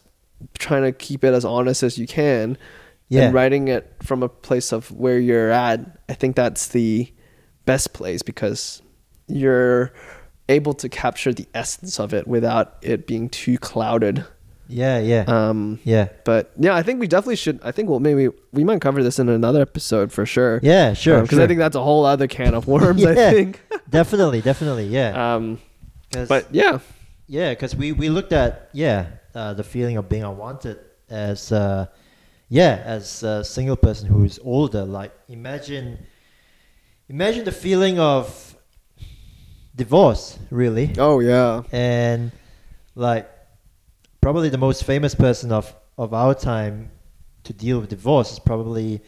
trying 0.57 0.83
to 0.83 0.91
keep 0.93 1.23
it 1.25 1.33
as 1.33 1.43
honest 1.45 1.83
as 1.83 1.97
you 1.97 2.07
can, 2.07 2.57
yeah, 3.09 3.23
and 3.25 3.33
writing 3.33 3.67
it 3.67 3.93
from 4.01 4.23
a 4.23 4.29
place 4.29 4.71
of 4.71 4.89
where 4.91 5.19
you're 5.19 5.51
at, 5.51 5.99
I 6.07 6.13
think 6.13 6.35
that's 6.37 6.69
the 6.69 7.11
best 7.65 7.91
place 7.93 8.21
because 8.21 8.81
you're 9.27 9.91
able 10.49 10.73
to 10.75 10.87
capture 10.89 11.33
the 11.33 11.47
essence 11.53 11.99
of 11.99 12.13
it 12.13 12.27
without 12.27 12.75
it 12.81 13.07
being 13.07 13.27
too 13.29 13.57
clouded. 13.57 14.23
Yeah, 14.67 14.99
yeah, 14.99 15.23
Um, 15.27 15.79
yeah, 15.83 16.07
but 16.25 16.51
yeah, 16.57 16.73
I 16.75 16.83
think 16.83 16.99
we 16.99 17.07
definitely 17.07 17.35
should. 17.35 17.59
I 17.63 17.71
think 17.71 17.89
we'll 17.89 17.99
maybe 17.99 18.29
we 18.51 18.63
might 18.63 18.81
cover 18.81 19.03
this 19.03 19.19
in 19.19 19.29
another 19.29 19.61
episode 19.61 20.11
for 20.11 20.25
sure. 20.25 20.59
yeah. 20.63 20.93
Sure, 20.93 21.21
because 21.21 21.35
sure. 21.37 21.43
I 21.43 21.47
think 21.47 21.59
that's 21.59 21.75
a 21.75 21.81
whole 21.83 22.05
other 22.05 22.27
can 22.27 22.53
of 22.53 22.67
worms. 22.67 23.03
I 23.05 23.13
think. 23.33 23.61
definitely, 23.89 24.41
definitely, 24.41 24.87
yeah. 24.87 25.35
Um, 25.35 25.59
'Cause- 26.11 26.27
but 26.27 26.47
yeah, 26.51 26.79
Yeah, 27.27 27.49
because 27.51 27.75
we, 27.75 27.91
we 27.91 28.09
looked 28.09 28.33
at 28.33 28.69
yeah 28.73 29.07
uh, 29.35 29.53
the 29.53 29.63
feeling 29.63 29.97
of 29.97 30.07
being 30.09 30.23
unwanted 30.23 30.77
as 31.09 31.51
uh, 31.51 31.87
yeah 32.49 32.81
as 32.85 33.23
a 33.23 33.43
single 33.43 33.75
person 33.75 34.07
who 34.07 34.23
is 34.23 34.39
older. 34.43 34.85
Like 34.85 35.11
imagine 35.27 35.97
imagine 37.09 37.43
the 37.45 37.51
feeling 37.51 37.99
of 37.99 38.55
divorce, 39.75 40.37
really, 40.51 40.93
oh 40.97 41.19
yeah, 41.19 41.63
and 41.71 42.31
like 42.95 43.27
probably 44.23 44.49
the 44.49 44.57
most 44.57 44.85
famous 44.85 45.13
person 45.13 45.51
of 45.51 45.75
of 45.97 46.13
our 46.13 46.33
time 46.33 46.89
to 47.43 47.51
deal 47.53 47.79
with 47.79 47.89
divorce 47.89 48.31
is 48.31 48.39
probably 48.39 49.01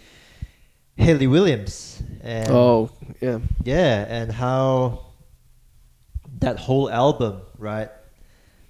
Hayley 0.98 1.28
Williams. 1.28 2.04
And 2.22 2.50
oh 2.52 2.92
yeah, 3.22 3.40
yeah, 3.64 4.06
and 4.10 4.32
how 4.32 5.06
that 6.40 6.60
whole 6.60 6.90
album, 6.90 7.42
right? 7.58 7.90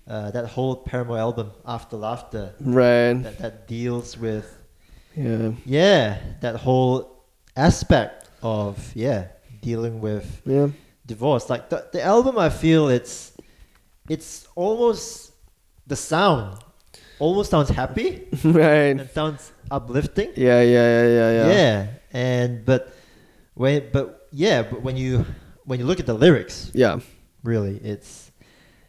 Uh, 0.08 0.30
that 0.32 0.46
whole 0.46 0.76
Paramore 0.76 1.18
album, 1.18 1.52
After 1.66 1.98
Laughter, 1.98 2.54
right, 2.62 3.14
that, 3.14 3.40
that 3.40 3.68
deals 3.68 4.16
with, 4.16 4.46
yeah, 5.16 5.52
yeah, 5.66 6.20
that 6.42 6.58
whole 6.58 7.26
aspect 7.58 8.30
of, 8.44 8.78
yeah, 8.94 9.30
dealing 9.64 10.00
with 10.00 10.44
yeah, 10.46 10.68
divorce. 11.08 11.50
Like 11.50 11.70
the, 11.72 11.88
the 11.92 12.04
album, 12.04 12.38
I 12.38 12.50
feel 12.50 12.88
it's, 12.90 13.34
it's 14.08 14.48
almost, 14.54 15.32
the 15.88 15.96
sound 15.96 16.60
almost 17.20 17.52
sounds 17.52 17.70
happy 17.70 18.28
right, 18.44 18.98
and 19.00 19.10
sounds 19.12 19.52
uplifting. 19.72 20.32
yeah, 20.36 20.62
yeah, 20.62 20.88
yeah, 21.02 21.08
yeah, 21.08 21.32
yeah, 21.32 21.48
yeah 21.54 21.88
and 22.12 22.66
but 22.66 22.94
when 23.54 23.90
but 23.92 24.28
yeah 24.32 24.62
but 24.64 24.82
when 24.82 24.98
you 24.98 25.26
when 25.66 25.80
you 25.80 25.86
look 25.86 26.00
at 26.00 26.06
the 26.06 26.14
lyrics 26.14 26.72
yeah, 26.74 27.00
really 27.44 27.78
it's 27.84 28.32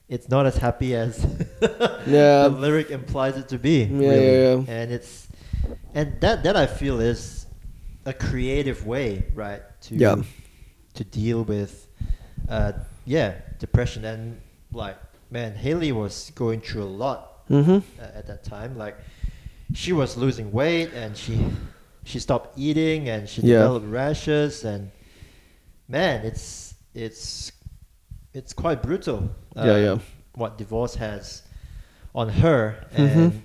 it's 0.08 0.28
not 0.28 0.46
as 0.46 0.56
happy 0.56 0.94
as 0.94 1.18
Yeah. 2.06 2.48
the 2.48 2.56
lyric 2.58 2.90
implies 2.90 3.36
it 3.36 3.48
to 3.48 3.58
be 3.58 3.84
Yeah, 3.84 3.98
really. 3.98 4.26
yeah, 4.26 4.54
yeah. 4.54 4.64
and 4.68 4.92
it's 4.92 5.28
and 5.94 6.20
that 6.20 6.42
that 6.44 6.56
i 6.56 6.66
feel 6.66 7.00
is 7.00 7.46
a 8.04 8.12
creative 8.12 8.86
way 8.86 9.24
right 9.34 9.62
to 9.82 9.94
Yeah. 9.96 10.22
to 10.94 11.04
deal 11.04 11.42
with 11.42 11.88
uh 12.48 12.72
yeah 13.04 13.34
depression 13.58 14.04
and 14.04 14.40
like 14.72 14.96
man 15.30 15.54
hayley 15.54 15.92
was 15.92 16.30
going 16.34 16.60
through 16.60 16.82
a 16.84 16.94
lot 17.04 17.32
Mm-hmm. 17.48 17.78
uh, 18.02 18.18
at 18.18 18.26
that 18.26 18.42
time. 18.42 18.76
Like 18.76 18.96
she 19.72 19.92
was 19.92 20.16
losing 20.16 20.50
weight 20.50 20.90
and 20.94 21.16
she 21.16 21.38
she 22.04 22.18
stopped 22.18 22.58
eating 22.58 23.08
and 23.08 23.28
she 23.28 23.40
Yeah. 23.42 23.58
developed 23.58 23.86
rashes 23.86 24.64
and 24.64 24.90
man, 25.88 26.24
it's 26.26 26.74
it's 26.92 27.52
it's 28.34 28.52
quite 28.52 28.82
brutal. 28.82 29.30
uh, 29.56 29.64
Yeah, 29.64 29.76
yeah. 29.78 29.98
What 30.34 30.58
divorce 30.58 30.96
has 30.96 31.42
on 32.14 32.28
her 32.42 32.84
Mhm. 32.96 32.98
and. 32.98 33.42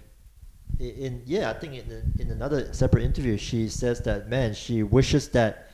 i- 0.79 0.83
In 1.05 1.21
yeah, 1.27 1.51
I 1.51 1.53
think 1.59 1.73
in 1.75 2.13
in 2.17 2.31
another 2.31 2.73
separate 2.73 3.03
interview, 3.03 3.37
she 3.37 3.69
says 3.69 4.01
that 4.01 4.29
man, 4.29 4.53
she 4.55 4.81
wishes 4.81 5.27
that 5.29 5.69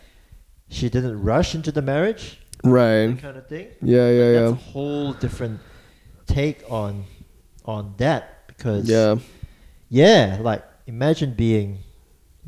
she 0.69 0.89
didn't 0.89 1.23
rush 1.23 1.55
into 1.55 1.71
the 1.71 1.81
marriage, 1.81 2.39
Right. 2.63 3.17
kind 3.21 3.37
of 3.37 3.47
thing 3.47 3.67
Yeah, 3.81 4.09
yeah, 4.09 4.31
that's 4.33 4.51
yeah. 4.51 4.57
a 4.59 4.71
whole 4.73 5.13
different 5.13 5.59
take 6.27 6.63
on 6.69 7.05
on 7.65 7.93
that 7.97 8.47
because 8.47 8.87
Yeah. 8.89 9.15
yeah 9.89 10.37
like 10.41 10.63
imagine 10.85 11.33
being 11.33 11.79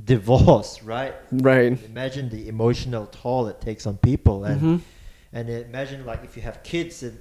divorced 0.04 0.82
right 0.84 1.14
Right. 1.32 1.78
imagine 1.86 2.30
the 2.30 2.48
emotional 2.48 3.06
toll 3.08 3.48
it 3.48 3.60
takes 3.62 3.86
on 3.86 3.98
people 3.98 4.46
and 4.46 4.62
Mhm. 4.62 4.82
and 5.34 5.50
imagine 5.50 6.06
like 6.06 6.24
if 6.24 6.36
you 6.38 6.42
have 6.44 6.64
kids 6.64 7.04
in, 7.04 7.14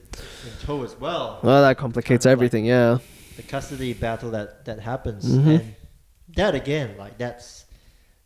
in 0.47 0.53
tow 0.65 0.83
as 0.85 0.95
well 0.99 1.41
Well, 1.43 1.63
that 1.63 1.77
complicates 1.77 2.25
Kind 2.25 2.33
of 2.35 2.39
like- 2.39 2.47
everything. 2.47 2.65
Yeah. 2.67 2.99
the 3.37 3.43
custody 3.43 3.93
battle 3.95 4.31
that 4.33 4.65
that 4.65 4.81
happens 4.81 5.25
Mhm. 5.27 5.47
and 5.61 5.75
that 6.37 6.55
again 6.55 6.97
like 6.99 7.19
that's 7.19 7.65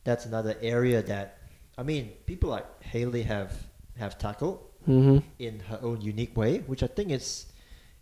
that's 0.05 0.27
another 0.27 0.55
area 0.61 1.03
that 1.03 1.39
i 1.79 1.83
mean 1.83 2.11
people 2.27 2.51
like 2.51 2.67
hayley 2.83 3.23
have 3.23 3.53
have 3.99 4.19
tackled 4.19 4.59
Mm-hmm. 4.89 5.19
in 5.39 5.61
her 5.71 5.79
own 5.81 6.01
unique 6.01 6.37
way, 6.37 6.59
which 6.67 6.83
I 6.83 6.89
think 6.89 7.13
is 7.13 7.47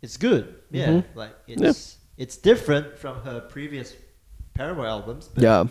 it's 0.02 0.16
good. 0.16 0.54
Yeah, 0.70 0.88
Mhm. 0.88 1.04
like 1.14 1.34
it's 1.46 1.96
it's 2.16 2.36
different 2.36 2.98
from 2.98 3.22
her 3.22 3.40
previous 3.40 3.94
Paramore 4.54 4.86
albums, 4.86 5.28
but 5.34 5.42
Yeah. 5.42 5.64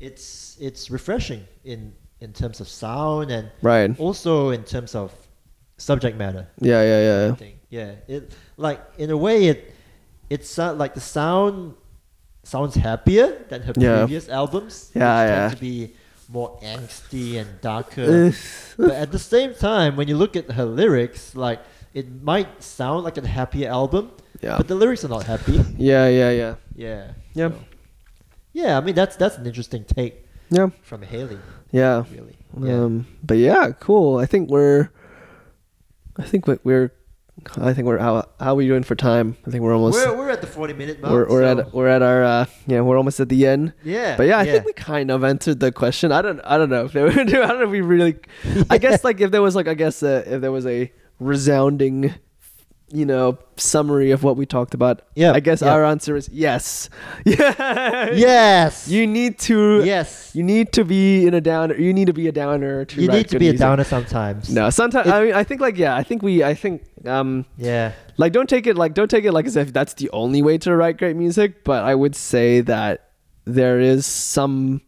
it's 0.00 0.56
it's 0.60 0.90
refreshing 0.90 1.44
in 1.64 1.92
in 2.20 2.32
terms 2.32 2.60
of 2.60 2.68
sound 2.68 3.30
and 3.30 3.50
Right. 3.62 3.98
also 4.00 4.50
in 4.50 4.64
terms 4.64 4.94
of 4.94 5.12
subject 5.76 6.16
matter. 6.16 6.46
Yeah, 6.60 6.82
yeah, 6.82 7.00
yeah. 7.40 7.46
yeah, 7.70 7.90
it 8.08 8.32
like 8.56 8.80
in 8.98 9.10
a 9.10 9.16
way 9.16 9.46
it 9.48 9.74
it 10.30 10.44
sound 10.46 10.78
like 10.78 10.94
the 10.94 11.00
sound 11.00 11.74
sounds 12.44 12.74
happier 12.76 13.44
than 13.48 13.62
her 13.62 13.72
Yeah. 13.76 13.98
previous 14.04 14.28
albums. 14.28 14.90
Yeah, 14.94 15.00
which 15.22 15.30
yeah. 15.30 15.48
Tend 15.48 15.52
to 15.56 15.60
be 15.60 15.94
more 16.28 16.58
angsty 16.62 17.38
and 17.40 17.60
darker 17.60 18.32
but 18.78 18.92
at 18.92 19.12
the 19.12 19.18
same 19.18 19.54
time, 19.54 19.94
when 19.96 20.08
you 20.08 20.16
look 20.16 20.34
at 20.36 20.50
her 20.52 20.64
lyrics, 20.64 21.34
like 21.36 21.60
it 21.94 22.06
might 22.22 22.62
sound 22.62 23.04
like 23.04 23.16
a 23.16 23.26
happy 23.26 23.66
album, 23.66 24.10
Yeah. 24.42 24.56
but 24.58 24.66
the 24.68 24.74
lyrics 24.74 25.04
are 25.04 25.08
not 25.08 25.24
happy. 25.24 25.60
Yeah, 25.78 26.08
yeah, 26.08 26.30
yeah. 26.30 26.54
Yeah. 26.76 27.12
Yeah. 27.34 27.48
so- 27.50 27.58
yeah, 28.52 28.76
I 28.78 28.80
mean 28.80 28.94
that's 28.94 29.16
that's 29.16 29.36
an 29.38 29.46
interesting 29.46 29.84
take 29.84 30.26
Yeah. 30.50 30.68
from 30.82 31.02
Hayley, 31.02 31.38
Yeah. 31.72 32.04
really. 32.14 32.36
Yeah. 32.60 32.84
Um, 32.84 33.06
but 33.22 33.38
yeah, 33.38 33.72
cool. 33.80 34.18
I 34.18 34.26
think 34.26 34.48
we're, 34.50 34.90
I 36.16 36.22
think 36.22 36.46
we- 36.46 36.58
we're, 36.62 36.90
I 37.60 37.72
think 37.74 37.88
we're 37.88 37.98
how 37.98 38.28
how 38.38 38.52
are 38.52 38.54
we 38.54 38.68
doing 38.68 38.84
for 38.84 38.94
time? 38.94 39.36
I 39.44 39.50
think 39.50 39.64
we're 39.64 39.74
almost 39.74 39.98
we're 39.98 40.16
we're 40.16 40.30
at 40.30 40.40
the 40.40 40.46
forty 40.46 40.72
minute 40.72 41.00
mark. 41.02 41.12
we're, 41.12 41.28
we're 41.28 41.42
so- 41.42 41.58
at 41.66 41.74
we're 41.74 41.88
at 41.88 42.00
our 42.02 42.22
uh 42.22 42.46
yeah 42.68 42.80
we're 42.80 42.96
almost 42.96 43.18
at 43.18 43.28
the 43.28 43.44
end. 43.46 43.72
yeah. 43.82 44.16
But 44.16 44.28
yeah, 44.28 44.38
I 44.38 44.44
think 44.44 44.64
we 44.64 44.72
kind 44.72 45.10
of 45.10 45.24
answered 45.24 45.58
the 45.58 45.72
question. 45.72 46.12
I 46.12 46.22
don't 46.22 46.40
I 46.44 46.56
don't 46.58 46.70
know 46.70 46.84
if 46.84 46.92
they 46.92 47.00
do. 47.24 47.42
I 47.42 47.48
don't 47.48 47.58
know 47.58 47.64
if 47.64 47.70
we 47.70 47.80
really. 47.80 48.16
I 48.70 48.78
guess 48.78 49.02
like 49.02 49.20
if 49.20 49.32
there 49.32 49.42
was 49.42 49.56
like 49.56 49.66
I 49.66 49.74
guess 49.74 50.00
uh, 50.04 50.22
if 50.26 50.40
there 50.42 50.52
was 50.52 50.64
a 50.64 50.92
resounding, 51.20 52.14
you 52.92 53.06
know, 53.06 53.38
summary 53.56 54.10
of 54.10 54.22
what 54.22 54.36
we 54.36 54.46
talked 54.46 54.74
about. 54.74 55.02
Yeah, 55.14 55.32
I 55.32 55.40
guess 55.40 55.62
yeah. 55.62 55.72
our 55.72 55.84
answer 55.84 56.16
is 56.16 56.28
yes. 56.32 56.88
Yes. 57.24 58.88
You 58.88 59.06
need 59.06 59.38
to. 59.40 59.82
yes. 59.84 60.30
You 60.34 60.42
need 60.42 60.72
to 60.72 60.84
be 60.84 61.26
in 61.26 61.34
a 61.34 61.40
downer. 61.40 61.74
You 61.76 61.92
need 61.92 62.06
to 62.06 62.12
be 62.12 62.28
a 62.28 62.32
downer 62.32 62.84
to. 62.84 63.00
You 63.00 63.08
need 63.08 63.28
to 63.28 63.38
be 63.38 63.48
a 63.48 63.52
downer 63.56 63.84
sometimes. 63.84 64.50
No, 64.50 64.70
sometimes 64.70 65.06
It- 65.08 65.12
I 65.14 65.24
mean 65.24 65.34
I 65.34 65.44
think 65.44 65.60
like 65.60 65.76
yeah 65.78 65.96
I 65.96 66.02
think 66.02 66.22
we 66.22 66.42
I 66.44 66.54
think 66.54 66.82
um 67.06 67.44
Yeah. 67.56 67.92
like 68.16 68.32
don't 68.32 68.48
take 68.48 68.66
it 68.66 68.76
like 68.76 68.94
don't 68.94 69.10
take 69.10 69.24
it 69.24 69.32
like 69.32 69.46
as 69.46 69.56
if 69.56 69.72
that's 69.72 69.94
the 69.94 70.10
only 70.10 70.42
way 70.42 70.58
to 70.58 70.74
write 70.76 70.96
great 70.98 71.16
music 71.16 71.64
but 71.64 71.84
i 71.84 71.94
would 71.94 72.14
say 72.16 72.60
that 72.62 73.10
there 73.44 73.78
is 73.80 74.06
some 74.06 74.80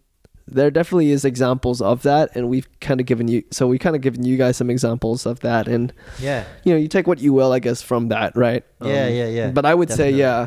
there 0.48 0.70
definitely 0.70 1.10
is 1.10 1.24
examples 1.24 1.80
of 1.82 2.02
that 2.02 2.30
and 2.36 2.48
we've 2.48 2.68
kind 2.80 3.00
of 3.00 3.06
given 3.06 3.26
you 3.28 3.42
so 3.50 3.66
we 3.66 3.78
kind 3.78 3.96
of 3.96 4.02
given 4.02 4.24
you 4.24 4.36
guys 4.36 4.56
some 4.56 4.70
examples 4.70 5.26
of 5.26 5.40
that 5.40 5.66
and 5.66 5.92
Yeah. 6.20 6.44
you 6.64 6.72
know 6.72 6.78
you 6.78 6.86
take 6.88 7.06
what 7.08 7.18
you 7.18 7.32
will 7.32 7.52
i 7.52 7.58
guess 7.58 7.82
from 7.82 8.08
that 8.08 8.36
right 8.36 8.62
Um, 8.80 8.88
Yeah, 8.88 9.08
yeah, 9.08 9.26
yeah. 9.26 9.50
but 9.50 9.66
i 9.66 9.74
would 9.74 9.88
Definitely. 9.88 10.12
say 10.14 10.18
yeah 10.18 10.46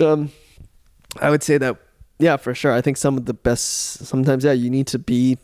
um 0.00 0.30
i 1.20 1.30
would 1.30 1.42
say 1.42 1.58
that 1.58 1.76
yeah 2.18 2.36
for 2.36 2.54
sure 2.54 2.72
i 2.72 2.80
think 2.80 2.96
some 2.96 3.16
of 3.16 3.26
the 3.26 3.34
best 3.34 4.04
sometimes 4.06 4.44
yeah 4.44 4.52
you 4.52 4.70
need 4.70 4.86
to 4.86 4.98
be 4.98 5.36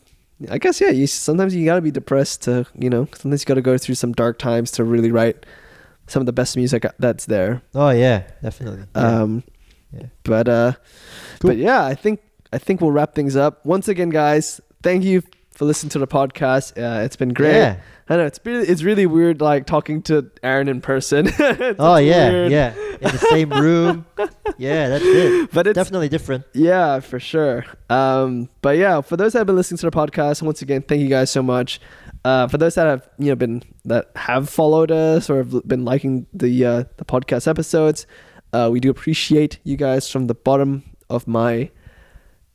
i 0.50 0.58
guess 0.58 0.80
yeah 0.80 0.90
you 0.90 1.06
sometimes 1.06 1.54
you 1.54 1.64
got 1.64 1.76
to 1.76 1.80
be 1.82 1.90
depressed 1.90 2.42
to 2.42 2.66
you 2.78 2.88
know 2.90 3.06
sometimes 3.14 3.42
you 3.42 3.46
got 3.46 3.54
to 3.54 3.62
go 3.62 3.76
through 3.78 3.94
some 3.94 4.12
dark 4.12 4.38
times 4.38 4.70
to 4.70 4.84
really 4.84 5.10
write 5.10 5.44
some 6.06 6.20
of 6.20 6.26
the 6.26 6.32
best 6.34 6.54
music 6.54 6.84
that's 6.98 7.24
there. 7.24 7.62
Oh 7.74 7.88
yeah, 7.88 8.24
definitely. 8.42 8.84
Yeah. 8.94 9.22
Um, 9.22 9.42
Yeah. 9.90 10.06
but 10.22 10.48
uh, 10.50 10.72
Cool. 11.40 11.48
but 11.52 11.56
yeah, 11.56 11.82
I 11.86 11.94
think 11.94 12.20
I 12.54 12.58
think 12.58 12.80
we'll 12.80 12.92
wrap 12.92 13.14
things 13.16 13.34
up. 13.34 13.66
Once 13.66 13.88
again, 13.88 14.10
guys, 14.10 14.60
thank 14.82 15.02
you 15.02 15.22
for 15.50 15.64
listening 15.64 15.90
to 15.90 15.98
the 15.98 16.06
podcast. 16.06 16.78
Uh, 16.80 17.02
it's 17.02 17.16
been 17.16 17.32
great. 17.32 17.56
Yeah. 17.56 17.80
I 18.08 18.16
know 18.16 18.26
it's 18.26 18.38
really 18.44 18.66
it's 18.68 18.82
really 18.82 19.06
weird 19.06 19.40
like 19.40 19.66
talking 19.66 20.02
to 20.02 20.30
Aaron 20.42 20.68
in 20.68 20.80
person. 20.80 21.26
Oh 21.78 21.96
yeah, 21.96 22.30
weird. 22.30 22.52
yeah. 22.52 22.74
In 23.00 23.10
the 23.10 23.26
same 23.30 23.50
room. 23.50 24.06
yeah, 24.58 24.88
that's 24.90 25.04
it. 25.04 25.50
But 25.52 25.66
it's 25.66 25.74
Definitely 25.74 26.10
different. 26.10 26.44
Yeah, 26.52 27.00
for 27.00 27.18
sure. 27.18 27.64
Um, 27.90 28.48
but 28.62 28.76
yeah, 28.76 29.00
for 29.00 29.16
those 29.16 29.32
that 29.32 29.40
have 29.40 29.46
been 29.46 29.56
listening 29.56 29.78
to 29.78 29.90
the 29.90 29.96
podcast, 29.96 30.42
once 30.42 30.62
again, 30.62 30.82
thank 30.82 31.00
you 31.00 31.08
guys 31.08 31.30
so 31.30 31.42
much. 31.42 31.80
Uh, 32.24 32.46
for 32.46 32.58
those 32.58 32.74
that 32.76 32.86
have 32.86 33.08
you 33.18 33.30
know 33.30 33.36
been 33.36 33.62
that 33.86 34.10
have 34.16 34.48
followed 34.48 34.90
us 34.92 35.28
or 35.28 35.38
have 35.38 35.66
been 35.66 35.84
liking 35.84 36.26
the 36.32 36.64
uh, 36.64 36.84
the 36.98 37.04
podcast 37.04 37.48
episodes, 37.48 38.06
uh, 38.52 38.68
we 38.70 38.78
do 38.80 38.90
appreciate 38.90 39.58
you 39.64 39.76
guys 39.76 40.08
from 40.10 40.26
the 40.28 40.34
bottom 40.34 40.84
of 41.10 41.26
my 41.26 41.70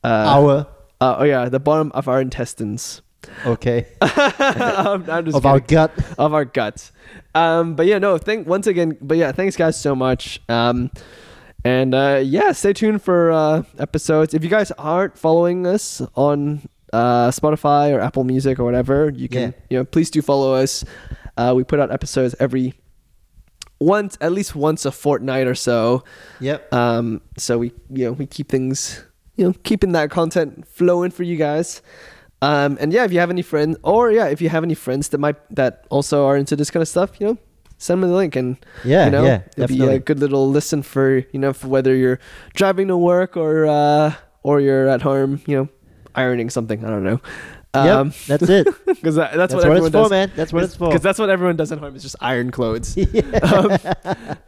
Our 0.04 0.68
uh, 1.02 1.16
oh 1.20 1.24
yeah 1.24 1.50
the 1.50 1.60
bottom 1.60 1.91
of 1.93 2.08
our 2.08 2.22
intestines. 2.22 3.02
okay. 3.45 3.86
I'm, 4.02 5.10
I'm 5.10 5.26
just 5.26 5.38
of 5.38 5.45
our 5.45 5.60
gut. 5.60 5.91
of 6.18 6.34
our 6.34 6.45
guts. 6.45 6.91
Um, 7.36 7.76
but 7.76 7.86
yeah, 7.86 7.97
no, 8.00 8.18
thank 8.18 8.47
once 8.47 8.66
again. 8.68 8.97
But 9.02 9.18
yeah, 9.18 9.32
thanks 9.32 9.56
guys 9.56 9.80
so 9.80 9.95
much. 9.95 10.41
Um, 10.50 10.89
and 11.66 11.93
uh, 11.93 12.22
yeah, 12.24 12.54
stay 12.54 12.72
tuned 12.74 13.02
for 13.04 13.32
uh, 13.32 13.64
episodes. 13.78 14.34
If 14.34 14.43
you 14.43 14.50
guys 14.50 14.72
aren't 14.78 15.18
following 15.18 15.68
us 15.68 16.02
on 16.16 16.68
uh, 16.93 17.30
Spotify 17.30 17.93
or 17.93 18.00
Apple 18.00 18.24
Music 18.24 18.58
or 18.60 18.64
whatever, 18.64 19.12
you 19.14 19.28
can 19.28 19.41
Yeah. 19.52 19.52
you 19.70 19.78
know 19.80 19.84
please 19.86 20.10
do 20.10 20.22
follow 20.22 20.54
us. 20.56 20.86
Uh, 21.38 21.54
we 21.56 21.64
put 21.64 21.80
out 21.80 21.91
episodes 21.91 22.36
every 22.39 22.74
once 23.80 24.18
at 24.22 24.32
least 24.32 24.56
once 24.56 24.86
a 24.86 24.91
fortnight 24.91 25.47
or 25.47 25.56
so. 25.56 26.04
Yep. 26.39 26.74
Um, 26.74 27.22
so 27.38 27.58
we 27.58 27.74
you 27.89 28.06
know 28.06 28.12
we 28.14 28.26
keep 28.26 28.50
things 28.50 29.04
you 29.40 29.46
know 29.46 29.54
keeping 29.64 29.94
that 29.94 30.12
content 30.12 30.68
flowing 30.68 31.12
for 31.12 31.24
you 31.24 31.38
guys. 31.38 31.82
Um, 32.42 32.78
and 32.80 32.92
yeah, 32.94 33.06
if 33.06 33.12
you 33.12 33.20
have 33.20 33.30
any 33.30 33.42
friends, 33.42 33.78
or 33.84 34.12
yeah, 34.12 34.28
if 34.28 34.42
you 34.42 34.50
have 34.50 34.64
any 34.64 34.76
friends 34.76 35.10
that 35.10 35.18
might 35.18 35.38
that 35.56 35.86
also 35.90 36.26
are 36.26 36.38
into 36.38 36.56
this 36.56 36.70
kind 36.70 36.82
of 36.82 36.88
stuff, 36.88 37.20
you 37.20 37.28
know, 37.28 37.38
send 37.78 38.04
them 38.04 38.10
the 38.10 38.16
link, 38.16 38.36
and 38.36 38.58
Yeah, 38.84 39.06
you 39.06 39.12
know, 39.12 39.24
yeah, 39.24 39.42
it'll 39.56 39.68
be 39.68 39.76
definitely. 39.76 39.96
a 39.96 40.00
good 40.00 40.20
little 40.20 40.50
listen 40.50 40.84
for 40.84 41.26
you 41.32 41.40
know 41.40 41.54
for 41.54 41.68
whether 41.68 41.96
you're 41.96 42.20
driving 42.54 42.88
to 42.90 42.98
work 42.98 43.38
or 43.38 43.66
uh, 43.66 44.14
or 44.44 44.60
you're 44.60 44.88
at 44.90 45.02
home, 45.02 45.42
you 45.48 45.56
know, 45.58 45.70
ironing 46.16 46.50
something. 46.50 46.84
I 46.84 46.90
don't 46.90 47.04
know. 47.04 47.20
Um, 47.74 48.08
yep. 48.08 48.40
That's 48.40 48.50
it. 48.50 48.66
because 48.86 49.16
that, 49.16 49.36
that's, 49.36 49.54
That's, 49.54 49.54
what, 49.54 49.58
what, 49.58 49.66
everyone 49.66 49.88
it's 49.88 49.94
for, 49.94 50.02
does. 50.04 50.10
man. 50.10 50.32
That's 50.36 50.52
what 50.54 50.64
it's 50.64 50.76
for. 50.76 50.88
Because 50.88 51.04
that's 51.04 51.20
what 51.20 51.30
everyone 51.30 51.56
does 51.56 51.72
at 51.72 51.78
home 51.78 51.96
is 51.96 52.02
just 52.02 52.16
iron 52.20 52.50
clothes. 52.52 52.98
yeah. 53.14 53.22
um, 53.44 53.78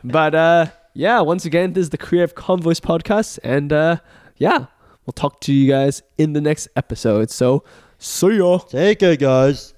but 0.04 0.34
uh, 0.34 0.66
yeah, 0.94 1.22
once 1.22 1.46
again, 1.46 1.74
this 1.74 1.84
is 1.84 1.90
the 1.92 1.98
Creative 1.98 2.34
Convoys 2.36 2.80
podcast, 2.80 3.38
and 3.44 3.72
uh, 3.72 3.98
yeah, 4.38 4.66
we'll 5.06 5.14
talk 5.14 5.42
to 5.42 5.54
you 5.54 5.70
guys 5.70 6.02
in 6.18 6.34
the 6.34 6.42
next 6.42 6.68
episode. 6.76 7.30
So, 7.30 7.64
see 7.98 8.38
ya. 8.38 8.58
Take 8.60 9.00
care, 9.00 9.16
guys. 9.16 9.74